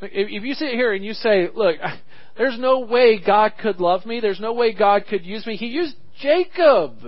If 0.00 0.42
you 0.42 0.54
sit 0.54 0.70
here 0.70 0.92
and 0.92 1.04
you 1.04 1.14
say, 1.14 1.48
look, 1.54 1.76
there's 2.36 2.58
no 2.58 2.80
way 2.80 3.20
God 3.24 3.52
could 3.60 3.80
love 3.80 4.04
me, 4.04 4.20
there's 4.20 4.40
no 4.40 4.52
way 4.52 4.72
God 4.72 5.04
could 5.08 5.24
use 5.24 5.46
me, 5.46 5.56
He 5.56 5.66
used 5.66 5.96
Jacob 6.20 6.98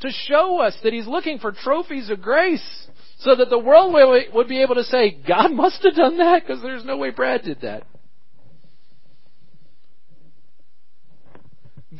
to 0.00 0.10
show 0.26 0.60
us 0.60 0.76
that 0.82 0.92
He's 0.92 1.06
looking 1.06 1.38
for 1.38 1.52
trophies 1.52 2.10
of 2.10 2.22
grace 2.22 2.88
so 3.20 3.34
that 3.34 3.50
the 3.50 3.58
world 3.58 3.94
would 4.32 4.48
be 4.48 4.62
able 4.62 4.76
to 4.76 4.84
say, 4.84 5.18
God 5.26 5.52
must 5.52 5.82
have 5.82 5.94
done 5.94 6.18
that 6.18 6.42
because 6.46 6.62
there's 6.62 6.84
no 6.84 6.96
way 6.96 7.10
Brad 7.10 7.42
did 7.42 7.60
that. 7.62 7.84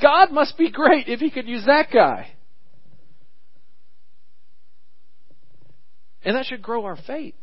God 0.01 0.31
must 0.31 0.57
be 0.57 0.71
great 0.71 1.09
if 1.09 1.19
he 1.19 1.31
could 1.31 1.49
use 1.49 1.65
that 1.67 1.89
guy. 1.93 2.33
And 6.25 6.37
that 6.37 6.47
should 6.47 6.63
grow 6.63 6.85
our 6.85 6.99
faith. 7.07 7.35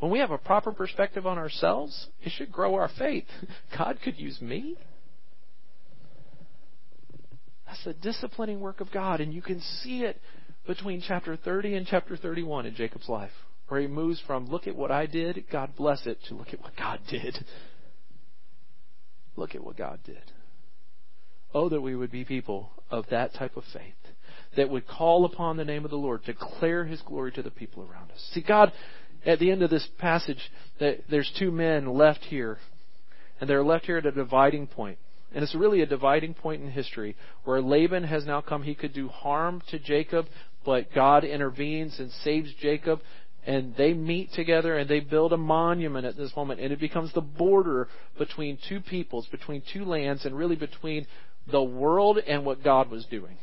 When 0.00 0.10
we 0.10 0.18
have 0.18 0.30
a 0.30 0.38
proper 0.38 0.72
perspective 0.72 1.26
on 1.26 1.38
ourselves, 1.38 2.08
it 2.22 2.32
should 2.36 2.52
grow 2.52 2.74
our 2.74 2.90
faith. 2.98 3.24
God 3.78 3.98
could 4.02 4.18
use 4.18 4.40
me. 4.40 4.76
That's 7.66 7.84
the 7.84 7.94
disciplining 7.94 8.60
work 8.60 8.80
of 8.80 8.92
God, 8.92 9.20
and 9.20 9.32
you 9.32 9.42
can 9.42 9.60
see 9.82 10.02
it 10.02 10.20
between 10.66 11.02
chapter 11.06 11.36
30 11.36 11.74
and 11.74 11.86
chapter 11.86 12.16
31 12.16 12.66
in 12.66 12.74
Jacob's 12.74 13.08
life, 13.08 13.30
where 13.68 13.80
he 13.80 13.86
moves 13.86 14.20
from 14.26 14.46
look 14.46 14.66
at 14.66 14.76
what 14.76 14.90
I 14.90 15.06
did, 15.06 15.44
God 15.50 15.74
bless 15.76 16.06
it, 16.06 16.18
to 16.28 16.34
look 16.34 16.52
at 16.52 16.60
what 16.60 16.76
God 16.76 17.00
did. 17.08 17.44
Look 19.36 19.56
at 19.56 19.64
what 19.64 19.76
God 19.76 19.98
did. 20.04 20.22
Oh, 21.52 21.68
that 21.68 21.80
we 21.80 21.96
would 21.96 22.12
be 22.12 22.24
people 22.24 22.70
of 22.88 23.04
that 23.10 23.34
type 23.34 23.56
of 23.56 23.64
faith 23.72 24.03
that 24.56 24.70
would 24.70 24.86
call 24.86 25.24
upon 25.24 25.56
the 25.56 25.64
name 25.64 25.84
of 25.84 25.90
the 25.90 25.96
Lord, 25.96 26.24
declare 26.24 26.84
His 26.84 27.00
glory 27.02 27.32
to 27.32 27.42
the 27.42 27.50
people 27.50 27.82
around 27.82 28.10
us. 28.10 28.30
See, 28.32 28.42
God, 28.42 28.72
at 29.26 29.38
the 29.38 29.50
end 29.50 29.62
of 29.62 29.70
this 29.70 29.88
passage, 29.98 30.50
uh, 30.80 30.92
there's 31.10 31.32
two 31.38 31.50
men 31.50 31.86
left 31.86 32.20
here, 32.24 32.58
and 33.40 33.48
they're 33.48 33.64
left 33.64 33.86
here 33.86 33.98
at 33.98 34.06
a 34.06 34.12
dividing 34.12 34.66
point. 34.66 34.98
And 35.34 35.42
it's 35.42 35.54
really 35.54 35.80
a 35.80 35.86
dividing 35.86 36.34
point 36.34 36.62
in 36.62 36.70
history 36.70 37.16
where 37.42 37.60
Laban 37.60 38.04
has 38.04 38.24
now 38.24 38.40
come. 38.40 38.62
He 38.62 38.76
could 38.76 38.94
do 38.94 39.08
harm 39.08 39.62
to 39.70 39.80
Jacob, 39.80 40.26
but 40.64 40.94
God 40.94 41.24
intervenes 41.24 41.98
and 41.98 42.10
saves 42.22 42.52
Jacob. 42.60 43.00
And 43.46 43.74
they 43.76 43.92
meet 43.92 44.32
together 44.32 44.78
and 44.78 44.88
they 44.88 45.00
build 45.00 45.32
a 45.32 45.36
monument 45.36 46.06
at 46.06 46.16
this 46.16 46.34
moment. 46.36 46.60
And 46.60 46.72
it 46.72 46.78
becomes 46.78 47.12
the 47.12 47.20
border 47.20 47.88
between 48.16 48.58
two 48.68 48.80
peoples, 48.80 49.26
between 49.26 49.62
two 49.72 49.84
lands, 49.84 50.24
and 50.24 50.36
really 50.36 50.56
between 50.56 51.06
the 51.50 51.62
world 51.62 52.18
and 52.18 52.46
what 52.46 52.62
God 52.62 52.90
was 52.90 53.04
doing. 53.06 53.36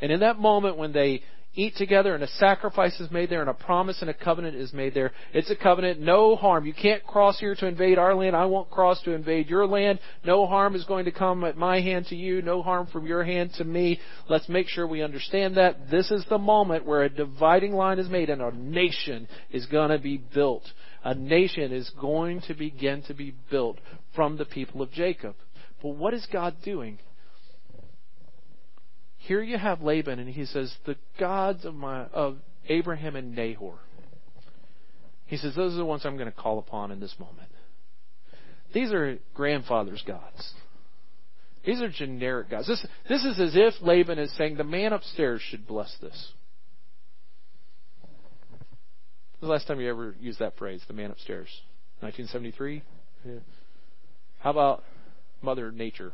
And 0.00 0.12
in 0.12 0.20
that 0.20 0.38
moment 0.38 0.76
when 0.76 0.92
they 0.92 1.22
eat 1.56 1.76
together 1.76 2.14
and 2.14 2.24
a 2.24 2.28
sacrifice 2.28 2.98
is 2.98 3.10
made 3.10 3.30
there 3.30 3.40
and 3.40 3.50
a 3.50 3.54
promise 3.54 3.98
and 4.00 4.10
a 4.10 4.14
covenant 4.14 4.56
is 4.56 4.72
made 4.72 4.92
there, 4.92 5.12
it's 5.32 5.50
a 5.50 5.56
covenant, 5.56 6.00
no 6.00 6.34
harm. 6.36 6.66
You 6.66 6.74
can't 6.74 7.04
cross 7.04 7.38
here 7.38 7.54
to 7.54 7.66
invade 7.66 7.98
our 7.98 8.14
land. 8.14 8.34
I 8.34 8.46
won't 8.46 8.70
cross 8.70 9.00
to 9.02 9.12
invade 9.12 9.48
your 9.48 9.66
land. 9.66 10.00
No 10.24 10.46
harm 10.46 10.74
is 10.74 10.84
going 10.84 11.04
to 11.04 11.12
come 11.12 11.44
at 11.44 11.56
my 11.56 11.80
hand 11.80 12.06
to 12.06 12.16
you. 12.16 12.42
No 12.42 12.62
harm 12.62 12.88
from 12.92 13.06
your 13.06 13.22
hand 13.24 13.52
to 13.58 13.64
me. 13.64 14.00
Let's 14.28 14.48
make 14.48 14.68
sure 14.68 14.86
we 14.86 15.02
understand 15.02 15.56
that. 15.56 15.90
This 15.90 16.10
is 16.10 16.24
the 16.28 16.38
moment 16.38 16.86
where 16.86 17.02
a 17.02 17.08
dividing 17.08 17.72
line 17.72 17.98
is 17.98 18.08
made 18.08 18.30
and 18.30 18.42
a 18.42 18.50
nation 18.56 19.28
is 19.50 19.66
going 19.66 19.90
to 19.90 19.98
be 19.98 20.16
built. 20.34 20.64
A 21.04 21.14
nation 21.14 21.72
is 21.72 21.90
going 22.00 22.40
to 22.48 22.54
begin 22.54 23.02
to 23.02 23.14
be 23.14 23.34
built 23.50 23.78
from 24.16 24.36
the 24.36 24.44
people 24.44 24.82
of 24.82 24.90
Jacob. 24.90 25.36
But 25.82 25.90
what 25.90 26.14
is 26.14 26.26
God 26.32 26.56
doing? 26.64 26.98
Here 29.26 29.42
you 29.42 29.56
have 29.56 29.80
Laban, 29.80 30.18
and 30.18 30.28
he 30.28 30.44
says, 30.44 30.74
The 30.84 30.96
gods 31.18 31.64
of, 31.64 31.74
my, 31.74 32.04
of 32.06 32.36
Abraham 32.68 33.16
and 33.16 33.34
Nahor. 33.34 33.78
He 35.24 35.38
says, 35.38 35.54
Those 35.54 35.72
are 35.72 35.78
the 35.78 35.84
ones 35.84 36.02
I'm 36.04 36.16
going 36.16 36.30
to 36.30 36.36
call 36.36 36.58
upon 36.58 36.90
in 36.90 37.00
this 37.00 37.14
moment. 37.18 37.48
These 38.74 38.92
are 38.92 39.18
grandfather's 39.32 40.02
gods. 40.06 40.52
These 41.64 41.80
are 41.80 41.88
generic 41.88 42.50
gods. 42.50 42.66
This, 42.66 42.86
this 43.08 43.24
is 43.24 43.40
as 43.40 43.52
if 43.54 43.74
Laban 43.80 44.18
is 44.18 44.30
saying 44.36 44.56
the 44.56 44.64
man 44.64 44.92
upstairs 44.92 45.40
should 45.40 45.66
bless 45.66 45.96
this. 46.02 46.32
the 49.40 49.46
last 49.46 49.66
time 49.66 49.80
you 49.80 49.88
ever 49.88 50.14
used 50.20 50.38
that 50.38 50.56
phrase, 50.56 50.82
the 50.86 50.94
man 50.94 51.10
upstairs? 51.10 51.48
1973? 52.00 52.82
Yeah. 53.24 53.32
How 54.40 54.50
about 54.50 54.82
Mother 55.42 55.70
Nature? 55.70 56.12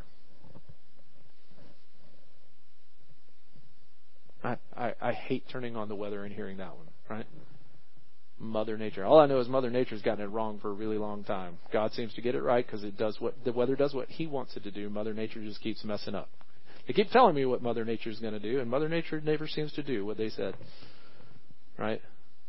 I, 4.42 4.94
I, 5.00 5.12
hate 5.12 5.44
turning 5.50 5.76
on 5.76 5.88
the 5.88 5.94
weather 5.94 6.24
and 6.24 6.34
hearing 6.34 6.56
that 6.58 6.76
one, 6.76 6.86
right? 7.08 7.26
Mother 8.38 8.78
Nature. 8.78 9.04
All 9.04 9.20
I 9.20 9.26
know 9.26 9.38
is 9.40 9.48
Mother 9.48 9.70
Nature's 9.70 10.00
gotten 10.00 10.24
it 10.24 10.28
wrong 10.28 10.58
for 10.60 10.70
a 10.70 10.74
really 10.74 10.96
long 10.96 11.24
time. 11.24 11.58
God 11.72 11.92
seems 11.92 12.14
to 12.14 12.22
get 12.22 12.34
it 12.34 12.42
right 12.42 12.64
because 12.64 12.84
it 12.84 12.96
does 12.96 13.20
what 13.20 13.34
the 13.44 13.52
weather 13.52 13.76
does 13.76 13.94
what 13.94 14.08
He 14.08 14.26
wants 14.26 14.56
it 14.56 14.64
to 14.64 14.70
do. 14.70 14.88
Mother 14.88 15.12
Nature 15.12 15.42
just 15.42 15.60
keeps 15.60 15.84
messing 15.84 16.14
up. 16.14 16.30
They 16.86 16.94
keep 16.94 17.10
telling 17.10 17.34
me 17.34 17.44
what 17.44 17.62
Mother 17.62 17.84
Nature's 17.84 18.18
going 18.18 18.32
to 18.32 18.40
do, 18.40 18.60
and 18.60 18.70
Mother 18.70 18.88
Nature 18.88 19.20
never 19.20 19.46
seems 19.46 19.72
to 19.74 19.82
do 19.82 20.06
what 20.06 20.16
they 20.16 20.30
said. 20.30 20.54
Right? 21.76 22.00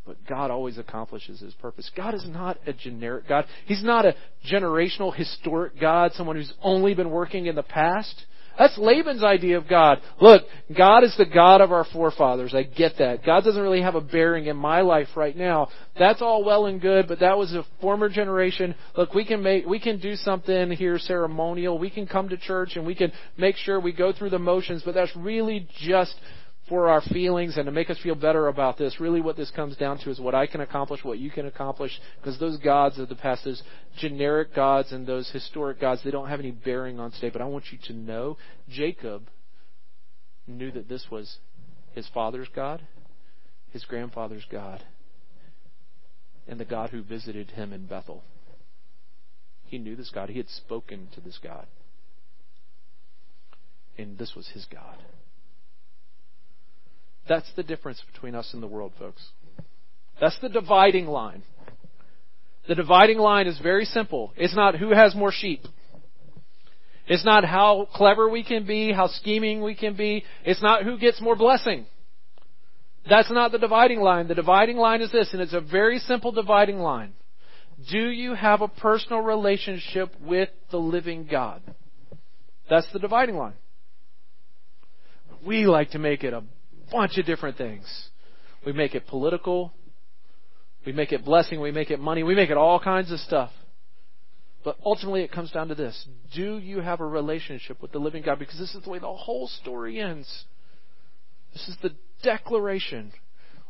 But 0.06 0.26
God 0.26 0.50
always 0.50 0.78
accomplishes 0.78 1.42
His 1.42 1.54
purpose. 1.56 1.92
God 1.96 2.16
is 2.16 2.26
not 2.26 2.58
a 2.66 2.74
generic 2.74 3.28
God. 3.28 3.46
He's 3.66 3.84
not 3.84 4.06
a 4.06 4.16
generational, 4.50 5.14
historic 5.14 5.80
God, 5.80 6.14
someone 6.14 6.38
who's 6.38 6.54
only 6.64 6.96
been 6.96 7.12
working 7.12 7.48
in 7.48 7.56
the 7.56 7.64
past. 7.64 8.26
That's 8.58 8.78
Laban's 8.78 9.24
idea 9.24 9.58
of 9.58 9.68
God. 9.68 9.99
Look, 10.20 10.43
God 10.76 11.04
is 11.04 11.16
the 11.18 11.26
God 11.26 11.62
of 11.62 11.72
our 11.72 11.86
forefathers. 11.86 12.54
I 12.54 12.64
get 12.64 12.93
that. 12.99 13.26
God 13.26 13.43
doesn't 13.43 13.62
really 13.62 13.82
have 13.82 13.95
a 13.95 14.02
bearing 14.02 14.45
in 14.45 14.58
my 14.58 14.82
life 14.82 15.08
right 15.16 15.36
now. 15.36 15.70
That's 15.97 16.22
all 16.22 16.43
well 16.43 16.66
and 16.66 16.82
good, 16.82 17.08
but 17.08 17.20
that 17.20 17.38
was 17.38 17.54
a 17.54 17.66
former 17.80 18.10
generation. 18.10 18.76
Look, 18.95 19.14
we 19.14 19.26
can 19.26 19.41
make, 19.41 19.66
we 19.66 19.80
can 19.80 19.99
do 19.99 20.16
something 20.16 20.72
here 20.72 20.99
ceremonial. 20.99 21.80
We 21.80 21.89
can 21.89 22.08
come 22.08 22.30
to 22.30 22.38
church 22.38 22.76
and 22.76 22.86
we 22.86 22.95
can 22.95 23.12
make 23.38 23.56
sure 23.56 23.80
we 23.80 23.93
go 23.93 24.14
through 24.14 24.32
the 24.32 24.39
motions, 24.39 24.84
but 24.86 24.93
that's 24.93 25.16
really 25.16 25.68
just 25.80 26.16
for 26.72 26.88
our 26.88 27.01
feelings 27.01 27.57
and 27.57 27.65
to 27.65 27.72
make 27.72 27.89
us 27.89 27.99
feel 28.01 28.15
better 28.15 28.47
about 28.47 28.78
this. 28.78 28.97
Really, 28.97 29.19
what 29.19 29.36
this 29.36 29.51
comes 29.51 29.76
down 29.76 29.97
to 29.99 30.09
is 30.09 30.22
what 30.22 30.34
I 30.34 30.47
can 30.47 30.61
accomplish, 30.61 31.03
what 31.03 31.19
you 31.19 31.30
can 31.30 31.45
accomplish, 31.45 31.91
because 32.17 32.39
those 32.39 32.57
gods 32.59 32.97
of 32.97 33.09
the 33.09 33.15
past, 33.15 33.43
those 33.43 33.61
generic 33.97 34.55
gods 34.55 34.93
and 34.93 35.05
those 35.05 35.30
historic 35.32 35.82
gods, 35.82 36.01
they 36.01 36.11
don't 36.11 36.30
have 36.30 36.39
any 36.39 36.51
bearing 36.51 36.97
on 36.97 37.11
today. 37.11 37.30
But 37.30 37.41
I 37.41 37.45
want 37.45 37.65
you 37.74 37.78
to 37.88 37.93
know 37.93 38.38
Jacob 38.69 39.28
knew 40.47 40.72
that 40.72 40.88
this 40.88 41.07
was 41.11 41.39
his 41.91 42.07
father's 42.13 42.47
God, 42.55 42.82
his 43.72 43.84
grandfather's 43.84 44.45
God, 44.49 44.82
and 46.47 46.57
the 46.57 46.63
God 46.63 46.91
who 46.91 47.03
visited 47.03 47.51
him 47.51 47.74
in 47.74 47.86
Bethel. 47.86 48.24
He 49.65 49.78
knew 49.78 49.97
this 49.97 50.09
God. 50.09 50.30
He 50.30 50.38
had 50.38 50.47
spoken 50.47 51.09
to 51.15 51.19
this 51.19 51.38
God. 51.43 51.67
And 53.97 54.17
this 54.17 54.36
was 54.38 54.47
his 54.53 54.65
God. 54.72 54.99
That's 57.28 57.49
the 57.55 57.63
difference 57.63 58.01
between 58.13 58.36
us 58.36 58.49
and 58.53 58.61
the 58.61 58.67
world, 58.67 58.93
folks. 58.99 59.22
That's 60.19 60.38
the 60.39 60.49
dividing 60.49 61.07
line. 61.07 61.43
The 62.67 62.76
dividing 62.76 63.17
line 63.17 63.47
is 63.47 63.57
very 63.59 63.86
simple. 63.86 64.34
It's 64.36 64.55
not 64.55 64.76
who 64.76 64.91
has 64.91 65.15
more 65.15 65.32
sheep. 65.32 65.61
It's 67.07 67.26
not 67.26 67.43
how 67.43 67.88
clever 67.93 68.30
we 68.30 68.43
can 68.43 68.65
be, 68.65 68.93
how 68.93 69.07
scheming 69.07 69.63
we 69.63 69.76
can 69.76 69.95
be. 69.95 70.24
It's 70.45 70.61
not 70.61 70.84
who 70.84 70.97
gets 70.97 71.19
more 71.19 71.36
blessing. 71.36 71.86
That's 73.09 73.32
not 73.32 73.51
the 73.51 73.57
dividing 73.57 73.99
line. 73.99 74.28
The 74.28 74.36
dividing 74.36 74.78
line 74.78 75.01
is 75.01 75.11
this, 75.11 75.30
and 75.34 75.41
it's 75.41 75.53
a 75.53 75.61
very 75.61 75.97
simple 75.99 76.32
dividing 76.32 76.78
line. 76.78 77.13
Do 77.89 78.09
you 78.09 78.36
have 78.36 78.61
a 78.61 78.67
personal 78.67 79.22
relationship 79.22 80.13
with 80.22 80.49
the 80.69 80.78
living 80.78 81.28
God? 81.30 81.61
That's 82.69 82.88
the 82.93 82.99
dividing 82.99 83.36
line. 83.36 83.55
We 85.45 85.65
like 85.65 85.91
to 85.91 85.99
make 85.99 86.24
it 86.24 86.34
a 86.34 86.43
bunch 86.92 87.18
of 87.18 87.26
different 87.26 87.58
things. 87.58 87.86
We 88.66 88.74
make 88.74 88.94
it 88.96 89.08
political. 89.08 89.74
We 90.86 90.92
make 90.92 91.12
it 91.12 91.26
blessing. 91.26 91.62
We 91.62 91.72
make 91.72 91.92
it 91.92 92.00
money. 92.00 92.24
We 92.24 92.36
make 92.36 92.50
it 92.50 92.58
all 92.58 92.80
kinds 92.80 93.12
of 93.12 93.20
stuff. 93.20 93.52
But 94.64 94.78
ultimately, 94.86 95.24
it 95.24 95.32
comes 95.32 95.52
down 95.52 95.70
to 95.70 95.76
this 95.76 96.08
Do 96.36 96.58
you 96.58 96.82
have 96.82 97.00
a 97.00 97.06
relationship 97.06 97.82
with 97.82 97.92
the 97.92 98.00
living 98.00 98.24
God? 98.24 98.39
Because 98.39 98.60
this 98.60 98.76
is 98.76 98.84
the 98.84 98.89
way 98.89 99.00
the 99.00 99.08
whole 99.08 99.48
story 99.48 100.00
ends. 100.00 100.46
This 101.54 101.68
is 101.68 101.78
the 101.82 101.96
declaration. 102.24 103.12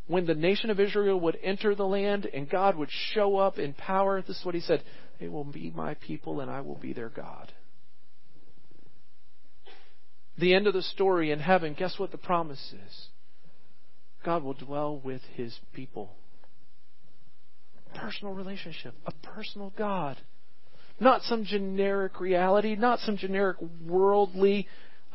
When 0.07 0.25
the 0.25 0.35
nation 0.35 0.69
of 0.69 0.79
Israel 0.79 1.19
would 1.21 1.37
enter 1.41 1.73
the 1.73 1.85
land 1.85 2.27
and 2.33 2.49
God 2.49 2.75
would 2.75 2.89
show 3.13 3.37
up 3.37 3.57
in 3.57 3.73
power, 3.73 4.21
this 4.21 4.39
is 4.39 4.45
what 4.45 4.55
he 4.55 4.61
said 4.61 4.83
They 5.19 5.29
will 5.29 5.45
be 5.45 5.71
my 5.73 5.93
people 5.95 6.41
and 6.41 6.51
I 6.51 6.61
will 6.61 6.75
be 6.75 6.91
their 6.91 7.09
God. 7.09 7.51
The 10.37 10.53
end 10.53 10.67
of 10.67 10.73
the 10.73 10.81
story 10.81 11.31
in 11.31 11.39
heaven, 11.39 11.75
guess 11.77 11.99
what 11.99 12.11
the 12.11 12.17
promise 12.17 12.73
is? 12.73 13.07
God 14.23 14.43
will 14.43 14.53
dwell 14.53 14.99
with 15.03 15.21
his 15.33 15.59
people. 15.73 16.11
Personal 17.95 18.33
relationship, 18.33 18.93
a 19.05 19.11
personal 19.11 19.73
God. 19.77 20.17
Not 20.99 21.23
some 21.23 21.43
generic 21.43 22.19
reality, 22.19 22.75
not 22.75 22.99
some 22.99 23.17
generic 23.17 23.57
worldly 23.85 24.67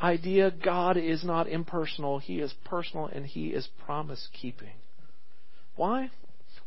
idea. 0.02 0.50
God 0.50 0.96
is 0.96 1.24
not 1.24 1.48
impersonal. 1.48 2.18
He 2.18 2.40
is 2.40 2.52
personal 2.64 3.06
and 3.06 3.24
He 3.24 3.48
is 3.48 3.68
promise 3.84 4.28
keeping. 4.32 4.74
Why? 5.76 6.10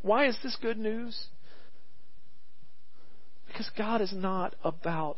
Why 0.02 0.28
is 0.28 0.38
this 0.42 0.58
good 0.62 0.78
news? 0.78 1.28
Because 3.48 3.70
God 3.78 4.02
is 4.02 4.14
not 4.14 4.56
about 4.64 5.18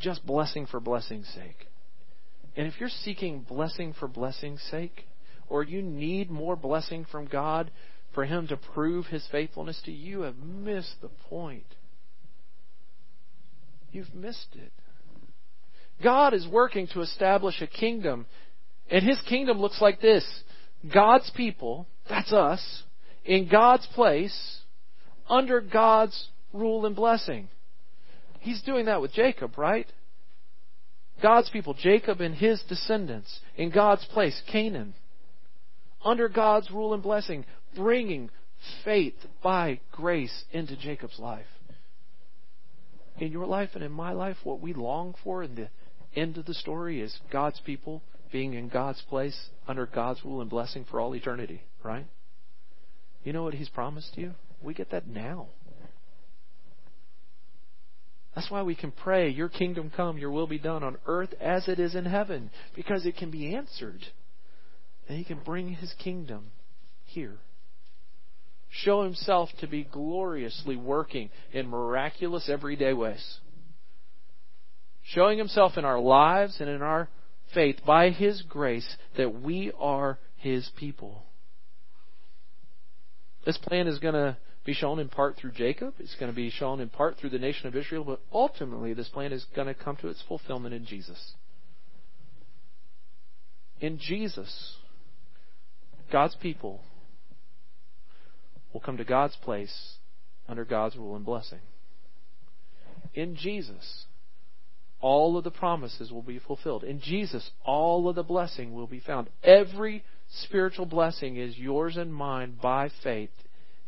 just 0.00 0.26
blessing 0.26 0.66
for 0.66 0.80
blessing's 0.80 1.28
sake. 1.28 1.66
And 2.56 2.66
if 2.66 2.74
you're 2.80 2.88
seeking 2.88 3.42
blessing 3.48 3.94
for 3.98 4.08
blessing's 4.08 4.62
sake, 4.70 5.06
or 5.48 5.62
you 5.62 5.82
need 5.82 6.30
more 6.30 6.56
blessing 6.56 7.06
from 7.10 7.26
God 7.26 7.70
for 8.14 8.24
Him 8.24 8.48
to 8.48 8.56
prove 8.56 9.06
His 9.06 9.26
faithfulness 9.30 9.80
to 9.84 9.92
you, 9.92 10.10
you 10.10 10.20
have 10.22 10.36
missed 10.38 10.96
the 11.00 11.10
point. 11.28 11.66
You've 13.92 14.14
missed 14.14 14.54
it. 14.54 14.72
God 16.02 16.34
is 16.34 16.46
working 16.46 16.88
to 16.94 17.02
establish 17.02 17.60
a 17.60 17.66
kingdom, 17.66 18.26
and 18.90 19.04
His 19.04 19.20
kingdom 19.28 19.60
looks 19.60 19.80
like 19.80 20.00
this 20.00 20.24
God's 20.92 21.30
people, 21.36 21.86
that's 22.08 22.32
us, 22.32 22.82
in 23.24 23.48
God's 23.48 23.86
place, 23.94 24.58
under 25.28 25.60
God's 25.60 26.28
rule 26.52 26.86
and 26.86 26.96
blessing. 26.96 27.48
He's 28.40 28.62
doing 28.62 28.86
that 28.86 29.00
with 29.00 29.12
Jacob, 29.12 29.56
right? 29.56 29.86
God's 31.22 31.50
people, 31.50 31.74
Jacob 31.74 32.20
and 32.20 32.34
his 32.34 32.62
descendants, 32.68 33.40
in 33.56 33.70
God's 33.70 34.04
place, 34.06 34.40
Canaan, 34.50 34.94
under 36.04 36.28
God's 36.28 36.70
rule 36.70 36.94
and 36.94 37.02
blessing, 37.02 37.44
bringing 37.76 38.30
faith 38.84 39.14
by 39.42 39.80
grace 39.92 40.44
into 40.52 40.76
Jacob's 40.76 41.18
life. 41.18 41.46
In 43.18 43.32
your 43.32 43.46
life 43.46 43.70
and 43.74 43.84
in 43.84 43.92
my 43.92 44.12
life, 44.12 44.36
what 44.44 44.60
we 44.60 44.72
long 44.72 45.14
for 45.22 45.42
in 45.42 45.54
the 45.54 45.68
end 46.18 46.38
of 46.38 46.46
the 46.46 46.54
story 46.54 47.02
is 47.02 47.16
God's 47.30 47.60
people 47.60 48.02
being 48.32 48.54
in 48.54 48.68
God's 48.68 49.02
place 49.02 49.50
under 49.68 49.86
God's 49.86 50.24
rule 50.24 50.40
and 50.40 50.48
blessing 50.48 50.86
for 50.90 51.00
all 51.00 51.14
eternity, 51.14 51.62
right? 51.82 52.06
You 53.24 53.34
know 53.34 53.42
what 53.42 53.54
He's 53.54 53.68
promised 53.68 54.16
you? 54.16 54.32
We 54.62 54.72
get 54.72 54.90
that 54.90 55.06
now. 55.06 55.48
That's 58.40 58.50
why 58.50 58.62
we 58.62 58.74
can 58.74 58.90
pray, 58.90 59.28
Your 59.28 59.50
kingdom 59.50 59.92
come, 59.94 60.16
Your 60.16 60.30
will 60.30 60.46
be 60.46 60.58
done 60.58 60.82
on 60.82 60.96
earth 61.04 61.34
as 61.42 61.68
it 61.68 61.78
is 61.78 61.94
in 61.94 62.06
heaven, 62.06 62.50
because 62.74 63.04
it 63.04 63.18
can 63.18 63.30
be 63.30 63.54
answered. 63.54 64.00
And 65.06 65.18
He 65.18 65.24
can 65.24 65.40
bring 65.44 65.68
His 65.68 65.92
kingdom 66.02 66.46
here. 67.04 67.36
Show 68.70 69.02
Himself 69.02 69.50
to 69.60 69.66
be 69.66 69.84
gloriously 69.84 70.74
working 70.74 71.28
in 71.52 71.68
miraculous 71.68 72.48
everyday 72.48 72.94
ways. 72.94 73.40
Showing 75.02 75.36
Himself 75.36 75.76
in 75.76 75.84
our 75.84 76.00
lives 76.00 76.62
and 76.62 76.70
in 76.70 76.80
our 76.80 77.10
faith 77.52 77.80
by 77.86 78.08
His 78.08 78.40
grace 78.40 78.96
that 79.18 79.42
we 79.42 79.70
are 79.78 80.18
His 80.38 80.66
people. 80.78 81.24
This 83.44 83.58
plan 83.58 83.86
is 83.86 83.98
going 83.98 84.14
to 84.14 84.38
be 84.70 84.74
shown 84.74 85.00
in 85.00 85.08
part 85.08 85.36
through 85.36 85.50
Jacob. 85.50 85.94
It's 85.98 86.14
going 86.14 86.30
to 86.30 86.36
be 86.36 86.48
shown 86.48 86.78
in 86.78 86.88
part 86.90 87.18
through 87.18 87.30
the 87.30 87.40
nation 87.40 87.66
of 87.66 87.74
Israel. 87.74 88.04
But 88.04 88.20
ultimately, 88.32 88.94
this 88.94 89.08
plan 89.08 89.32
is 89.32 89.44
going 89.56 89.66
to 89.66 89.74
come 89.74 89.96
to 89.96 90.06
its 90.06 90.22
fulfillment 90.28 90.72
in 90.72 90.86
Jesus. 90.86 91.32
In 93.80 93.98
Jesus, 93.98 94.76
God's 96.12 96.36
people 96.36 96.82
will 98.72 98.80
come 98.80 98.96
to 98.96 99.04
God's 99.04 99.34
place 99.42 99.94
under 100.48 100.64
God's 100.64 100.94
rule 100.94 101.16
and 101.16 101.24
blessing. 101.24 101.58
In 103.12 103.34
Jesus, 103.34 104.04
all 105.00 105.36
of 105.36 105.42
the 105.42 105.50
promises 105.50 106.12
will 106.12 106.22
be 106.22 106.38
fulfilled. 106.38 106.84
In 106.84 107.00
Jesus, 107.00 107.50
all 107.64 108.08
of 108.08 108.14
the 108.14 108.22
blessing 108.22 108.72
will 108.72 108.86
be 108.86 109.00
found. 109.00 109.30
Every 109.42 110.04
spiritual 110.44 110.86
blessing 110.86 111.38
is 111.38 111.58
yours 111.58 111.96
and 111.96 112.14
mine 112.14 112.56
by 112.62 112.88
faith 113.02 113.30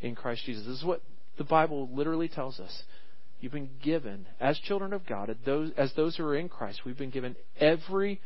in 0.03 0.15
Christ 0.15 0.43
Jesus. 0.45 0.65
This 0.65 0.77
is 0.79 0.83
what 0.83 1.01
the 1.37 1.43
Bible 1.43 1.89
literally 1.91 2.27
tells 2.27 2.59
us. 2.59 2.83
You've 3.39 3.51
been 3.51 3.71
given, 3.81 4.25
as 4.39 4.57
children 4.59 4.93
of 4.93 5.05
God, 5.05 5.29
as 5.29 5.37
those, 5.45 5.71
as 5.75 5.93
those 5.95 6.15
who 6.15 6.23
are 6.23 6.35
in 6.35 6.47
Christ, 6.47 6.81
we've 6.85 6.97
been 6.97 7.09
given 7.09 7.35
every 7.59 8.21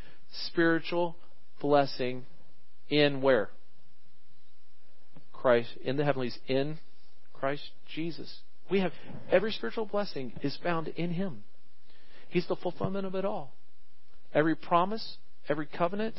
spiritual 0.46 1.16
blessing 1.60 2.24
in 2.88 3.20
where? 3.20 3.48
Christ, 5.32 5.70
in 5.82 5.96
the 5.96 6.04
heavenlies, 6.04 6.38
in 6.46 6.78
Christ 7.32 7.62
Jesus. 7.92 8.40
We 8.70 8.80
have 8.80 8.92
every 9.30 9.52
spiritual 9.52 9.86
blessing 9.86 10.32
is 10.42 10.58
found 10.62 10.88
in 10.88 11.10
Him. 11.10 11.44
He's 12.28 12.46
the 12.46 12.56
fulfillment 12.56 13.06
of 13.06 13.14
it 13.14 13.24
all. 13.24 13.52
Every 14.34 14.54
promise, 14.54 15.16
every 15.48 15.66
covenant, 15.66 16.16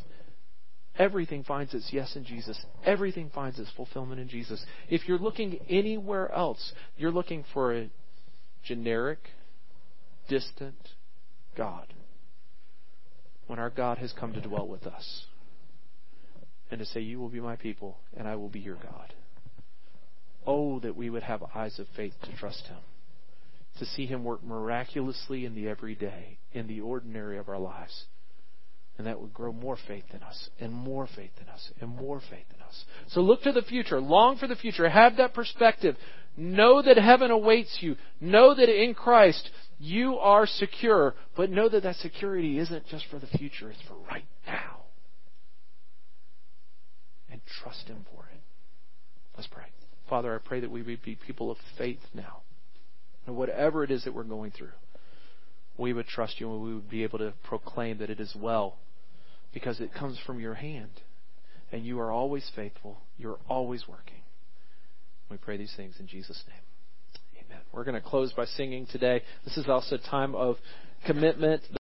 everything 0.98 1.44
finds 1.44 1.74
its 1.74 1.90
yes 1.92 2.16
in 2.16 2.26
Jesus. 2.26 2.60
Everything 2.86 3.30
finds 3.34 3.60
its 3.60 3.72
fulfillment 3.76 4.20
in 4.20 4.28
Jesus. 4.28 4.64
If 4.90 5.08
you're 5.08 5.20
looking 5.20 5.60
anywhere 5.70 6.32
else, 6.32 6.74
you're 6.98 7.12
looking 7.12 7.46
for 7.54 7.76
a 7.76 7.90
generic, 8.64 9.20
distant 10.28 10.90
God. 11.56 11.94
When 13.48 13.60
our 13.60 13.70
God 13.70 13.98
has 13.98 14.14
come 14.14 14.34
to 14.34 14.42
dwell 14.42 14.68
with 14.68 14.86
us 14.86 15.26
and 16.70 16.80
to 16.80 16.86
say, 16.86 17.00
You 17.00 17.20
will 17.20 17.30
be 17.30 17.40
my 17.40 17.56
people, 17.56 17.98
and 18.16 18.28
I 18.28 18.36
will 18.36 18.50
be 18.50 18.60
your 18.60 18.76
God. 18.76 19.14
Oh, 20.46 20.80
that 20.80 20.96
we 20.96 21.10
would 21.10 21.24
have 21.24 21.44
eyes 21.56 21.80
of 21.80 21.88
faith 21.96 22.14
to 22.24 22.36
trust 22.38 22.68
Him, 22.68 22.78
to 23.80 23.86
see 23.86 24.06
Him 24.06 24.24
work 24.24 24.44
miraculously 24.44 25.46
in 25.46 25.56
the 25.56 25.68
everyday, 25.68 26.38
in 26.54 26.68
the 26.68 26.82
ordinary 26.82 27.38
of 27.38 27.50
our 27.50 27.60
lives. 27.60 28.06
And 29.00 29.08
that 29.08 29.22
would 29.22 29.34
grow 29.34 29.54
more 29.54 29.78
faith 29.88 30.04
in 30.14 30.22
us, 30.24 30.50
and 30.60 30.74
more 30.74 31.08
faith 31.08 31.32
in 31.42 31.48
us, 31.48 31.72
and 31.80 31.90
more 31.90 32.20
faith 32.20 32.46
in 32.54 32.62
us. 32.62 32.84
So 33.08 33.22
look 33.22 33.42
to 33.44 33.54
the 33.54 33.62
future. 33.62 34.02
Long 34.02 34.36
for 34.38 34.46
the 34.46 34.58
future. 34.58 34.90
Have 34.90 35.16
that 35.18 35.34
perspective. 35.34 35.96
Know 36.36 36.82
that 36.82 36.98
heaven 36.98 37.32
awaits 37.32 37.78
you. 37.80 37.96
Know 38.20 38.54
that 38.54 38.68
in 38.68 38.94
Christ 38.94 39.50
you 39.80 40.18
are 40.18 40.46
secure. 40.46 41.16
But 41.38 41.50
know 41.50 41.70
that 41.70 41.84
that 41.84 41.96
security 41.96 42.60
isn't 42.60 42.88
just 42.88 43.06
for 43.10 43.20
the 43.20 43.28
future, 43.28 43.72
it's 43.72 43.82
for 43.88 43.96
right 44.12 44.26
now. 44.46 44.82
And 47.32 47.40
trust 47.62 47.88
Him 47.88 48.06
for 48.14 48.26
it. 48.34 48.42
Let's 49.38 49.48
pray. 49.48 49.64
Father, 50.10 50.36
I 50.36 50.40
pray 50.46 50.60
that 50.60 50.72
we 50.72 50.82
would 50.82 51.02
be 51.04 51.16
people 51.16 51.52
of 51.52 51.58
faith 51.78 52.02
now. 52.14 52.42
And 53.26 53.38
whatever 53.38 53.86
it 53.86 53.92
is 53.92 54.04
that 54.04 54.14
we're 54.14 54.24
going 54.24 54.52
through, 54.52 54.74
we 55.78 55.94
would 55.94 56.08
trust 56.08 56.42
you 56.42 56.52
and 56.52 56.62
we 56.62 56.74
would 56.74 56.90
be 56.90 57.04
able 57.04 57.20
to 57.20 57.34
proclaim 57.46 58.00
that 58.00 58.10
it 58.10 58.20
is 58.20 58.36
well 58.38 58.76
because 59.54 59.80
it 59.80 59.94
comes 59.94 60.18
from 60.26 60.40
your 60.40 60.54
hand. 60.54 60.92
And 61.72 61.86
you 61.86 62.00
are 62.00 62.12
always 62.12 62.50
faithful. 62.56 62.98
You're 63.18 63.40
always 63.48 63.88
working. 63.88 64.22
We 65.30 65.38
pray 65.38 65.58
these 65.58 65.74
things 65.78 65.96
in 66.00 66.08
Jesus' 66.08 66.44
name. 66.48 67.46
Amen. 67.46 67.62
We're 67.72 67.84
going 67.84 68.02
to 68.02 68.08
close 68.08 68.34
by 68.34 68.46
singing 68.46 68.88
today. 68.92 69.22
This 69.46 69.58
is 69.58 69.68
also 69.68 69.96
a 69.96 70.10
time 70.10 70.34
of 70.34 70.58
commitment. 71.06 71.62